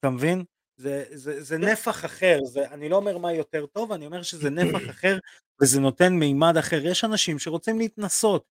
אתה 0.00 0.10
מבין? 0.10 0.44
זה, 0.76 1.04
זה, 1.10 1.42
זה 1.42 1.58
נפח 1.58 2.04
אחר, 2.04 2.38
זה, 2.44 2.68
אני 2.70 2.88
לא 2.88 2.96
אומר 2.96 3.18
מה 3.18 3.32
יותר 3.32 3.66
טוב, 3.66 3.92
אני 3.92 4.06
אומר 4.06 4.22
שזה 4.22 4.50
נפח 4.60 4.90
אחר 4.90 5.18
וזה 5.62 5.80
נותן 5.80 6.12
מימד 6.12 6.56
אחר. 6.56 6.86
יש 6.86 7.04
אנשים 7.04 7.38
שרוצים 7.38 7.78
להתנסות. 7.78 8.44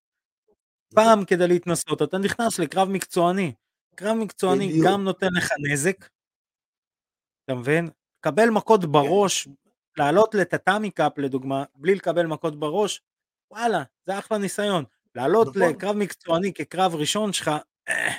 פעם 0.95 1.25
כדי 1.25 1.47
להתנסות 1.47 2.01
אתה 2.01 2.17
נכנס 2.17 2.59
לקרב 2.59 2.89
מקצועני. 2.89 3.53
קרב 3.95 4.17
מקצועני 4.17 4.69
בדיוק. 4.69 4.87
גם 4.87 5.03
נותן 5.03 5.27
לך 5.37 5.51
נזק, 5.71 6.09
אתה 7.45 7.55
מבין? 7.55 7.89
קבל 8.19 8.49
מכות 8.49 8.85
בראש, 8.85 9.47
לעלות 9.97 10.35
לטאטאמי 10.35 10.91
קאפ 10.91 11.17
לדוגמה, 11.17 11.63
בלי 11.75 11.95
לקבל 11.95 12.25
מכות 12.25 12.59
בראש, 12.59 13.01
וואלה, 13.51 13.83
זה 14.05 14.19
אחלה 14.19 14.37
ניסיון. 14.37 14.83
לעלות 15.15 15.47
נכון. 15.47 15.61
לקרב 15.61 15.95
מקצועני 15.95 16.53
כקרב 16.53 16.95
ראשון 16.95 17.33
שלך, 17.33 17.51
אה, 17.89 18.11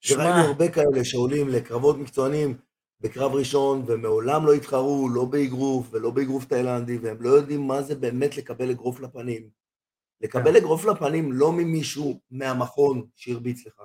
שמע, 0.00 0.24
וראינו 0.24 0.48
הרבה 0.48 0.72
כאלה 0.72 1.04
שעולים 1.04 1.48
לקרבות 1.48 1.96
מקצוענים 1.96 2.58
בקרב 3.04 3.32
ראשון 3.32 3.84
ומעולם 3.86 4.46
לא 4.46 4.52
התחרו, 4.52 5.08
לא 5.08 5.24
באגרוף 5.24 5.86
ולא 5.90 6.10
באגרוף 6.10 6.44
תאילנדי, 6.44 6.98
והם 6.98 7.22
לא 7.22 7.28
יודעים 7.28 7.60
מה 7.60 7.82
זה 7.82 7.94
באמת 7.94 8.36
לקבל 8.36 8.70
אגרוף 8.70 9.00
לפנים. 9.00 9.50
לקבל 10.20 10.56
אגרוף 10.56 10.84
לפנים 10.84 11.32
לא 11.32 11.52
ממישהו 11.52 12.20
מהמכון 12.30 13.06
שהרביץ 13.14 13.66
לך, 13.66 13.82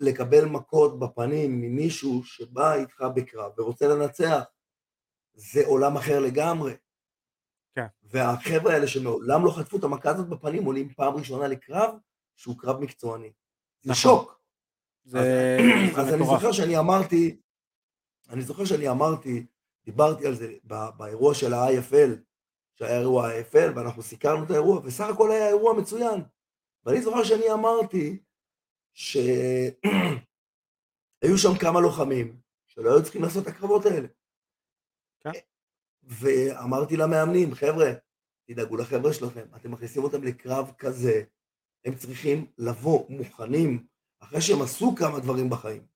לקבל 0.00 0.44
מכות 0.44 0.98
בפנים 0.98 1.60
ממישהו 1.60 2.24
שבא 2.24 2.74
איתך 2.74 3.04
בקרב 3.14 3.52
ורוצה 3.58 3.88
לנצח, 3.88 4.42
זה 5.34 5.66
עולם 5.66 5.96
אחר 5.96 6.20
לגמרי. 6.20 6.74
כן. 7.74 7.86
והחבר'ה 8.02 8.74
האלה 8.74 8.86
שמעולם 8.86 9.44
לא 9.44 9.50
חטפו 9.50 9.76
את 9.76 9.84
המכה 9.84 10.10
הזאת 10.10 10.28
בפנים 10.28 10.64
עולים 10.64 10.88
פעם 10.88 11.14
ראשונה 11.14 11.48
לקרב 11.48 11.94
שהוא 12.36 12.58
קרב 12.58 12.80
מקצועני. 12.80 13.32
זה 13.82 13.90
נכון. 13.90 14.02
שוק. 14.02 14.40
זה, 15.04 15.18
אז 15.96 16.06
זה 16.06 16.14
אני 16.14 16.22
מטורף. 16.22 16.40
זוכר 16.40 16.52
שאני 16.52 16.78
אמרתי, 16.78 17.40
אני 18.30 18.42
זוכר 18.42 18.64
שאני 18.64 18.88
אמרתי, 18.88 19.46
דיברתי 19.84 20.26
על 20.26 20.34
זה 20.34 20.52
באירוע 20.96 21.34
של 21.34 21.52
ה-IFL, 21.54 22.10
שהיה 22.74 23.00
אירוע 23.00 23.28
ה-IFL, 23.28 23.76
ואנחנו 23.76 24.02
סיקרנו 24.02 24.44
את 24.44 24.50
האירוע, 24.50 24.80
וסך 24.84 25.04
הכל 25.14 25.30
היה 25.30 25.48
אירוע 25.48 25.74
מצוין. 25.80 26.20
ואני 26.84 27.02
זוכר 27.02 27.24
שאני 27.24 27.52
אמרתי 27.52 28.18
שהיו 28.94 29.78
שם 31.42 31.58
כמה 31.60 31.80
לוחמים 31.80 32.40
שלא 32.66 32.90
היו 32.90 33.02
צריכים 33.02 33.22
לעשות 33.22 33.42
את 33.42 33.48
הקרבות 33.48 33.86
האלה. 33.86 34.08
כן. 35.20 35.30
ואמרתי 36.02 36.96
למאמנים, 36.96 37.54
חבר'ה, 37.54 37.92
תדאגו 38.48 38.76
לחבר'ה 38.76 39.12
שלכם, 39.12 39.46
אתם 39.56 39.70
מכניסים 39.70 40.04
אותם 40.04 40.24
לקרב 40.24 40.72
כזה, 40.78 41.22
הם 41.84 41.94
צריכים 41.94 42.46
לבוא 42.58 43.06
מוכנים 43.08 43.86
אחרי 44.20 44.40
שהם 44.40 44.62
עשו 44.62 44.94
כמה 44.98 45.20
דברים 45.20 45.50
בחיים. 45.50 45.89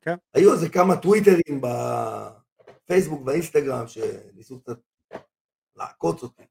כן. 0.00 0.14
היו 0.34 0.52
איזה 0.52 0.68
כמה 0.68 0.96
טוויטרים 0.96 1.60
בפייסבוק 1.60 3.22
והאינסטגרם 3.26 3.86
שניסו 3.88 4.60
קצת 4.60 4.78
לעקוץ 5.76 6.22
אותי 6.22 6.42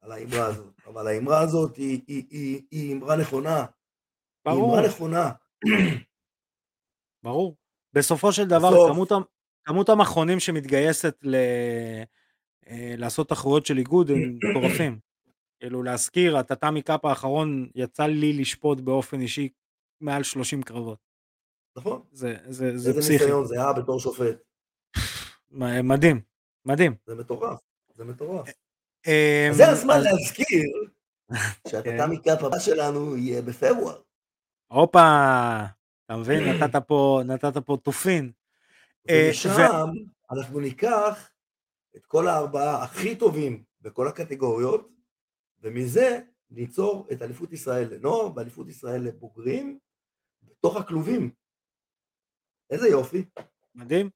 על 0.00 0.12
האמרה 0.12 0.46
הזאת, 0.46 0.74
אבל 0.86 1.06
האמרה 1.06 1.40
הזאת 1.40 1.76
היא, 1.76 2.00
היא, 2.06 2.24
היא, 2.30 2.62
היא 2.70 2.94
אמרה 2.94 3.16
נכונה. 3.16 3.58
היא 3.58 3.66
ברור, 4.44 4.74
אמרה 4.78 4.86
נכונה. 4.88 5.30
ברור. 7.22 7.56
בסופו 7.92 8.32
של 8.32 8.44
דבר, 8.48 8.70
בסוף- 8.70 8.92
כמות, 8.92 9.12
כמות 9.64 9.88
המכונים 9.88 10.40
שמתגייסת 10.40 11.14
ל... 11.22 11.34
אה, 12.66 12.94
לעשות 12.98 13.28
תחרויות 13.28 13.66
של 13.66 13.78
איגוד 13.78 14.10
הם 14.10 14.38
מטורפים. 14.50 14.98
כאילו 15.60 15.82
להזכיר, 15.82 16.36
הטאטאמי 16.36 16.82
קאפ 16.82 17.04
האחרון 17.04 17.68
יצא 17.74 18.06
לי 18.06 18.32
לשפוט 18.32 18.80
באופן 18.80 19.20
אישי 19.20 19.48
מעל 20.00 20.22
30 20.22 20.62
קרבות. 20.62 20.98
נכון? 21.76 22.02
זה, 22.12 22.36
זה, 22.48 22.78
זה 22.78 22.88
איזה 22.88 23.00
פסיכי. 23.00 23.24
ניסיון 23.24 23.46
זה 23.46 23.54
היה 23.54 23.72
בתור 23.72 24.00
שופט. 24.00 24.36
מדהים, 25.82 26.20
מדהים. 26.64 26.94
זה 27.06 27.14
מטורף. 27.14 27.58
זה 27.94 28.04
מטורף. 28.04 28.48
אה, 29.06 29.48
אז 29.50 29.56
זה 29.56 29.68
הזמן 29.68 29.94
אז- 29.94 30.04
להזכיר 30.04 30.70
שהטאטאמי 31.68 32.22
קאפ 32.22 32.42
הבא 32.44 32.58
שלנו 32.58 33.16
יהיה 33.16 33.42
בפברואר. 33.42 34.00
הופה, 34.68 35.56
אתה 36.06 36.16
מבין? 36.16 36.42
נתת 36.48 36.76
פה, 36.86 37.20
נתת 37.26 37.58
פה 37.66 37.76
תופים. 37.82 38.32
ומשם 39.10 39.50
אנחנו 40.30 40.60
ניקח 40.60 41.30
את 41.96 42.06
כל 42.06 42.28
הארבעה 42.28 42.82
הכי 42.84 43.16
טובים 43.16 43.62
בכל 43.80 44.08
הקטגוריות, 44.08 44.88
ומזה 45.62 46.20
ניצור 46.50 47.06
את 47.12 47.22
אליפות 47.22 47.52
ישראל 47.52 47.94
לנוער 47.94 48.28
ואליפות 48.36 48.68
ישראל 48.68 49.00
לבוגרים 49.02 49.78
בתוך 50.42 50.76
הכלובים. 50.76 51.30
איזה 52.70 52.88
יופי. 52.88 53.24
מדהים. 53.74 54.10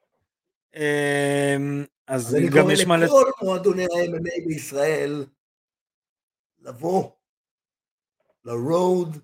אמ, 0.75 1.85
אז 2.07 2.35
אני 2.35 2.51
קורא 2.51 2.97
לכל 2.97 3.31
מועדוני 3.43 3.85
ה-MMA 3.85 4.47
בישראל 4.47 5.27
לבוא 6.61 7.11
ל-road 8.45 9.19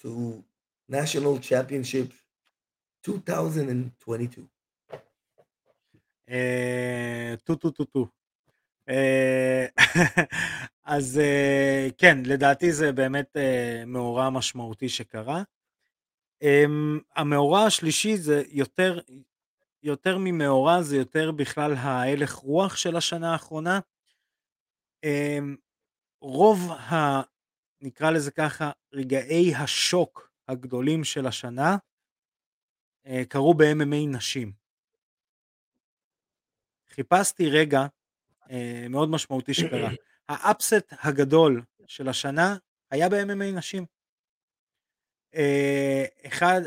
to 0.00 0.08
national 0.90 1.40
championship 1.50 2.12
2022. 3.08 4.46
טו 7.44 7.56
טו 7.56 7.70
טו 7.70 7.84
טו. 7.84 8.06
אז 10.84 11.18
אה, 11.18 11.88
כן, 11.98 12.18
לדעתי 12.26 12.72
זה 12.72 12.92
באמת 12.92 13.36
אה, 13.36 13.82
מאורע 13.86 14.30
משמעותי 14.30 14.88
שקרה. 14.88 15.42
אמ, 16.44 17.00
המאורע 17.16 17.64
השלישי 17.64 18.16
זה 18.16 18.42
יותר, 18.48 19.00
יותר 19.82 20.18
ממאורע, 20.18 20.82
זה 20.82 20.96
יותר 20.96 21.32
בכלל 21.32 21.74
ההלך 21.74 22.32
רוח 22.34 22.76
של 22.76 22.96
השנה 22.96 23.32
האחרונה. 23.32 23.80
אמ, 25.04 25.56
רוב 26.20 26.70
ה... 26.70 27.22
נקרא 27.80 28.10
לזה 28.10 28.30
ככה, 28.30 28.70
רגעי 28.92 29.54
השוק 29.54 30.30
הגדולים 30.48 31.04
של 31.04 31.26
השנה 31.26 31.76
אה, 33.06 33.22
קרו 33.28 33.54
ב-MMA 33.54 34.08
נשים. 34.08 34.52
חיפשתי 36.90 37.50
רגע 37.50 37.86
אה, 38.50 38.86
מאוד 38.90 39.08
משמעותי 39.08 39.54
שקרה. 39.54 39.90
האפסט 40.28 40.92
הגדול 41.02 41.62
של 41.86 42.08
השנה 42.08 42.56
היה 42.90 43.08
ב-MMA 43.08 43.56
נשים. 43.56 43.93
אה, 45.34 46.04
אחד, 46.26 46.60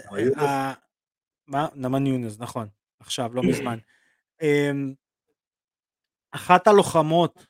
מה? 1.48 1.68
נמן 1.76 2.08
יונס, 2.08 2.40
נכון, 2.40 2.68
עכשיו, 3.00 3.36
לא 3.36 3.44
מזמן. 3.44 3.78
אמ, 4.42 4.94
אחת 6.32 6.68
הלוחמות, 6.68 7.48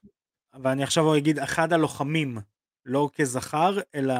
ואני 0.63 0.83
עכשיו 0.83 1.17
אגיד 1.17 1.39
אחד 1.39 1.73
הלוחמים, 1.73 2.37
לא 2.85 3.09
כזכר, 3.13 3.77
אלא 3.95 4.13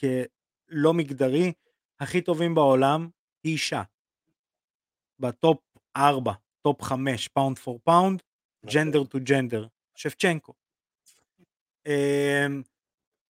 כלא 0.00 0.94
מגדרי, 0.94 1.52
הכי 2.00 2.20
טובים 2.20 2.54
בעולם, 2.54 3.08
היא 3.44 3.52
אישה. 3.52 3.82
בטופ 5.18 5.58
4, 5.96 6.32
טופ 6.62 6.82
5, 6.82 7.28
pound 7.28 7.58
for 7.58 7.80
pound, 7.84 8.22
gender 8.66 9.04
to 9.04 9.18
gender, 9.22 9.66
שבצ'נקו. 9.94 10.52
אמ, 11.86 12.62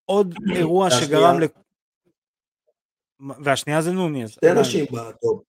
עוד 0.05 0.35
אירוע 0.55 0.89
שגרם 0.91 1.39
ל... 1.39 1.43
והשנייה 3.19 3.81
זה 3.81 3.91
נוניז. 3.91 4.29
שתי 4.29 4.53
נשים 4.61 4.85
בטופ. 4.85 5.43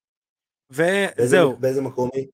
וזהו. 0.71 1.57
באיזה 1.57 1.83
מקום 1.83 2.11
היא? 2.15 2.27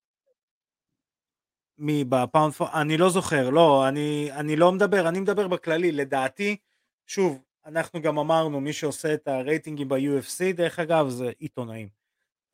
מי 1.79 2.05
ב 2.05 2.13
pound 2.13 2.53
for... 2.53 2.69
אני 2.81 2.97
לא 2.97 3.11
זוכר, 3.11 3.51
לא, 3.51 3.89
אני, 3.89 4.29
אני 4.33 4.57
לא 4.57 4.73
מדבר, 4.73 5.09
אני 5.09 5.21
מדבר 5.21 5.49
בכללי, 5.49 5.93
לדעתי, 5.93 6.57
שוב, 7.07 7.43
אנחנו 7.67 8.03
גם 8.03 8.19
אמרנו, 8.19 8.61
מי 8.61 8.73
שעושה 8.73 9.15
את 9.15 9.29
הרייטינגים 9.29 9.89
ב-UFC, 9.89 10.53
דרך 10.55 10.79
אגב, 10.79 11.09
זה 11.09 11.31
עיתונאים. 11.39 11.89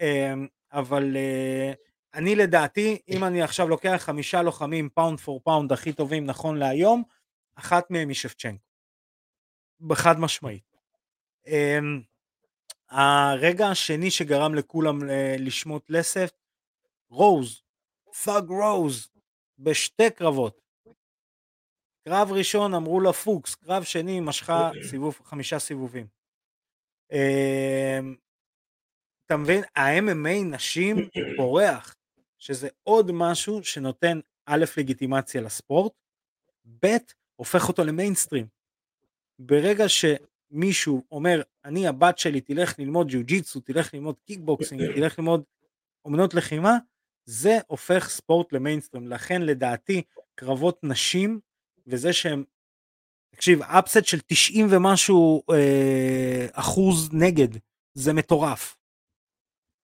אמ, 0.00 0.46
אבל 0.72 1.16
אה, 1.16 1.72
אני 2.14 2.36
לדעתי, 2.36 2.98
אם 3.08 3.24
אני 3.24 3.42
עכשיו 3.42 3.68
לוקח 3.68 3.96
חמישה 3.98 4.42
לוחמים 4.42 4.88
pound 4.88 5.20
for 5.20 5.40
pound 5.44 5.72
הכי 5.72 5.92
טובים 5.92 6.26
נכון 6.26 6.56
להיום, 6.56 7.02
אחת 7.54 7.90
מהם 7.90 8.08
היא 8.08 8.16
שבצ'נקו. 8.16 8.64
בחד 9.80 10.20
משמעית. 10.20 10.76
הרגע 12.92 13.66
השני 13.68 14.10
שגרם 14.10 14.54
לכולם 14.54 15.10
אה, 15.10 15.36
לשמוט 15.38 15.90
לסת, 15.90 16.30
רוז, 17.10 17.62
Thug 18.24 18.48
Rose, 18.48 19.08
בשתי 19.58 20.10
קרבות. 20.10 20.60
קרב 22.08 22.32
ראשון 22.32 22.74
אמרו 22.74 23.00
לה 23.00 23.12
פוקס, 23.12 23.54
קרב 23.54 23.82
שני 23.82 24.20
משכה 24.20 24.70
סיבוב, 24.90 25.20
חמישה 25.24 25.58
סיבובים. 25.58 26.06
אמ, 27.12 28.16
אתה 29.26 29.36
מבין? 29.36 29.62
ה-MMA 29.76 30.44
נשים 30.56 30.96
פורח, 31.36 31.96
שזה 32.38 32.68
עוד 32.82 33.10
משהו 33.14 33.64
שנותן 33.64 34.20
א', 34.46 34.64
לגיטימציה 34.76 35.40
לספורט, 35.40 35.92
ב', 36.82 36.86
הופך 37.36 37.68
אותו 37.68 37.84
למיינסטרים. 37.84 38.46
ברגע 39.38 39.88
שמישהו 40.52 41.02
אומר, 41.12 41.42
אני 41.64 41.86
הבת 41.86 42.18
שלי 42.18 42.40
תלך 42.40 42.78
ללמוד 42.78 43.08
ג'יוג'יצו, 43.08 43.60
תלך 43.60 43.94
ללמוד 43.94 44.14
קיקבוקסינג, 44.26 44.82
תלך 44.94 45.18
ללמוד 45.18 45.42
אומנות 46.04 46.34
לחימה, 46.34 46.76
זה 47.24 47.58
הופך 47.66 48.08
ספורט 48.08 48.52
למיינסטרים. 48.52 49.08
לכן 49.08 49.42
לדעתי 49.42 50.02
קרבות 50.34 50.78
נשים 50.82 51.40
וזה 51.86 52.12
שהם, 52.12 52.44
תקשיב, 53.34 53.62
upset 53.62 54.04
של 54.04 54.18
90 54.26 54.66
ומשהו 54.70 55.42
אה, 55.52 56.46
אחוז 56.52 57.10
נגד, 57.12 57.48
זה 57.94 58.12
מטורף. 58.12 58.76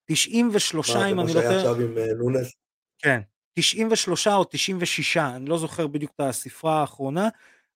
93 0.04 0.90
אם 0.90 1.20
אני 1.20 1.34
לא 1.34 1.40
טועה. 1.40 1.56
עכשיו 1.56 1.80
עם 1.80 1.98
אה, 1.98 2.14
נונס? 2.18 2.54
כן, 2.98 3.20
93 3.58 4.28
או 4.28 4.44
96, 4.44 5.16
אני 5.16 5.46
לא 5.46 5.58
זוכר 5.58 5.86
בדיוק 5.86 6.12
את 6.14 6.20
הספרה 6.20 6.80
האחרונה, 6.80 7.28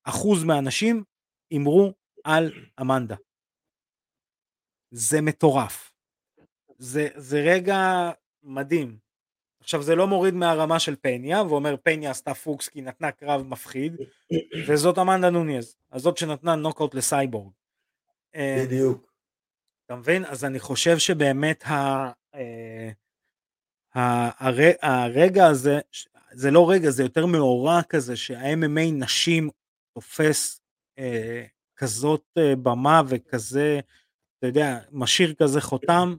אחוז 0.04 0.44
מהאנשים 0.44 1.04
הימרו 1.50 1.94
על 2.24 2.52
אמנדה. 2.80 3.16
זה 4.90 5.20
מטורף. 5.20 5.92
זה, 6.78 7.08
זה 7.16 7.40
רגע 7.40 8.10
מדהים. 8.42 8.98
עכשיו 9.60 9.82
זה 9.82 9.94
לא 9.94 10.06
מוריד 10.06 10.34
מהרמה 10.34 10.80
של 10.80 10.96
פניה, 10.96 11.42
ואומר 11.42 11.76
פניה 11.82 12.10
עשתה 12.10 12.34
פוקס 12.34 12.68
כי 12.68 12.82
נתנה 12.82 13.12
קרב 13.12 13.42
מפחיד, 13.42 13.96
וזאת 14.68 14.98
אמנדה 14.98 15.30
נוניז, 15.30 15.76
הזאת 15.92 16.16
שנתנה 16.16 16.54
נוקאוט 16.54 16.94
לסייבורג. 16.94 17.52
בדיוק. 18.36 19.12
אתה 19.86 19.96
מבין? 19.96 20.24
אז 20.24 20.44
אני 20.44 20.60
חושב 20.60 20.98
שבאמת 20.98 21.64
ה... 21.66 22.10
אה, 22.34 22.90
הרגע 24.82 25.46
הזה, 25.46 25.80
זה 26.32 26.50
לא 26.50 26.70
רגע, 26.70 26.90
זה 26.90 27.02
יותר 27.02 27.26
מאורע 27.26 27.82
כזה, 27.88 28.16
שה-MMA 28.16 28.92
נשים 28.92 29.50
תופס 29.94 30.60
אה, 30.98 31.44
כזאת 31.76 32.24
אה, 32.38 32.56
במה 32.56 33.02
וכזה, 33.08 33.80
אתה 34.38 34.46
יודע, 34.46 34.78
משאיר 34.90 35.34
כזה 35.34 35.60
חותם, 35.60 36.14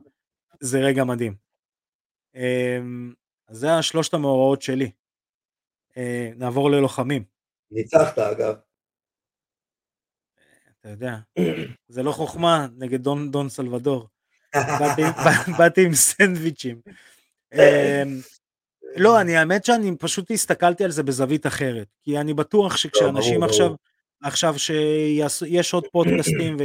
זה 0.60 0.80
רגע 0.80 1.04
מדהים. 1.04 1.36
אה, 2.36 2.80
אז 3.48 3.58
זה 3.58 3.74
השלושת 3.74 4.14
המאורעות 4.14 4.62
שלי. 4.62 4.92
אה, 5.98 6.32
נעבור 6.36 6.72
ללוחמים. 6.72 7.24
ניצחת 7.72 8.20
אגב. 8.20 8.56
אתה 10.80 10.90
יודע, 10.90 11.16
זה 11.88 12.04
לא 12.04 12.12
חוכמה 12.12 12.68
נגד 12.78 13.02
דון, 13.02 13.32
דון 13.32 13.50
סלבדור. 13.50 14.08
באתי, 14.54 15.02
באתי 15.58 15.86
עם 15.86 15.94
סנדוויצ'ים. 15.94 16.82
אה, 17.54 18.04
לא, 18.96 19.22
אני 19.22 19.38
האמת 19.38 19.66
שאני 19.66 19.98
פשוט 19.98 20.32
הסתכלתי 20.32 20.84
על 20.84 20.92
זה 20.92 21.04
בזווית 21.04 21.48
אחרת, 21.48 21.88
כי 22.04 22.18
אני 22.20 22.34
בטוח 22.34 22.78
שכשאנשים 22.78 23.42
לא, 23.42 23.46
עכשיו, 23.46 23.76
עכשיו 24.24 24.60
שיש 24.60 25.74
עוד 25.74 25.84
פודקאסטים 25.92 26.58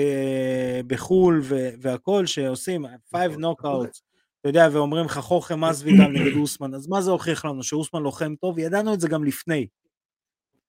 בחו"ל 0.87 1.43
והכל 1.81 2.27
שעושים 2.27 2.87
5 3.11 3.37
knockouts 3.37 4.09
אתה 4.41 4.49
יודע, 4.49 4.69
ואומרים 4.73 5.05
לך 5.05 5.19
חוכם 5.19 5.65
מזוידל 5.65 6.07
נגד 6.07 6.37
אוסמן, 6.37 6.75
אז 6.75 6.87
מה 6.87 7.03
זה 7.03 7.11
הוכיח 7.11 7.45
לנו? 7.45 7.63
שאוסמן 7.63 8.03
לוחם 8.03 8.35
טוב? 8.35 8.59
ידענו 8.59 8.95
את 8.95 9.01
זה 9.01 9.09
גם 9.09 9.25
לפני. 9.25 9.67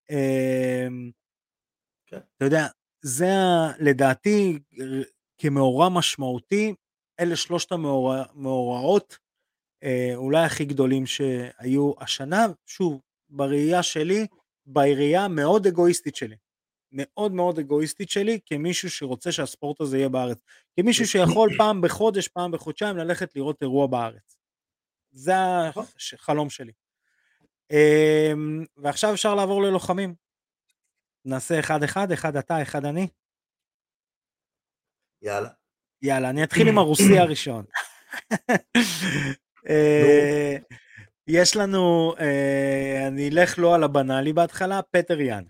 אמ, 0.09 1.11
כן. 2.05 2.19
אתה 2.37 2.45
יודע, 2.45 2.67
זה 3.01 3.27
לדעתי 3.79 4.59
כמאורע 5.37 5.89
משמעותי, 5.89 6.73
אלה 7.19 7.35
שלושת 7.35 7.71
המאורעות 7.71 9.17
אה, 9.83 10.11
אולי 10.15 10.45
הכי 10.45 10.65
גדולים 10.65 11.05
שהיו 11.05 11.93
השנה, 11.99 12.45
שוב, 12.65 13.01
בראייה 13.29 13.83
שלי, 13.83 14.27
בראייה 14.65 15.27
מאוד 15.27 15.67
אגואיסטית 15.67 16.15
שלי. 16.15 16.35
מאוד 16.91 17.31
מאוד 17.31 17.59
אגואיסטית 17.59 18.09
שלי 18.09 18.39
כמישהו 18.45 18.89
שרוצה 18.89 19.31
שהספורט 19.31 19.81
הזה 19.81 19.97
יהיה 19.97 20.09
בארץ. 20.09 20.41
כמישהו 20.75 21.07
שיכול 21.07 21.49
פעם 21.57 21.81
בחודש, 21.81 22.27
פעם 22.27 22.51
בחודשיים 22.51 22.97
ללכת 22.97 23.35
לראות 23.35 23.61
אירוע 23.61 23.87
בארץ. 23.87 24.37
זה 25.11 25.33
החלום 26.13 26.49
שלי. 26.49 26.71
אמ, 27.71 28.65
ועכשיו 28.77 29.13
אפשר 29.13 29.35
לעבור 29.35 29.63
ללוחמים. 29.63 30.15
נעשה 31.25 31.59
אחד 31.59 31.83
אחד, 31.83 32.11
אחד 32.11 32.35
אתה, 32.35 32.61
אחד 32.61 32.85
אני. 32.85 33.07
יאללה. 35.21 35.49
יאללה, 36.01 36.29
אני 36.29 36.43
אתחיל 36.43 36.67
עם 36.67 36.77
הרוסי 36.77 37.19
הראשון. 37.19 37.65
אה, 39.69 40.55
יש 41.27 41.55
לנו, 41.55 42.13
אה, 42.19 43.07
אני 43.07 43.29
אלך 43.29 43.59
לא 43.59 43.75
על 43.75 43.83
הבנאלי 43.83 44.33
בהתחלה, 44.33 44.81
פטר 44.81 45.19
יאן. 45.21 45.43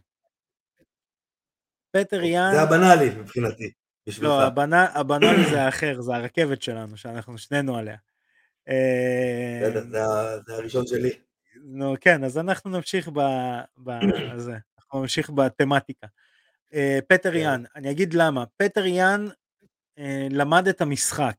פטר 1.92 2.24
יאן... 2.24 2.52
זה 2.54 2.62
הבנאלי 2.62 3.10
מבחינתי. 3.10 3.72
לא, 4.22 4.42
הבנאלי 4.96 5.50
זה 5.50 5.62
האחר, 5.62 6.02
זה 6.02 6.16
הרכבת 6.16 6.62
שלנו, 6.62 6.98
שאנחנו 6.98 7.38
שנינו 7.38 7.78
עליה. 7.78 7.98
זה 10.46 10.54
הראשון 10.56 10.88
שלי. 10.88 11.12
נו 11.64 11.96
כן, 12.02 12.24
אז 12.24 12.38
אנחנו 12.38 12.70
נמשיך 12.70 13.10
בזה, 13.78 14.58
אנחנו 14.80 15.02
נמשיך 15.02 15.30
בתמטיקה. 15.30 16.08
פטר 17.08 17.32
כן. 17.32 17.38
יאן, 17.38 17.64
אני 17.76 17.92
אגיד 17.92 18.14
למה, 18.14 18.44
פטר 18.58 18.86
יאן 18.86 19.28
אה, 20.00 20.28
למד 20.32 20.68
את 20.68 20.82
המשחק. 20.82 21.36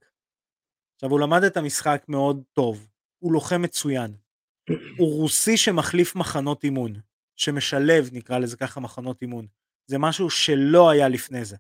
עכשיו 0.95 1.11
הוא 1.11 1.21
למד 1.21 1.45
את 1.45 1.57
המשחק 1.57 2.05
מאוד 2.09 2.43
טוב, 2.53 2.87
הוא 3.19 3.33
לוחם 3.33 3.63
מצוין. 3.63 4.15
הוא 4.99 5.21
רוסי 5.21 5.57
שמחליף 5.57 6.17
מחנות 6.17 6.65
אימון, 6.65 6.93
שמשלב 7.37 8.09
נקרא 8.13 8.39
לזה 8.39 8.57
ככה 8.57 8.81
מחנות 8.81 9.23
אימון. 9.23 9.47
זה 9.91 9.99
משהו 9.99 10.31
שלא 10.31 10.91
היה 10.91 11.09
לפני 11.09 11.45
זה. 11.45 11.57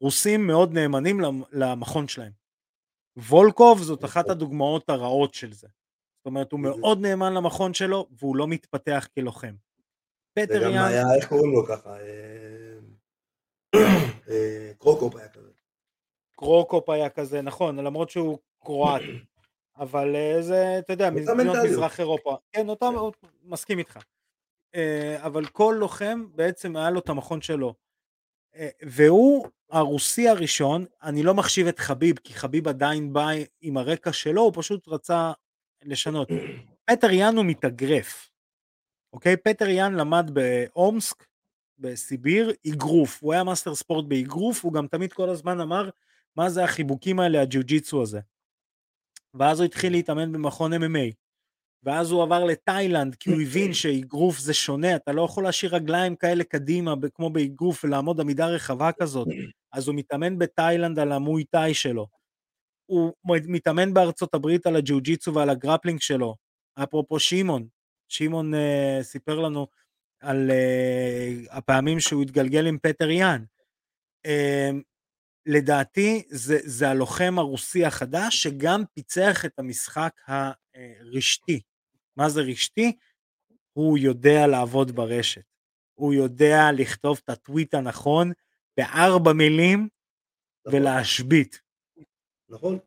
רוסים 0.00 0.46
מאוד 0.46 0.72
נאמנים 0.72 1.20
למכון 1.52 2.08
שלהם. 2.08 2.32
וולקוב 3.16 3.82
זאת 3.82 4.04
אחת 4.04 4.30
הדוגמאות 4.30 4.90
הרעות 4.90 5.34
של 5.34 5.52
זה. 5.52 5.68
זאת 6.16 6.26
אומרת 6.26 6.52
הוא 6.52 6.60
מאוד 6.60 7.00
נאמן 7.00 7.34
למכון 7.34 7.74
שלו 7.74 8.06
והוא 8.18 8.36
לא 8.36 8.48
מתפתח 8.48 9.08
כלוחם. 9.14 9.54
פטר 10.32 10.62
יאן... 10.62 10.70
וגם 10.70 10.84
היה, 10.84 11.04
איך 11.16 11.28
קוראים 11.28 11.52
לו 11.52 11.66
ככה? 11.66 11.96
אה, 12.00 12.78
אה, 14.28 14.72
קרוקופ 14.78 15.16
היה 15.16 15.28
כזה. 15.28 15.50
קרוקופ 16.36 16.88
היה 16.90 17.10
כזה, 17.10 17.42
נכון, 17.42 17.76
למרות 17.76 18.10
שהוא 18.10 18.38
קרואטי. 18.64 19.18
אבל 19.76 20.16
אה, 20.16 20.42
זה, 20.42 20.78
אתה 20.78 20.92
יודע, 20.92 21.10
מדינות 21.10 21.56
מזרח 21.64 22.00
אירופה. 22.00 22.36
כן, 22.52 22.68
אותם, 22.68 22.94
כן. 23.22 23.28
מסכים 23.44 23.78
איתך. 23.78 23.98
אבל 25.18 25.46
כל 25.46 25.76
לוחם 25.78 26.26
בעצם 26.34 26.76
היה 26.76 26.90
לו 26.90 27.00
את 27.00 27.08
המכון 27.08 27.40
שלו. 27.40 27.74
והוא 28.82 29.48
הרוסי 29.70 30.28
הראשון, 30.28 30.84
אני 31.02 31.22
לא 31.22 31.34
מחשיב 31.34 31.66
את 31.66 31.78
חביב, 31.78 32.16
כי 32.24 32.34
חביב 32.34 32.68
עדיין 32.68 33.12
בא 33.12 33.28
עם 33.60 33.76
הרקע 33.76 34.12
שלו, 34.12 34.42
הוא 34.42 34.52
פשוט 34.54 34.88
רצה 34.88 35.32
לשנות. 35.82 36.28
פטר 36.84 37.10
יאן 37.10 37.36
הוא 37.36 37.44
מתאגרף, 37.44 38.30
אוקיי? 39.12 39.36
פטר 39.36 39.68
יאן 39.68 39.94
למד 39.94 40.30
באומסק, 40.32 41.26
בסיביר, 41.78 42.52
אגרוף, 42.68 43.22
הוא 43.22 43.32
היה 43.32 43.44
מאסטר 43.44 43.74
ספורט 43.74 44.04
באגרוף, 44.04 44.64
הוא 44.64 44.72
גם 44.72 44.86
תמיד 44.86 45.12
כל 45.12 45.28
הזמן 45.28 45.60
אמר, 45.60 45.90
מה 46.36 46.50
זה 46.50 46.64
החיבוקים 46.64 47.20
האלה, 47.20 47.42
הג'יוג'יצו 47.42 48.02
הזה. 48.02 48.20
ואז 49.34 49.60
הוא 49.60 49.64
התחיל 49.64 49.92
להתאמן 49.92 50.32
במכון 50.32 50.72
MMA. 50.72 51.23
ואז 51.84 52.10
הוא 52.10 52.22
עבר 52.22 52.44
לתאילנד, 52.44 53.14
כי 53.14 53.30
הוא 53.30 53.40
הבין 53.40 53.72
שאגרוף 53.72 54.38
זה 54.38 54.54
שונה, 54.54 54.96
אתה 54.96 55.12
לא 55.12 55.22
יכול 55.22 55.44
להשאיר 55.44 55.74
רגליים 55.74 56.16
כאלה 56.16 56.44
קדימה, 56.44 56.94
כמו 57.14 57.30
באגרוף, 57.30 57.84
ולעמוד 57.84 58.20
עמידה 58.20 58.46
רחבה 58.46 58.92
כזאת. 58.92 59.28
אז 59.72 59.88
הוא 59.88 59.96
מתאמן 59.96 60.38
בתאילנד 60.38 60.98
על 60.98 61.12
המוי 61.12 61.44
תאי 61.44 61.74
שלו. 61.74 62.06
הוא 62.86 63.12
מתאמן 63.24 63.94
בארצות 63.94 64.34
הברית 64.34 64.66
על 64.66 64.76
הג'יוג'יצו 64.76 65.34
ועל 65.34 65.50
הגרפלינג 65.50 66.00
שלו. 66.00 66.34
אפרופו 66.82 67.18
שמעון, 67.18 67.66
שמעון 68.08 68.54
uh, 68.54 69.02
סיפר 69.02 69.40
לנו 69.40 69.66
על 70.20 70.50
uh, 70.50 71.56
הפעמים 71.56 72.00
שהוא 72.00 72.22
התגלגל 72.22 72.66
עם 72.66 72.78
פטר 72.82 73.10
יאן. 73.10 73.44
Uh, 74.26 74.74
לדעתי 75.46 76.22
זה, 76.28 76.58
זה 76.62 76.88
הלוחם 76.88 77.38
הרוסי 77.38 77.84
החדש 77.84 78.42
שגם 78.42 78.82
פיצח 78.94 79.44
את 79.44 79.58
המשחק 79.58 80.12
הרשתי. 80.26 81.60
מה 82.16 82.28
זה 82.28 82.40
רשתי? 82.40 82.96
הוא 83.72 83.98
יודע 83.98 84.46
לעבוד 84.46 84.90
ברשת. 84.90 85.44
הוא 85.94 86.14
יודע 86.14 86.72
לכתוב 86.76 87.20
את 87.24 87.28
הטוויט 87.28 87.74
הנכון 87.74 88.32
בארבע 88.76 89.32
מילים 89.32 89.88
נכון. 90.66 90.80
ולהשבית. 90.80 91.60
נכון. 92.48 92.78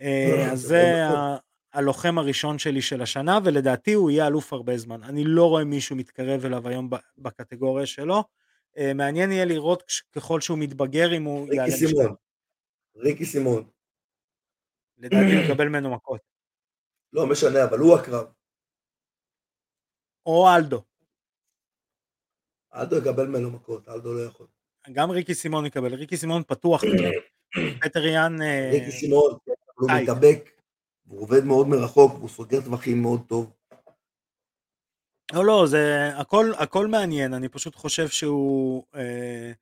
אה, 0.00 0.52
אז 0.52 0.60
זה 0.60 1.02
הלוחם 1.72 2.18
הראשון 2.18 2.58
שלי 2.58 2.82
של 2.82 3.02
השנה, 3.02 3.38
ולדעתי 3.44 3.92
הוא 3.92 4.10
יהיה 4.10 4.26
אלוף 4.26 4.52
הרבה 4.52 4.78
זמן. 4.78 5.02
אני 5.02 5.24
לא 5.24 5.48
רואה 5.48 5.64
מישהו 5.64 5.96
מתקרב 5.96 6.44
אליו 6.44 6.68
היום 6.68 6.90
בקטגוריה 7.18 7.86
שלו. 7.86 8.24
אה, 8.78 8.94
מעניין 8.94 9.32
יהיה 9.32 9.44
לראות 9.44 9.82
ככל 10.12 10.40
שהוא 10.40 10.58
מתבגר 10.58 11.16
אם 11.16 11.24
הוא 11.24 11.52
יעלה 11.52 11.74
משקל. 11.74 12.14
ריקי 12.96 13.24
סימון. 13.24 13.64
לדעתי 14.98 15.34
הוא 15.34 15.44
יקבל 15.44 15.68
ממנו 15.68 15.90
מכות. 15.90 16.20
לא 17.12 17.26
משנה, 17.26 17.64
אבל 17.64 17.78
הוא 17.78 17.98
הקרב. 17.98 18.26
או 20.26 20.48
אלדו. 20.56 20.82
אלדו 22.74 22.96
יקבל 22.96 23.26
ממנו 23.26 23.50
מכות, 23.50 23.88
אלדו 23.88 24.14
לא 24.14 24.20
יכול. 24.20 24.46
גם 24.92 25.10
ריקי 25.10 25.34
סימון 25.34 25.66
יקבל, 25.66 25.94
ריקי 25.94 26.16
סימון 26.16 26.42
פתוח. 26.46 26.82
פטר 27.84 28.06
יאן... 28.06 28.42
אה, 28.42 28.70
ריקי 28.72 28.90
סימון, 28.90 29.38
הוא 29.74 29.90
מתאבק, 29.90 30.50
הוא 31.08 31.20
עובד 31.20 31.44
מאוד 31.44 31.68
מרחוק, 31.68 32.12
הוא 32.12 32.28
סוגר 32.28 32.60
טווחים 32.60 33.02
מאוד 33.02 33.20
טוב. 33.28 33.52
לא, 35.32 35.44
לא, 35.44 35.66
זה 35.66 36.10
הכל, 36.16 36.52
הכל 36.58 36.86
מעניין, 36.86 37.34
אני 37.34 37.48
פשוט 37.48 37.74
חושב 37.74 38.08
שהוא, 38.08 38.84
אה, 38.94 39.52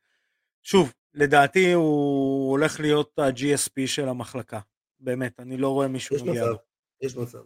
שוב, 0.62 0.92
לדעתי 1.14 1.72
הוא 1.72 2.50
הולך 2.50 2.80
להיות 2.80 3.18
ה-GSP 3.18 3.86
של 3.86 4.08
המחלקה, 4.08 4.60
באמת, 5.00 5.40
אני 5.40 5.56
לא 5.56 5.68
רואה 5.68 5.88
מישהו 5.88 6.16
מגיע 6.26 6.46
לו. 6.46 6.58
יש 7.00 7.16
מצב. 7.16 7.38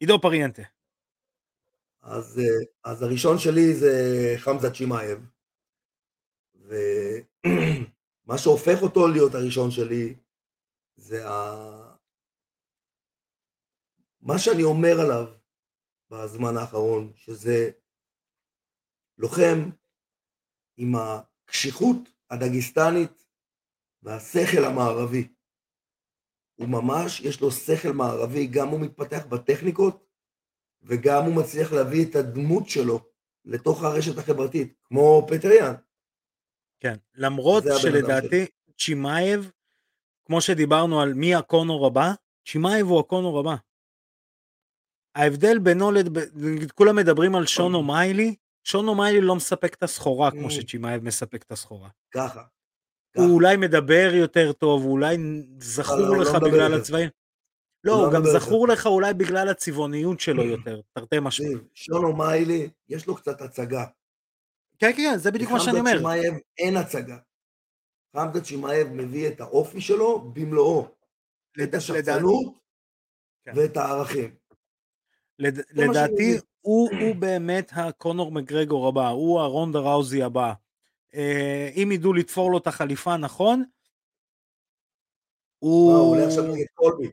עידו 0.00 0.20
פריאנטה. 0.20 0.62
אז, 2.04 2.38
אה, 2.38 2.90
אז 2.92 3.02
הראשון 3.02 3.38
שלי 3.38 3.74
זה 3.74 3.92
חמזה 4.36 4.70
צ'ימאייב, 4.74 5.18
ומה 6.54 8.38
שהופך 8.42 8.82
אותו 8.82 9.08
להיות 9.08 9.34
הראשון 9.34 9.70
שלי 9.70 10.14
זה 10.96 11.28
ה... 11.28 11.96
מה 14.20 14.38
שאני 14.38 14.62
אומר 14.62 15.00
עליו 15.00 15.34
בזמן 16.10 16.56
האחרון, 16.56 17.12
שזה 17.16 17.70
לוחם 19.18 19.70
עם 20.76 20.92
הקשיחות 20.96 21.96
הדגיסטנית 22.30 23.26
והשכל 24.02 24.64
המערבי. 24.64 25.28
הוא 26.54 26.68
ממש, 26.68 27.20
יש 27.20 27.40
לו 27.40 27.50
שכל 27.50 27.92
מערבי, 27.92 28.46
גם 28.46 28.68
הוא 28.68 28.80
מתפתח 28.80 29.26
בטכניקות 29.26 30.03
וגם 30.84 31.24
הוא 31.24 31.34
מצליח 31.34 31.72
להביא 31.72 32.06
את 32.06 32.16
הדמות 32.16 32.68
שלו 32.68 33.00
לתוך 33.44 33.82
הרשת 33.82 34.18
החברתית, 34.18 34.74
כמו 34.84 35.26
פטר 35.28 35.48
יאן. 35.48 35.74
כן, 36.80 36.96
למרות 37.14 37.64
שלדעתי 37.78 38.46
צ'ימאייב, 38.78 39.50
כמו 40.26 40.40
שדיברנו 40.40 41.00
על 41.00 41.14
מי 41.14 41.34
הקונור 41.34 41.86
הבא, 41.86 42.12
צ'ימאייב 42.48 42.86
הוא 42.86 43.00
הקונור 43.00 43.40
הבא. 43.40 43.54
ההבדל 45.14 45.58
בינו, 45.58 45.90
נגיד 46.34 46.72
כולם 46.72 46.96
מדברים 46.96 47.34
על 47.34 47.46
שון 47.46 47.82
או'מאלי, 47.82 48.34
שון 48.64 48.94
או'מאלי 48.94 49.20
לא 49.20 49.36
מספק 49.36 49.74
את 49.74 49.82
הסחורה 49.82 50.30
כמו 50.30 50.48
mm. 50.48 50.50
שצ'ימאייב 50.50 51.04
מספק 51.04 51.42
את 51.42 51.52
הסחורה. 51.52 51.88
ככה. 52.14 52.42
הוא 53.16 53.34
אולי 53.34 53.56
מדבר 53.56 54.10
יותר 54.14 54.52
טוב, 54.52 54.82
הוא 54.82 54.92
אולי 54.92 55.16
זכור 55.60 55.96
לא, 55.96 56.18
לך 56.18 56.34
לא 56.34 56.48
בגלל 56.48 56.74
הצבעים. 56.74 57.10
לא, 57.84 58.04
הוא 58.04 58.12
גם 58.12 58.22
זכור 58.24 58.68
לך 58.68 58.86
אולי 58.86 59.14
בגלל 59.14 59.48
הצבעוניות 59.48 60.20
שלו. 60.20 60.42
יותר, 60.54 60.80
תרתי 60.92 61.16
משמע. 61.22 61.46
שון 61.74 62.16
או'מאלי, 62.16 62.68
יש 62.88 63.06
לו 63.06 63.16
קצת 63.16 63.40
הצגה. 63.40 63.84
כן, 64.78 64.92
כן, 64.96 65.14
זה 65.16 65.30
בדיוק 65.30 65.50
מה 65.50 65.60
שאני 65.60 65.80
אומר. 65.80 65.90
חמזת 65.90 65.98
צ'ימאייב 65.98 66.34
אין 66.58 66.76
הצגה. 66.76 67.16
חמזת 68.16 68.42
צ'ימאייב 68.42 68.88
מביא 68.88 69.28
את 69.28 69.40
האופי 69.40 69.80
שלו 69.80 70.20
במלואו. 70.20 70.88
את 71.62 71.74
השחצנות 71.74 72.54
כן. 73.44 73.52
ואת 73.56 73.76
הערכים. 73.76 74.34
לד... 75.38 75.58
לדעתי 75.70 76.38
הוא, 76.60 76.90
הוא 77.02 77.16
באמת 77.16 77.70
הקונור 77.72 78.32
מגרגור 78.32 78.88
הבא, 78.88 79.08
הוא 79.08 79.40
הרונדה 79.40 79.78
ראוזי 79.78 80.22
הבא. 80.22 80.52
אה, 81.14 81.70
אם 81.76 81.92
ידעו 81.92 82.12
לתפור 82.12 82.50
לו 82.50 82.58
את 82.58 82.66
החליפה 82.66 83.16
נכון, 83.16 83.64
הוא... 85.58 85.96
הוא 85.96 86.10
עולה 86.10 86.26
עכשיו 86.26 86.44
נגד 86.44 86.66
קולבי. 86.74 87.10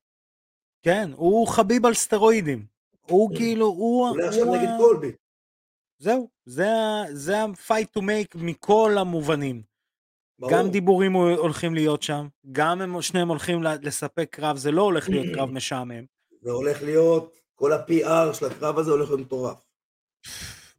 כן, 0.81 1.09
הוא 1.15 1.47
חביב 1.47 1.85
על 1.85 1.93
סטרואידים. 1.93 2.65
הוא 3.07 3.29
כן. 3.29 3.35
כאילו, 3.35 3.65
הוא... 3.65 4.07
הוא 4.07 4.21
עכשיו 4.21 4.55
נגד 4.55 4.69
קולבי. 4.77 5.11
זהו, 5.99 6.29
זה 6.45 7.37
ה-fight 7.37 7.97
to 7.97 8.01
make 8.01 8.35
מכל 8.35 8.95
המובנים. 8.99 9.61
ברור. 10.39 10.53
גם 10.53 10.69
דיבורים 10.69 11.13
הולכים 11.13 11.73
להיות 11.73 12.03
שם, 12.03 12.27
גם 12.51 12.81
הם 12.81 13.01
שניהם 13.01 13.27
הולכים 13.27 13.63
לספק 13.63 14.27
קרב, 14.31 14.57
זה 14.57 14.71
לא 14.71 14.81
הולך 14.81 15.09
להיות 15.09 15.25
קרב 15.35 15.51
משעמם. 15.57 16.05
זה 16.41 16.51
הולך 16.51 16.81
להיות 16.81 17.39
כל 17.55 17.73
ה-PR 17.73 18.33
של 18.33 18.45
הקרב 18.45 18.77
הזה 18.77 18.91
הולך 18.91 19.09
להיות 19.09 19.21
מטורף. 19.21 19.65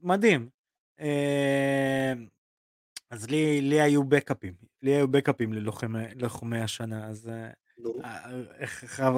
מדהים. 0.02 0.48
אה, 1.00 2.12
אז 3.10 3.30
לי, 3.30 3.60
לי 3.60 3.80
היו 3.80 4.04
בקאפים. 4.04 4.54
לי 4.82 4.90
היו 4.90 5.08
בקאפים 5.08 5.52
ללוחמי 5.52 6.60
השנה, 6.60 7.08
אז 7.08 7.28
אה, 7.28 7.50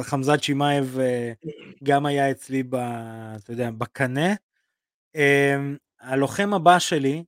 חמזת 0.02 0.42
שמאייב 0.42 0.98
אה, 0.98 1.32
גם 1.84 2.06
היה 2.06 2.30
אצלי, 2.30 2.62
ב, 2.62 2.74
אתה 2.74 3.52
יודע, 3.52 3.70
בקנה. 3.70 4.34
אה, 5.16 5.56
הלוחם 6.00 6.54
הבא 6.54 6.78
שלי 6.78 7.24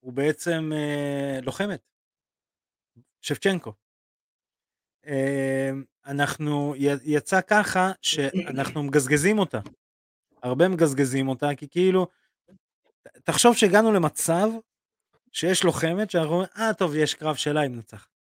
הוא 0.00 0.12
בעצם 0.12 0.70
אה, 0.74 1.38
לוחמת, 1.42 1.80
שבצ'נקו. 3.20 3.72
אה, 5.06 5.70
אנחנו, 6.06 6.74
יצא 7.04 7.40
ככה 7.40 7.92
שאנחנו 8.02 8.82
מגזגזים 8.82 9.38
אותה. 9.38 9.60
הרבה 10.42 10.68
מגזגזים 10.68 11.28
אותה, 11.28 11.48
כי 11.56 11.68
כאילו, 11.68 12.06
תחשוב 13.24 13.56
שהגענו 13.56 13.92
למצב 13.92 14.48
שיש 15.32 15.64
לוחמת 15.64 16.10
שאנחנו 16.10 16.32
אומרים, 16.32 16.48
אה 16.58 16.74
טוב, 16.74 16.94
יש 16.94 17.14
קרב 17.14 17.36
שלה, 17.36 17.60
היא 17.60 17.70
מנצחת. 17.70 18.17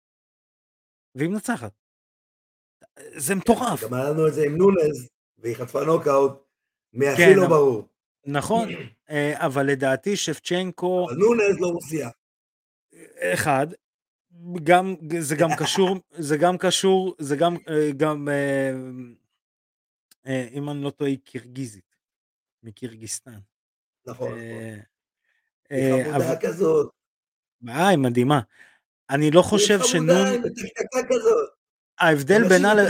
והיא 1.15 1.29
מנצחת. 1.29 1.71
זה 3.17 3.35
מטורף. 3.35 3.83
גם 3.83 3.93
היה 3.93 4.09
לנו 4.09 4.27
את 4.27 4.33
זה 4.33 4.43
עם 4.45 4.57
נונז, 4.57 5.09
והיא 5.37 5.55
חטפה 5.55 5.83
נוקאוט, 5.83 6.31
מהכי 6.93 7.17
כן, 7.17 7.33
לא 7.35 7.41
אבל- 7.41 7.49
ברור. 7.49 7.87
נכון, 8.25 8.69
אה, 9.09 9.45
אבל 9.45 9.63
לדעתי 9.65 10.15
שבצ'נקו, 10.17 11.05
אבל 11.09 11.17
נונז 11.17 11.59
לא 11.59 11.67
רוסיה. 11.67 12.09
אחד, 13.19 13.67
גם, 14.63 14.95
זה 15.19 15.35
גם 15.35 15.49
קשור, 15.59 15.97
זה 16.11 16.37
גם 16.37 16.57
קשור, 16.57 17.15
זה 17.19 17.35
גם, 17.35 17.55
אה, 17.69 17.91
גם, 17.97 18.27
אה, 20.27 20.47
אם 20.53 20.69
אני 20.69 20.83
לא 20.83 20.89
טועה, 20.89 21.09
היא 21.09 21.19
קירגיזית, 21.23 21.95
מקירגיסטן. 22.63 23.39
נכון, 24.05 24.31
נכון. 24.31 24.79
היא 25.69 26.03
חמודה 26.03 26.39
כזאת. 26.41 26.91
אה, 27.69 27.87
היא 27.87 27.97
מדהימה. 27.97 28.39
אני 29.09 29.31
לא 29.31 29.41
חושב 29.41 29.79
שנון. 29.83 30.27
ההבדל 31.99 32.47
בינה, 32.47 32.73
ל-. 32.73 32.87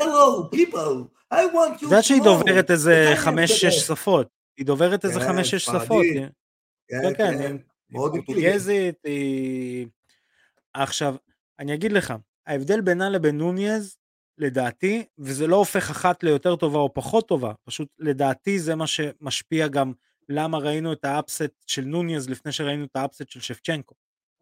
Hello, 0.00 0.54
people, 0.54 1.06
I 1.34 1.36
want 1.36 1.82
יודעת 1.82 2.04
שהיא. 2.04 2.22
דוברת 2.22 2.70
איזה 2.70 3.12
חמש-שש. 3.16 3.78
שפות. 3.86 4.28
היא 4.56 4.66
דוברת 4.66 5.04
איזה 5.04 5.20
כן, 5.20 5.26
חמש-שש. 5.26 5.64
שפות. 5.64 6.04
כן, 6.14 6.28
כן, 6.88 7.14
כן, 7.14 7.38
כן, 7.38 7.56
מאוד. 7.90 8.12
פורטוגזית, 8.12 8.94
היא... 9.04 9.86
עכשיו, 10.74 11.16
אני 11.58 11.74
אגיד 11.74 11.92
לך, 11.92 12.14
ההבדל 12.46 12.80
בינה 12.80 13.08
לבין 13.08 13.38
נוניז, 13.38 13.96
לדעתי, 14.38 15.04
וזה 15.18 15.46
לא 15.46 15.56
הופך 15.56 15.90
אחת 15.90 16.22
ליותר 16.22 16.56
טובה 16.56 16.78
או 16.78 16.94
פחות 16.94 17.28
טובה, 17.28 17.52
פשוט 17.64 17.88
לדעתי 17.98 18.58
זה 18.58 18.74
מה 18.74 18.86
שמשפיע 18.86 19.68
גם 19.68 19.92
למה 20.28 20.58
ראינו 20.58 20.92
את 20.92 21.04
האפסט 21.04 21.50
של 21.66 21.82
נוניז 21.82 22.28
לפני 22.28 22.52
שראינו 22.52 22.84
את 22.84 22.96
האפסט 22.96 23.28
של 23.28 23.40
שבצ'נקו. 23.40 23.94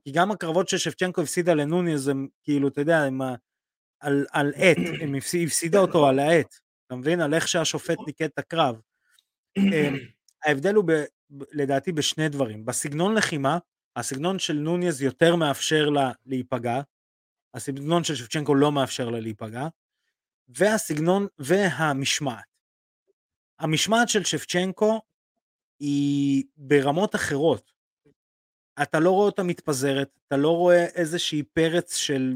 כי 0.07 0.13
גם 0.13 0.31
הקרבות 0.31 0.69
ששבצ'נקו 0.69 1.23
הפסידה 1.23 1.55
לנוניז 1.55 2.09
הם 2.09 2.29
כאילו, 2.43 2.69
אתה 2.69 2.81
יודע, 2.81 2.99
הם 3.03 3.21
על, 4.01 4.27
על 4.33 4.53
עט, 4.57 4.77
הם 5.03 5.15
הפס- 5.19 5.47
הפסידה 5.47 5.79
אותו 5.79 6.07
על 6.09 6.19
העט, 6.19 6.55
אתה 6.87 6.95
מבין? 6.97 7.21
על 7.21 7.35
איך 7.35 7.49
שהשופט 7.49 7.97
ניקד 8.07 8.25
את 8.25 8.39
הקרב. 8.39 8.81
אמ, 9.59 9.97
ההבדל 10.45 10.75
הוא 10.75 10.85
ב, 10.85 10.93
ב, 11.31 11.43
לדעתי 11.53 11.93
בשני 11.93 12.29
דברים. 12.29 12.65
בסגנון 12.65 13.15
לחימה, 13.15 13.59
הסגנון 13.97 14.39
של 14.39 14.53
נוניז 14.53 15.03
יותר 15.03 15.37
מאפשר 15.37 15.89
לה 15.91 16.13
להיפגע, 16.27 16.81
הסגנון 17.55 18.05
של 18.05 18.15
שבצ'נקו 18.15 18.55
לא 18.55 18.73
מאפשר 18.73 19.11
לה 19.11 19.21
להיפגע, 19.21 19.69
והסגנון 20.49 21.27
והמשמעת. 21.39 22.45
המשמעת 23.59 24.09
של 24.09 24.25
שבצ'נקו 24.25 25.01
היא 25.81 26.45
ברמות 26.57 27.15
אחרות. 27.15 27.76
אתה 28.83 29.01
לא 29.01 29.11
רואה 29.11 29.27
אותה 29.27 29.43
מתפזרת, 29.43 30.09
אתה 30.29 30.37
לא 30.37 30.51
רואה 30.51 30.85
איזושהי 30.85 31.43
פרץ 31.43 31.97
של 31.97 32.35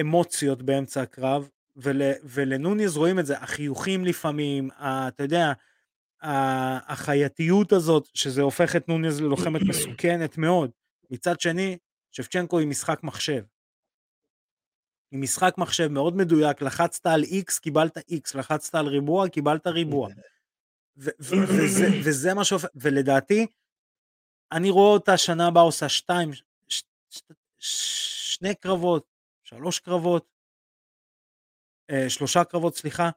אמוציות 0.00 0.62
באמצע 0.62 1.02
הקרב, 1.02 1.48
ול, 1.76 2.02
ולנוניז 2.24 2.96
רואים 2.96 3.18
את 3.18 3.26
זה, 3.26 3.38
החיוכים 3.38 4.04
לפעמים, 4.04 4.70
ה, 4.70 5.08
אתה 5.08 5.22
יודע, 5.22 5.52
החייתיות 6.22 7.72
הזאת, 7.72 8.08
שזה 8.14 8.42
הופך 8.42 8.76
את 8.76 8.88
נוניז 8.88 9.20
ללוחמת 9.20 9.60
מסוכנת 9.68 10.38
מאוד. 10.38 10.70
מצד 11.10 11.40
שני, 11.40 11.76
שבצ'נקו 12.12 12.58
היא 12.58 12.68
משחק 12.68 13.00
מחשב. 13.02 13.42
היא 15.12 15.20
משחק 15.20 15.54
מחשב 15.58 15.88
מאוד 15.88 16.16
מדויק, 16.16 16.62
לחצת 16.62 17.06
על 17.06 17.22
X, 17.22 17.60
קיבלת 17.60 17.98
X, 17.98 18.38
לחצת 18.38 18.74
על 18.74 18.86
ריבוע, 18.86 19.28
קיבלת 19.28 19.66
ריבוע. 19.66 20.08
ו- 20.96 21.10
ו- 21.20 21.48
וזה, 21.48 21.86
וזה 22.04 22.34
מה 22.34 22.44
שהופך, 22.44 22.68
ולדעתי, 22.74 23.46
אני 24.52 24.70
רואה 24.70 24.92
אותה 24.92 25.16
שנה 25.16 25.48
הבאה 25.48 25.62
עושה 25.62 25.88
שתיים, 25.88 26.32
ש- 26.32 26.42
ש- 26.68 26.82
ש- 27.58 28.34
שני 28.34 28.54
קרבות, 28.54 29.06
שלוש 29.44 29.78
קרבות, 29.78 30.26
אה, 31.90 32.10
שלושה 32.10 32.44
קרבות, 32.44 32.76
סליחה, 32.76 33.10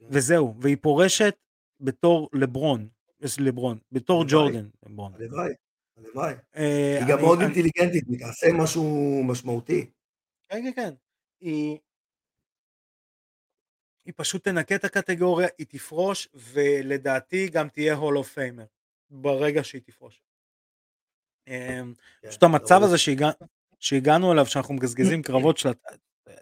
וזהו, 0.00 0.54
והיא 0.60 0.76
פורשת 0.82 1.34
בתור 1.80 2.28
לברון, 2.32 2.88
יש 3.20 3.36
לברון, 3.40 3.78
בתור. 3.92 4.24
ג'ורדן, 4.28 4.68
לברון. 4.86 5.14
הלוואי, 5.14 5.52
הלוואי. 5.96 6.34
אה, 6.56 6.98
היא 6.98 7.06
גם 7.08 7.18
מאוד 7.20 7.38
אינטליגנטית, 7.40 8.04
היא 8.08 8.18
תעשה 8.18 8.46
משהו 8.62 8.84
משמעותי. 9.24 9.90
כן, 10.48 10.62
כן, 10.62 10.72
כן. 10.76 10.94
היא... 11.40 11.78
היא 14.04 14.14
פשוט 14.16 14.44
תנקה 14.44 14.74
את 14.74 14.84
הקטגוריה, 14.84 15.48
היא 15.58 15.66
תפרוש, 15.66 16.28
ולדעתי 16.34 17.48
גם 17.48 17.68
תהיה 17.68 17.94
Hall 17.94 18.18
of 18.18 18.32
Famer, 18.32 18.64
ברגע 19.10 19.64
שהיא 19.64 19.82
תפרוש. 19.84 20.22
אמ, 21.48 21.94
כן, 22.22 22.28
פשוט 22.28 22.42
המצב. 22.42 22.80
הזה 22.82 22.98
שהגע... 22.98 23.30
שהגענו 23.80 24.32
אליו, 24.32 24.46
שאנחנו 24.46 24.74
מגזגזים 24.74 25.22
קרבות 25.22 25.58
שלה, 25.58 25.72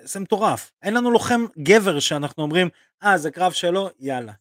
זה 0.01 0.21
מטורף. 0.21 0.73
אין 0.83 0.95
לנו 0.95 1.11
לוחם 1.11 1.41
גבר 1.59 2.01
שאנחנו 2.01 2.43
אומרים, 2.43 2.69
אה, 3.03 3.19
זה 3.19 3.31
קרב 3.31 3.53
שלו, 3.53 3.89
יאללה. 3.99 4.33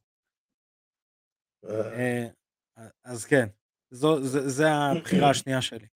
אה, 1.66 2.28
אה, 2.78 2.88
אז 3.04 3.26
כן, 3.26 3.48
זו, 3.92 4.24
זה, 4.50 4.66
הבחירה 4.72 5.30
השנייה 5.36 5.62
שלי. 5.62 5.88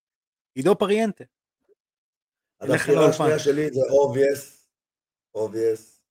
עידו 0.55 0.75
פריאנטה. 0.75 1.23
הבחירה 2.59 3.01
לאולפן. 3.01 3.23
השנייה 3.23 3.39
שלי 3.39 3.69
זה 3.69 3.81
obvious, 3.89 4.69
obvious, 5.35 6.01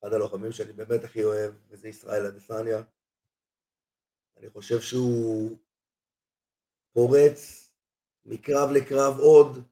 אחד 0.00 0.12
הלוחמים 0.12 0.52
שאני 0.52 0.72
באמת 0.72 1.04
הכי 1.04 1.24
אוהב, 1.24 1.54
וזה 1.68 1.88
ישראל 1.88 2.26
אדסניה. 2.26 2.82
אני 4.42 4.50
חושב 4.50 4.80
שהוא 4.80 5.58
פורץ 6.92 7.70
מקרב 8.24 8.70
לקרב 8.70 9.18
עוד, 9.18 9.64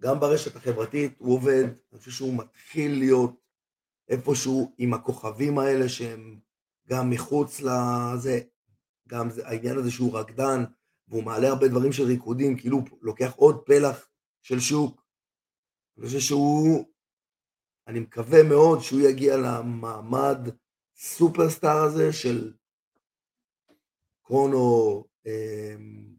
גם 0.00 0.20
ברשת 0.20 0.56
החברתית 0.56 1.14
הוא 1.18 1.34
עובד, 1.34 1.64
אני 1.92 1.98
חושב 1.98 2.10
שהוא 2.10 2.38
מתחיל 2.38 2.98
להיות 2.98 3.40
איפשהו 4.08 4.74
עם 4.78 4.94
הכוכבים 4.94 5.58
האלה 5.58 5.88
שהם 5.88 6.40
גם 6.88 7.10
מחוץ 7.10 7.60
לזה, 7.60 8.40
גם 9.08 9.30
זה, 9.30 9.48
העניין 9.48 9.78
הזה 9.78 9.90
שהוא 9.90 10.18
רקדן, 10.18 10.64
והוא 11.08 11.24
מעלה 11.24 11.48
הרבה 11.48 11.68
דברים 11.68 11.92
של 11.92 12.02
ריקודים, 12.02 12.58
כאילו 12.58 12.76
הוא 12.76 12.98
לוקח 13.02 13.32
עוד 13.36 13.62
פלח 13.66 14.08
של 14.42 14.60
שוק. 14.60 15.04
אני 15.98 16.06
חושב 16.06 16.20
שהוא, 16.20 16.84
אני 17.86 18.00
מקווה 18.00 18.42
מאוד 18.42 18.80
שהוא 18.80 19.00
יגיע 19.00 19.36
למעמד 19.36 20.38
סופרסטאר 20.96 21.82
הזה 21.82 22.12
של 22.12 22.52
קרונו, 24.24 25.04
אמ, 25.26 26.14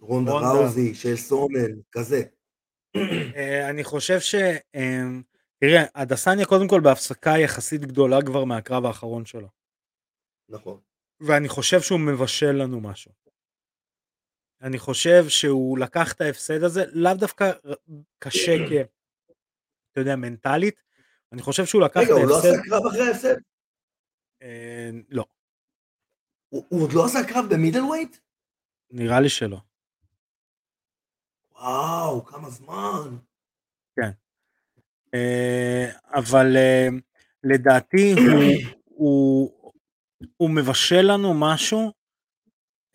רונדה. 0.00 0.32
ראוזי, 0.32 0.94
של 0.94 1.16
סורמן, 1.16 1.70
כזה. 1.92 2.22
אה, 3.36 3.70
אני 3.70 3.84
חושב 3.84 4.20
ש... 4.20 4.34
אמ, 4.74 5.22
תראה, 5.60 5.84
הדסניה 5.94 6.46
קודם 6.46 6.68
כל 6.68 6.80
בהפסקה 6.80 7.30
יחסית 7.38 7.80
גדולה 7.80 8.18
כבר 8.26 8.44
מהקרב 8.44 8.84
האחרון 8.84 9.24
שלו. 9.24 9.48
נכון. 10.48 10.80
ואני 11.20 11.48
חושב 11.48 11.80
שהוא 11.80 12.00
מבשל 12.00 12.52
לנו 12.52 12.80
משהו. 12.80 13.12
אני 14.62 14.78
חושב 14.78 15.28
שהוא 15.28 15.78
לקח 15.78 16.12
את 16.12 16.20
ההפסד 16.20 16.62
הזה, 16.62 16.84
לאו 16.92 17.14
דווקא 17.14 17.52
קשה 18.18 18.56
כ... 18.68 18.72
אתה 19.92 20.00
יודע, 20.00 20.16
מנטלית, 20.16 20.82
אני 21.32 21.42
חושב 21.42 21.64
שהוא 21.64 21.82
לקח 21.82 22.00
את 22.00 22.06
רגע, 22.06 22.14
הוא 22.14 22.26
לא 22.26 22.34
ההפסד... 22.34 22.48
עשה 22.48 22.62
קרב 22.68 22.86
אחרי 22.86 23.08
ההפסד? 23.08 23.34
אה, 24.42 24.90
לא, 25.08 25.24
הוא 26.54 26.64
הוא 26.68 26.82
עוד 26.82 26.92
לא 26.92 27.04
עשה 27.04 27.24
קרב 27.28 27.44
במידל 27.50 27.80
ווייט? 27.80 28.16
נראה 28.90 29.20
לי 29.20 29.28
שלא. 29.28 29.58
וואו, 31.52 32.24
כמה 32.24 32.50
זמן. 32.50 33.16
אה, 35.14 35.90
אבל 36.14 36.56
אה, 36.56 36.88
לדעתי 37.44 38.14
הוא, 38.32 38.54
הוא, 38.84 39.72
הוא 40.36 40.50
מבשל 40.50 41.02
לנו 41.02 41.34
משהו. 41.34 41.92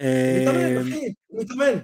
אה, 0.01 0.41
מתאמן, 0.41 0.81
אחי, 0.81 1.13
מתאמן. 1.29 1.79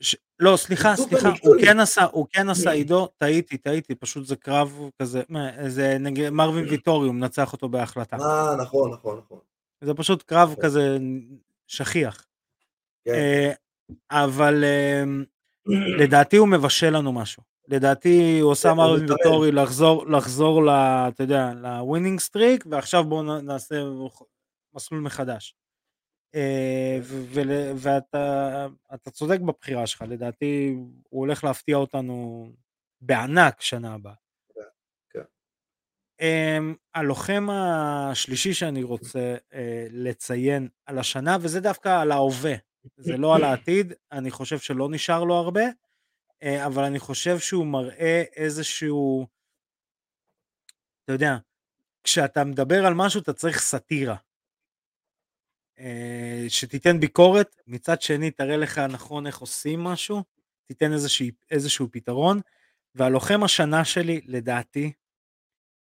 ש... 0.00 0.16
לא, 0.38 0.56
סליחה, 0.56 0.96
סליחה, 0.96 1.28
הוא. 1.42 1.56
כן 1.60 1.80
עשה, 1.80 2.04
הוא 2.04 2.26
כן 2.30 2.48
עשה 2.48 2.70
עידו, 2.70 3.06
טעיתי, 3.06 3.58
טעיתי, 3.58 3.94
פשוט 3.94 4.26
זה 4.26 4.36
קרב 4.36 4.90
כזה, 4.98 5.22
זה 5.66 5.96
נגד 6.00 6.30
מרווין 6.30 6.64
ויטורי, 6.68 7.06
הוא 7.06 7.14
מנצח 7.14 7.52
אותו 7.52 7.68
בהחלטה. 7.68 8.16
אה, 8.16 8.56
נכון, 8.56 8.92
נכון, 8.92 9.18
נכון. 9.18 9.38
זה 9.82 9.94
פשוט 9.94 10.22
קרב 10.22 10.50
נכון. 10.50 10.64
כזה 10.64 10.98
שכיח. 11.66 12.26
כן. 13.04 13.10
אה, 13.12 13.52
אבל 14.10 14.64
אה, 14.64 15.04
לדעתי 16.00 16.36
הוא 16.36 16.48
מבשל 16.48 16.96
לנו 16.96 17.12
משהו. 17.12 17.42
לדעתי 17.68 18.38
הוא 18.40 18.50
עושה 18.50 18.74
מרוויטורי 18.74 19.52
לחזור, 19.52 20.06
לחזור 20.06 20.64
ל... 20.64 20.68
אתה 20.68 21.22
יודע, 21.22 21.52
ל 21.54 21.62
winning 21.62 22.20
streak, 22.20 22.64
ועכשיו 22.70 23.04
בואו 23.04 23.40
נעשה 23.40 23.82
מסלול 24.74 25.00
מחדש. 25.00 25.54
אה, 26.34 26.98
ואתה 27.76 29.10
צודק 29.10 29.40
בבחירה 29.40 29.86
שלך, 29.86 30.04
לדעתי 30.08 30.76
הוא 31.08 31.20
הולך 31.20 31.44
להפתיע 31.44 31.76
אותנו 31.76 32.48
בענק 33.00 33.60
שנה 33.60 33.94
הבאה. 33.94 34.21
אמ, 36.22 36.74
הלוחם 36.94 37.46
השלישי 37.50 38.54
שאני 38.54 38.82
רוצה 38.82 39.36
אה, 39.54 39.86
לציין 39.90 40.68
על 40.86 40.98
השנה, 40.98 41.36
וזה 41.40 41.60
דווקא 41.60 42.00
על 42.02 42.12
ההווה, 42.12 42.54
זה 42.96 43.16
לא 43.16 43.36
על 43.36 43.44
העתיד, 43.44 43.92
אני 44.12 44.30
חושב 44.30 44.58
שלא 44.58 44.88
נשאר 44.90 45.24
לו 45.24 45.34
הרבה, 45.34 45.62
אה, 46.42 46.66
אבל 46.66 46.84
אני 46.84 46.98
חושב 46.98 47.38
שהוא 47.38 47.66
מראה 47.66 48.22
איזשהו, 48.36 49.26
אתה 51.04 51.12
יודע, 51.12 51.36
כשאתה 52.04 52.44
מדבר 52.44 52.86
על 52.86 52.94
משהו 52.94 53.20
אתה 53.20 53.32
צריך 53.32 53.58
סאטירה. 53.58 54.16
אה, 55.78 56.44
שתיתן 56.48 57.00
ביקורת, 57.00 57.56
מצד 57.66 58.02
שני 58.02 58.30
תראה 58.30 58.56
לך 58.56 58.78
נכון 58.78 59.26
איך 59.26 59.38
עושים 59.38 59.84
משהו, 59.84 60.22
תיתן 60.66 60.92
איזשהו, 60.92 61.26
איזשהו 61.50 61.88
פתרון, 61.92 62.40
והלוחם 62.94 63.42
השנה 63.42 63.84
שלי, 63.84 64.20
לדעתי, 64.26 64.92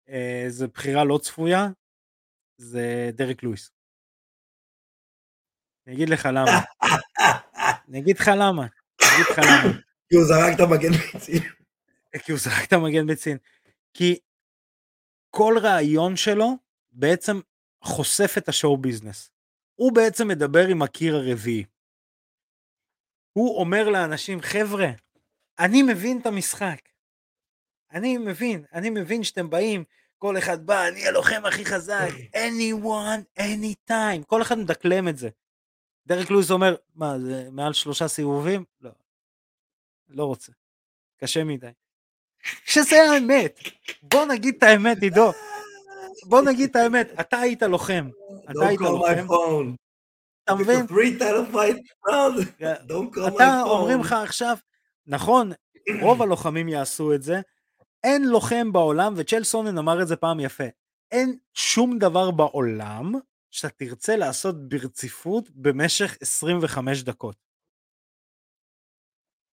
אה, 0.08 0.44
זו 0.48 0.68
בחירה 0.68 1.04
לא 1.04 1.18
צפויה, 1.18 1.66
זה 2.56 3.10
דרק 3.12 3.42
לואיס. 3.42 3.70
אני 5.86 5.94
אגיד 5.94 6.08
לך 6.08 6.28
למה. 6.32 6.50
אני 7.88 7.98
אגיד 7.98 8.18
לך 8.18 8.30
למה. 8.36 8.62
אני 9.02 9.14
אגיד 9.14 9.26
לך 9.30 9.38
למה. 9.38 9.72
כי 10.08 10.16
הוא 10.16 10.24
זרק 10.24 10.54
את 10.56 10.60
המגן 10.60 10.90
ביצין. 10.92 11.42
כי 12.24 12.32
הוא 12.32 12.40
זרק 12.40 12.68
את 12.68 12.72
המגן 12.72 13.06
ביצין. 13.06 13.38
כי 13.94 14.18
כל 15.30 15.54
רעיון 15.62 16.16
שלו 16.16 16.56
בעצם 16.92 17.40
חושף 17.84 18.34
את 18.38 18.48
השואו 18.48 18.76
ביזנס. 18.76 19.30
הוא 19.74 19.92
בעצם 19.94 20.28
מדבר 20.28 20.66
עם 20.68 20.82
הקיר 20.82 21.16
הרביעי. 21.16 21.64
הוא 23.32 23.60
אומר 23.60 23.88
לאנשים, 23.88 24.40
חבר'ה, 24.40 24.86
אני 25.58 25.82
מבין 25.82 26.20
את 26.20 26.26
המשחק. 26.26 26.93
אני 27.94 28.18
מבין, 28.18 28.64
אני 28.72 28.90
מבין 28.90 29.24
שאתם 29.24 29.50
באים, 29.50 29.84
כל 30.18 30.38
אחד 30.38 30.66
בא, 30.66 30.88
אני 30.88 31.08
הלוחם 31.08 31.42
הכי 31.44 31.64
חזק, 31.64 32.08
anyone, 32.34 33.40
anytime, 33.40 34.24
כל 34.26 34.42
אחד 34.42 34.58
מדקלם 34.58 35.08
את 35.08 35.16
זה. 35.16 35.28
דרק 36.06 36.30
לואיס 36.30 36.50
אומר, 36.50 36.76
מה, 36.94 37.18
זה 37.18 37.48
מעל 37.50 37.72
שלושה 37.72 38.08
סיבובים? 38.08 38.64
לא. 38.80 38.90
לא 40.08 40.24
רוצה. 40.24 40.52
קשה 41.20 41.44
מדי. 41.44 41.70
שזה 42.64 42.96
האמת. 43.02 43.58
בוא 44.02 44.26
נגיד 44.26 44.54
את 44.58 44.62
האמת, 44.62 45.02
עידו. 45.02 45.32
בוא 46.26 46.42
נגיד 46.42 46.70
את 46.70 46.76
האמת, 46.76 47.08
אתה 47.20 47.38
היית 47.38 47.62
לוחם. 47.62 48.08
אתה 48.50 48.66
היית 48.66 48.80
לוחם. 48.80 49.26
אתה 50.44 50.54
מבין? 50.54 50.86
כן. 52.58 52.74
אתה 53.36 53.62
אומרים 53.62 54.00
לך 54.00 54.12
עכשיו, 54.12 54.56
נכון, 55.06 55.52
רוב 56.00 56.22
הלוחמים 56.22 56.68
יעשו 56.68 57.14
את 57.14 57.22
זה, 57.22 57.40
אין 58.04 58.22
לוחם 58.24 58.72
בעולם, 58.72 59.14
וצ'ל 59.16 59.44
סונן 59.44 59.78
אמר 59.78 60.02
את 60.02 60.08
זה 60.08 60.16
פעם 60.16 60.40
יפה, 60.40 60.64
אין 61.10 61.38
שום 61.54 61.98
דבר 61.98 62.30
בעולם 62.30 63.12
שאתה 63.50 63.74
תרצה 63.74 64.16
לעשות 64.16 64.68
ברציפות 64.68 65.50
במשך 65.50 66.16
25 66.20 67.02
דקות. 67.02 67.36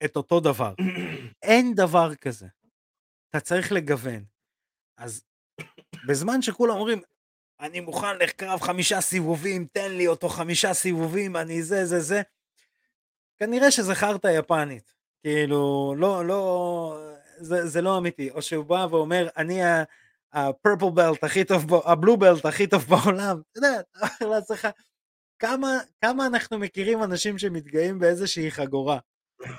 את 0.04 0.16
אותו 0.16 0.40
דבר. 0.40 0.74
אין 1.42 1.74
דבר 1.74 2.14
כזה. 2.14 2.46
אתה 3.30 3.40
צריך 3.40 3.72
לגוון. 3.72 4.24
אז 4.98 5.24
בזמן 6.08 6.42
שכולם 6.42 6.74
אומרים, 6.74 7.00
אני 7.60 7.80
מוכן 7.80 8.18
לקרב 8.18 8.60
חמישה 8.60 9.00
סיבובים, 9.00 9.66
תן 9.72 9.92
לי 9.92 10.06
אותו 10.06 10.28
חמישה 10.28 10.74
סיבובים, 10.74 11.36
אני 11.36 11.62
זה, 11.62 11.86
זה, 11.86 12.00
זה, 12.00 12.22
כנראה 13.36 13.70
שזה 13.70 13.94
חרטא 13.94 14.28
יפנית. 14.28 14.94
כאילו, 15.22 15.94
לא, 15.98 16.24
לא, 16.24 17.17
זה, 17.40 17.66
זה 17.66 17.82
לא 17.82 17.98
אמיתי. 17.98 18.30
או 18.30 18.42
שהוא 18.42 18.64
בא 18.64 18.86
ואומר, 18.90 19.28
אני 19.36 19.60
הפרפל 20.32 20.90
בלט 20.94 21.24
הכי 21.24 21.44
טוב, 21.44 21.74
הבלו 21.74 22.16
בלט 22.16 22.44
הכי 22.44 22.66
טוב 22.66 22.84
בעולם, 22.84 23.40
אתה 23.52 23.58
יודע, 23.58 23.80
אתה 23.80 24.24
אומר 24.24 24.34
לעצמך, 24.36 24.68
כמה, 25.38 25.78
כמה 26.00 26.26
אנחנו 26.26 26.58
מכירים 26.58 27.02
אנשים 27.02 27.38
שמתגאים 27.38 27.98
באיזושהי 27.98 28.50
חגורה, 28.50 28.98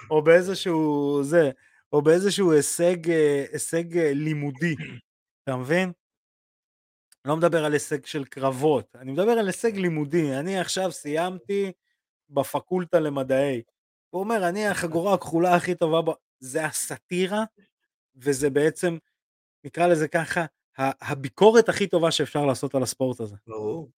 או 0.09 0.21
באיזשהו 0.23 1.19
זה, 1.23 1.51
או 1.93 2.01
באיזשהו 2.01 2.51
הישג, 2.51 3.09
הישג 3.51 3.97
לימודי, 3.97 4.75
אתה 5.43 5.55
מבין? 5.55 5.91
לא 7.25 7.37
מדבר 7.37 7.65
על 7.65 7.73
הישג 7.73 8.05
של 8.05 8.25
קרבות, 8.25 8.95
אני 8.95 9.11
מדבר 9.11 9.31
על 9.31 9.47
הישג 9.47 9.77
לימודי, 9.77 10.35
אני 10.35 10.59
עכשיו 10.59 10.91
סיימתי 10.91 11.71
בפקולטה 12.29 12.99
למדעי, 12.99 13.61
הוא 14.09 14.19
אומר, 14.19 14.49
אני 14.49 14.67
החגורה 14.67 15.13
הכחולה 15.13 15.55
הכי 15.55 15.75
טובה, 15.75 16.01
ב... 16.01 16.15
זה 16.39 16.65
הסאטירה, 16.65 17.43
וזה 18.15 18.49
בעצם, 18.49 18.97
נקרא 19.63 19.87
לזה 19.87 20.07
ככה, 20.07 20.45
הביקורת 20.77 21.69
הכי 21.69 21.87
טובה 21.87 22.11
שאפשר 22.11 22.45
לעשות 22.45 22.75
על 22.75 22.83
הספורט 22.83 23.19
הזה. 23.19 23.35
ברור. 23.47 23.91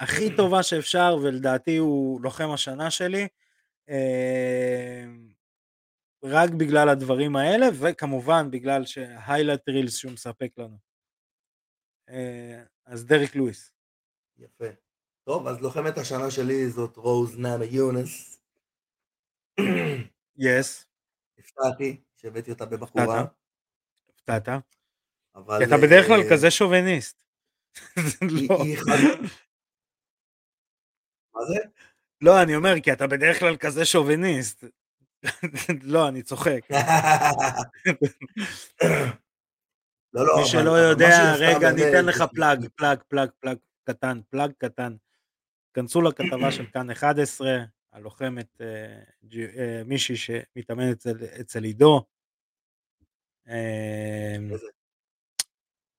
הכי 0.00 0.36
טובה 0.36 0.62
שאפשר, 0.62 1.16
ולדעתי 1.22 1.76
הוא 1.76 2.20
לוחם 2.20 2.50
השנה 2.50 2.90
שלי, 2.90 3.28
אה, 3.88 5.04
רק 6.24 6.50
בגלל 6.50 6.88
הדברים 6.88 7.36
האלה, 7.36 7.66
וכמובן 7.80 8.50
בגלל 8.50 8.84
שהיילייט 8.84 9.68
רילס 9.68 9.96
שהוא 9.96 10.12
מספק 10.12 10.52
לנו. 10.58 10.78
אה, 12.08 12.62
אז 12.86 13.06
דריק 13.06 13.36
לואיס. 13.36 13.72
יפה. 14.38 14.64
טוב, 15.24 15.46
אז 15.46 15.60
לוחמת 15.60 15.98
השנה 15.98 16.30
שלי 16.30 16.70
זאת 16.70 16.96
רוז 16.96 17.38
נאמה 17.38 17.64
יונס. 17.64 18.37
יס. 20.36 20.86
הפתעתי 21.38 22.00
שהבאתי 22.16 22.50
אותה 22.50 22.66
בבחורה. 22.66 23.24
הפתעת. 24.14 24.48
אבל... 25.34 25.64
אתה 25.64 25.76
בדרך 25.76 26.06
כלל 26.06 26.20
אה, 26.20 26.30
כזה 26.30 26.50
שוביניסט. 26.50 27.24
לא. 28.48 28.58
מה 31.34 31.44
זה? 31.44 31.58
לא, 32.20 32.42
אני 32.42 32.56
אומר, 32.56 32.80
כי 32.82 32.92
אתה 32.92 33.06
בדרך 33.06 33.38
כלל 33.38 33.56
כזה 33.56 33.84
שוביניסט. 33.84 34.64
לא, 35.82 36.08
אני 36.08 36.22
צוחק. 36.22 36.60
לא, 40.14 40.26
לא, 40.26 40.36
מי 40.38 40.46
שלא 40.46 40.70
יודע, 40.70 41.34
רגע, 41.38 41.72
ניתן 41.72 42.04
לך 42.04 42.22
plug, 42.34 42.68
plug, 42.76 42.98
plug, 43.08 43.30
plug 43.40 43.56
קטן, 43.84 44.20
plug 44.30 44.52
קטן. 44.58 44.96
כנסו 45.74 46.02
לכתבה 46.02 46.52
של 46.52 46.66
כאן 46.66 46.90
11, 46.90 47.64
הלוחמת 47.92 48.60
אה, 48.60 49.02
אה, 49.58 49.82
מישהי 49.84 50.16
שמתאמנת 50.16 51.06
אצל 51.40 51.64
עידו. 51.64 52.04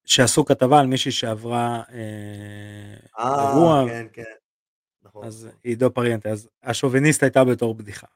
שעשו 0.06 0.46
כתבה 0.46 0.80
על 0.80 0.88
מישהי 0.88 1.12
שעברה 1.12 1.84
אה, 1.92 2.96
אירוע. 3.20 3.86
כן, 3.90 4.08
כן. 4.14 4.24
נכון. 5.02 5.26
אז 5.26 5.46
נכון. 5.46 5.60
עידו 5.64 5.94
פריאנטה, 5.94 6.30
אז 6.30 6.50
השוביניסט 6.64 7.24
הייתה 7.24 7.44
בתור 7.44 7.76
בדיחה. 7.76 8.08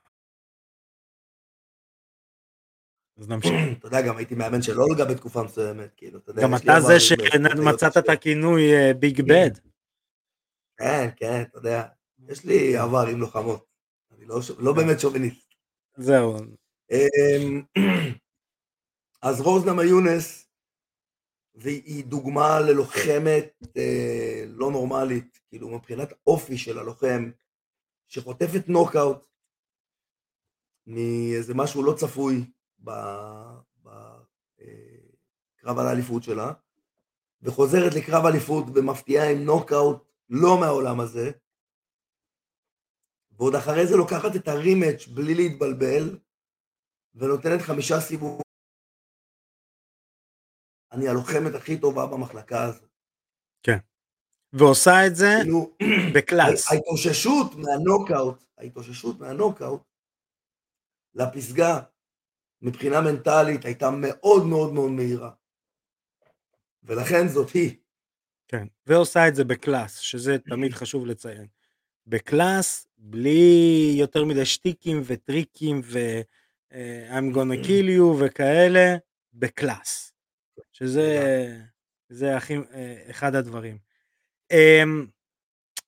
אז 3.18 3.30
נמשיך. 3.30 3.52
אתה 3.80 3.88
יודע, 3.88 4.02
גם 4.08 4.18
הייתי 4.18 4.36
מאמן 4.36 4.62
של 4.62 4.82
אולגה 4.82 5.06
בתקופה 5.06 5.44
מסוימת, 5.44 5.94
כאילו, 5.98 6.20
אתה 6.20 6.32
יודע, 6.32 6.42
גם 6.44 6.56
אתה 6.56 6.80
זה 6.80 7.00
שמצאת 7.00 7.98
את 7.98 8.10
הכינוי 8.10 8.94
ביג 9.00 9.20
אה, 9.20 9.26
בד. 9.28 9.58
כן, 10.78 11.10
כן, 11.16 11.42
אתה 11.42 11.58
יודע, 11.58 11.84
יש 12.28 12.46
לי 12.46 12.78
עבר 12.78 13.08
עם 13.08 13.20
לוחמות, 13.20 13.66
אני 14.12 14.26
לא, 14.26 14.40
לא 14.60 14.74
באמת 14.74 15.00
שוביניסט. 15.00 15.54
זהו. 15.98 16.36
אמ, 16.92 17.62
אז 19.22 19.42
רוזנמה 19.42 19.84
יונס, 19.84 20.48
והיא 21.56 22.06
דוגמה 22.06 22.60
ללוחמת 22.60 23.54
אה, 23.78 24.44
לא 24.48 24.72
נורמלית, 24.72 25.40
כאילו 25.50 25.70
מבחינת 25.70 26.14
אופי 26.28 26.58
של 26.58 26.80
הלוחם, 26.80 27.32
שחוטפת 28.08 28.68
נוקאוט 28.68 29.18
מאיזה 30.88 31.54
משהו 31.54 31.84
לא 31.84 31.94
צפוי 31.94 32.46
בקרב 32.80 33.38
אה, 35.66 35.82
על 35.82 35.88
האליפות 35.88 36.24
שלה, 36.24 36.54
וחוזרת 37.42 37.94
לקרב 37.94 38.26
אליפות 38.26 38.66
ומפתיעה 38.76 39.32
עם 39.32 39.38
נוקאוט 39.38 40.12
לא 40.30 40.60
מהעולם 40.60 41.00
הזה, 41.00 41.32
ועוד 43.44 43.56
אחרי 43.56 43.88
זה 43.88 43.96
לוקחת 43.96 44.36
את 44.36 44.48
הרימץ' 44.48 45.08
בלי 45.08 45.36
להתבלבל, 45.36 46.20
ונותנת 47.16 47.62
חמישה 47.62 48.00
סיבובים 48.00 48.42
אני 50.92 51.08
הלוחמת 51.08 51.56
הכי 51.56 51.80
טובה 51.80 52.06
במחלקה 52.06 52.64
הזאת. 52.64 52.90
כן. 53.64 53.78
ועושה 54.54 55.08
את 55.08 55.16
זה 55.16 55.26
כאילו, 55.44 55.76
ב 56.16 56.24
class. 56.24 56.72
ההתאוששות 56.72 57.56
מהנוקאוט, 57.56 58.44
ההתאוששות 58.58 59.20
מהנוקאוט, 59.20 59.82
לפסגה, 61.14 61.80
מבחינה 62.62 63.02
מנטלית, 63.02 63.66
הייתה 63.66 63.90
מאוד 63.92 64.46
מאוד 64.46 64.74
מאוד 64.74 64.92
מהירה. 64.92 65.32
ולכן 66.84 67.28
זאת 67.28 67.50
היא. 67.50 67.78
כן, 68.48 68.68
ועושה 68.88 69.28
את 69.28 69.36
זה 69.36 69.44
ב 69.44 69.51
class, 69.51 69.98
שזה 69.98 70.38
תמיד 70.40 70.72
חשוב 70.72 71.06
לציין. 71.06 71.48
ב 72.08 72.19
class, 72.19 72.88
בלי 72.98 73.96
יותר 74.00 74.26
מדי 74.26 74.46
שטיקים 74.46 75.02
וטריקים 75.06 75.82
ו- 75.84 76.22
uh, 76.72 76.76
I'm 77.12 77.36
gonna 77.36 77.66
kill 77.66 78.00
you 78.00 78.26
וכאלה, 78.26 78.96
ב 79.34 79.45
class. 79.45 80.14
שזה 80.72 81.18
זה 82.10 82.38
הכי, 82.38 82.58
uh, 82.58 83.12
אחד 83.12 83.36
הדברים. 83.36 83.78
Um, 84.54 85.08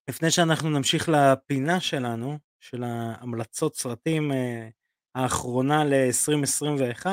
לפני 0.10 0.32
שאנחנו 0.32 0.70
נמשיך 0.70 1.10
לפינה 1.10 1.80
שלנו, 1.80 2.38
של 2.60 2.84
ההמלצות 2.84 3.76
סרטים 3.76 4.32
uh, 4.32 4.36
האחרונה 5.16 5.84
ל-2021, 5.84 7.06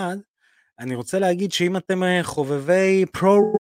אני 0.78 0.94
רוצה 0.94 1.18
להגיד 1.18 1.52
שאם 1.52 1.76
אתם 1.76 2.00
חובבי 2.22 3.04
פרו 3.12 3.56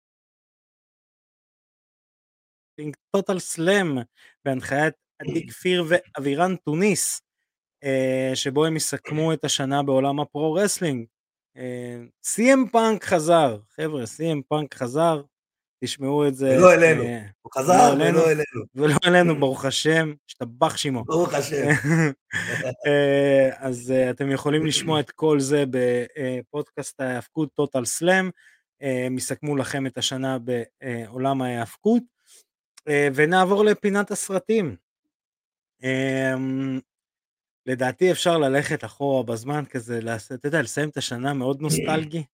טוטל 3.11 3.39
סלאם 3.39 3.99
בהנחיית 4.45 4.95
עדי 5.19 5.47
כפיר 5.47 5.85
ואבירן 5.89 6.57
טוניס, 6.57 7.21
אה, 7.85 8.31
שבו 8.35 8.64
הם 8.64 8.77
יסכמו 8.77 9.33
את 9.33 9.45
השנה 9.45 9.83
בעולם 9.83 10.21
ה 10.20 10.26
pro-wrestling. 10.26 11.07
סי.אם 12.23 12.64
אה, 12.67 12.71
פאנק 12.73 13.05
חזר, 13.05 13.59
חבר'ה, 13.77 14.07
סי.אם 14.07 14.41
פאנק 14.49 14.75
חזר, 14.75 15.23
תשמעו 15.85 16.29
את 16.29 16.35
זה. 16.35 16.57
ולא 16.57 16.75
אלינו, 16.75 17.03
אה, 17.03 17.23
הוא 17.43 17.53
חזר 17.55 17.95
לא 17.95 18.05
ולא 18.05 18.27
אלינו. 18.27 18.64
ולא 18.75 18.97
אלינו, 19.07 19.41
ברוך 19.41 19.64
השם, 19.64 20.12
השתבח 20.29 20.77
שמו. 20.77 21.05
ברוך 21.05 21.35
השם. 21.35 21.67
אז 23.59 23.95
אתם 24.11 24.31
יכולים 24.31 24.67
לשמוע 24.67 25.01
את 25.01 25.11
כל 25.11 25.41
זה 25.41 25.64
בפודקאסט 25.71 27.01
ההאבקות 27.01 27.49
Total 27.55 27.85
Slam, 27.85 28.31
הם 28.81 29.19
יסכמו 29.19 29.57
לכם 29.57 29.87
את 29.87 29.99
השנה 29.99 30.39
בעולם 30.39 31.43
ההאבקות. 31.43 32.03
ונעבור 33.14 33.64
לפינת 33.64 34.11
הסרטים. 34.11 34.77
אמ, 35.83 36.81
לדעתי 37.66 38.12
אפשר 38.12 38.39
ללכת 38.39 38.85
אחורה 38.85 39.22
בזמן 39.22 39.64
כזה, 39.70 39.99
אתה 40.35 40.49
יודע, 40.49 40.62
לסיים 40.62 40.89
את 40.89 40.97
השנה 40.97 41.35
מאוד 41.35 41.61
נוסטלגי. 41.61 42.24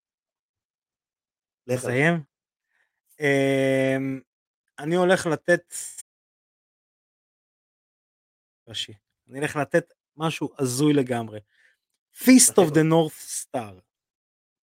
לסיים? 1.67 2.23
אמ, 3.21 4.21
אני 4.79 4.95
הולך 4.95 5.27
לתת... 5.27 5.75
ראשי. 8.69 8.93
אני 9.29 9.39
הולך 9.39 9.57
לתת 9.57 9.93
משהו 10.17 10.55
הזוי 10.59 10.93
לגמרי. 10.93 11.41
Feast 12.15 12.55
of 12.55 12.71
the 12.71 12.85
North 12.93 13.45
Star. 13.45 13.75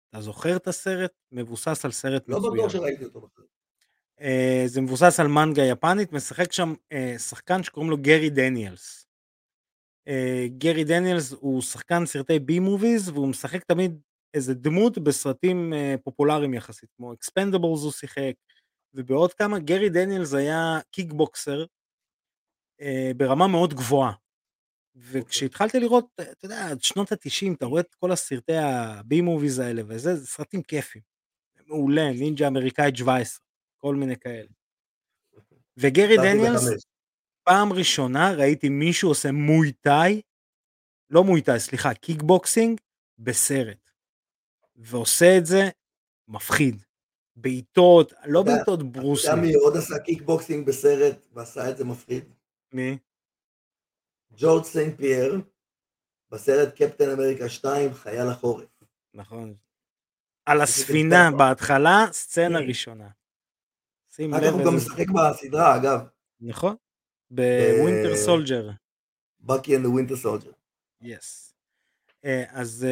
אתה 0.10 0.22
זוכר 0.22 0.56
את 0.56 0.68
הסרט? 0.68 1.12
מבוסס 1.32 1.86
על 1.86 1.92
סרט 1.92 2.28
מצוין. 2.28 2.44
לא 2.44 2.54
בטוח 2.54 2.72
שראיתי 2.72 3.06
אותו 3.06 3.30
אה, 4.22 4.64
זה 4.66 4.82
מבוסס 4.82 5.20
על 5.20 5.28
מנגה 5.28 5.64
יפנית, 5.64 6.14
משחק 6.14 6.52
שם 6.52 6.74
uh, 6.94 7.20
שחקן 7.20 7.64
שקוראים 7.64 7.92
לו 7.92 7.98
גרי 7.98 8.30
דניאלס. 8.30 9.08
Uh, 10.10 10.12
גרי 10.58 10.84
דניאלס 10.84 11.32
הוא 11.32 11.62
שחקן 11.62 12.06
סרטי 12.06 12.40
בי 12.40 12.60
מוביז 12.60 13.10
והוא 13.10 13.28
משחק 13.28 13.64
תמיד 13.64 14.02
איזה 14.34 14.54
דמות 14.54 14.98
בסרטים 14.98 15.74
uh, 15.74 15.98
פופולריים 16.04 16.54
יחסית, 16.54 16.90
כמו 16.98 17.14
אקספנדבלס 17.14 17.84
הוא 17.84 17.92
שיחק, 17.92 18.34
ובעוד 18.94 19.34
כמה, 19.34 19.60
גרי 19.60 19.90
דניאלס 19.90 20.34
היה 20.34 20.80
קיקבוקסר 20.92 21.66
uh, 22.82 22.86
ברמה 23.18 23.48
מאוד 23.48 23.74
גבוהה. 23.74 24.12
וכשהתחלתי 24.96 25.80
לראות, 25.80 26.06
אתה 26.22 26.46
יודע, 26.46 26.70
עד 26.70 26.84
שנות 26.84 27.12
התשעים, 27.12 27.54
אתה 27.54 27.66
רואה 27.66 27.82
את 27.82 27.96
כל 27.96 28.12
הסרטי 28.12 28.56
הבי 28.56 29.22
מוביז 29.22 29.60
האלה, 29.60 29.82
וזה, 29.88 30.16
זה 30.16 30.28
סרטים 30.28 30.62
כיפים. 30.62 31.02
מעולה, 31.68 32.12
נינג'ה 32.12 32.48
אמריקאית 32.48 32.96
17. 32.96 33.47
כל 33.88 33.96
מיני 33.96 34.18
כאלה. 34.18 34.48
וגרי 35.78 36.18
דניאלס, 36.18 36.86
פעם 37.44 37.74
ראשונה 37.74 38.32
ראיתי 38.38 38.70
מישהו 38.70 39.10
עושה 39.10 39.32
מויטאי, 39.32 40.22
לא 41.10 41.24
מויטאי, 41.24 41.60
סליחה, 41.60 41.94
קיקבוקסינג, 41.94 42.82
בסרט. 43.20 43.90
ועושה 44.76 45.38
את 45.38 45.46
זה 45.46 45.70
מפחיד. 46.28 46.84
בעיטות, 47.36 48.14
לא 48.26 48.44
בעיטות 48.44 48.92
ברוסים. 48.92 49.32
אתה 49.32 49.38
יודע 49.40 49.48
מי 49.48 49.54
עוד 49.54 49.78
עשה 49.78 50.00
קיקבוקסינג 50.00 50.68
בסרט 50.68 51.28
ועשה 51.34 51.70
את 51.70 51.78
זה 51.78 51.86
מפחיד? 51.86 52.24
מי? 52.74 52.98
ג'ורג' 54.38 54.64
סנט 54.64 54.98
פייר, 54.98 55.42
בסרט 56.32 56.76
קפטן 56.76 57.10
אמריקה 57.10 57.50
2, 57.50 57.94
חייל 57.94 58.28
החורף. 58.28 58.70
נכון. 59.14 59.56
על 60.46 60.62
הספינה 60.62 61.32
בהתחלה, 61.38 62.06
סצנה 62.12 62.60
ראשונה. 62.60 63.10
שים 64.18 64.34
לב. 64.34 64.54
הוא 64.54 64.66
גם 64.66 64.76
משחק 64.76 65.06
בסדרה, 65.10 65.76
אגב. 65.76 66.00
נכון, 66.40 66.76
בווינטר 67.32 68.16
סולג'ר. 68.16 68.70
בקי 69.40 69.78
אנד 69.78 69.86
ווינטר 69.86 70.16
סולג'ר. 70.16 70.52
יס. 71.02 71.56
אז 72.50 72.88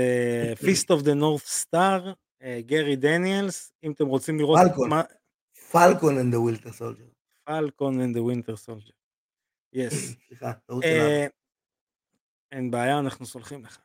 Fist 0.61 0.91
of 0.91 1.01
the 1.01 1.13
North 1.13 1.45
Star, 1.45 2.13
גרי 2.59 2.95
דניאלס, 2.95 3.73
אם 3.83 3.91
אתם 3.91 4.05
רוצים 4.05 4.39
לראות... 4.39 4.59
Falcon. 4.69 4.89
Falcon 5.71 6.17
and 6.17 6.35
Winter 6.35 6.71
Soldier. 6.71 7.05
Falcon 7.43 8.01
and 8.01 8.17
Winter 8.17 8.55
Soldier. 8.55 8.91
Yes. 9.73 10.15
סליחה, 10.27 10.53
טעות 10.53 10.83
שלנו. 10.83 11.29
אין 12.51 12.71
בעיה, 12.71 12.99
אנחנו 12.99 13.25
סולחים 13.25 13.63
לך. 13.63 13.84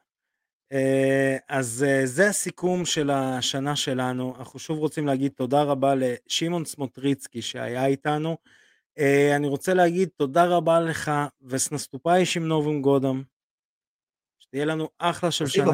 אה, 0.73 1.37
אז 1.49 1.85
אה, 1.89 2.07
זה 2.07 2.29
הסיכום 2.29 2.85
של 2.85 3.11
השנה 3.11 3.77
שלנו. 3.77 4.37
אנחנו 4.39 4.59
שוב 4.59 4.79
רוצים 4.79 5.07
להגיד 5.07 5.33
תודה 5.33 5.63
רבה 5.63 5.95
לשמעון 5.95 6.65
סמוטריצקי 6.65 7.43
שהיה 7.43 7.87
איתנו. 7.87 8.37
אה, 8.99 9.37
אני 9.37 9.49
רוצה 9.49 9.75
להגיד 9.75 10.09
תודה 10.17 10.47
רבה 10.47 10.81
לך 10.81 11.11
וסנסטופאי 11.43 12.27
שמנובום 12.27 12.83
גודם. 12.83 13.23
שתהיה 14.39 14.65
לנו 14.65 14.89
אחלה 14.99 15.31
של 15.31 15.47
שנה. 15.47 15.65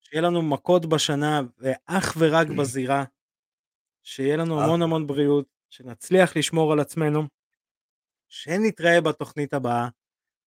שיהיה 0.00 0.22
לנו 0.22 0.42
מכות 0.42 0.86
בשנה 0.86 1.40
ואך 1.58 2.16
ורק 2.18 2.46
בזירה. 2.58 3.04
שיהיה 4.02 4.36
לנו 4.36 4.62
המון 4.62 4.82
המון 4.82 5.06
בריאות, 5.06 5.46
שנצליח 5.70 6.36
לשמור 6.36 6.72
על 6.72 6.80
עצמנו. 6.80 7.22
שנתראה 8.28 9.00
בתוכנית 9.00 9.54
הבאה. 9.54 9.88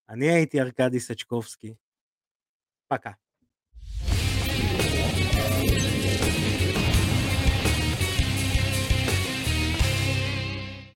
אני 0.08 0.30
הייתי 0.30 0.60
ארכדי 0.60 1.00
סצ'קובסקי. 1.00 1.74
פקה. 2.88 3.10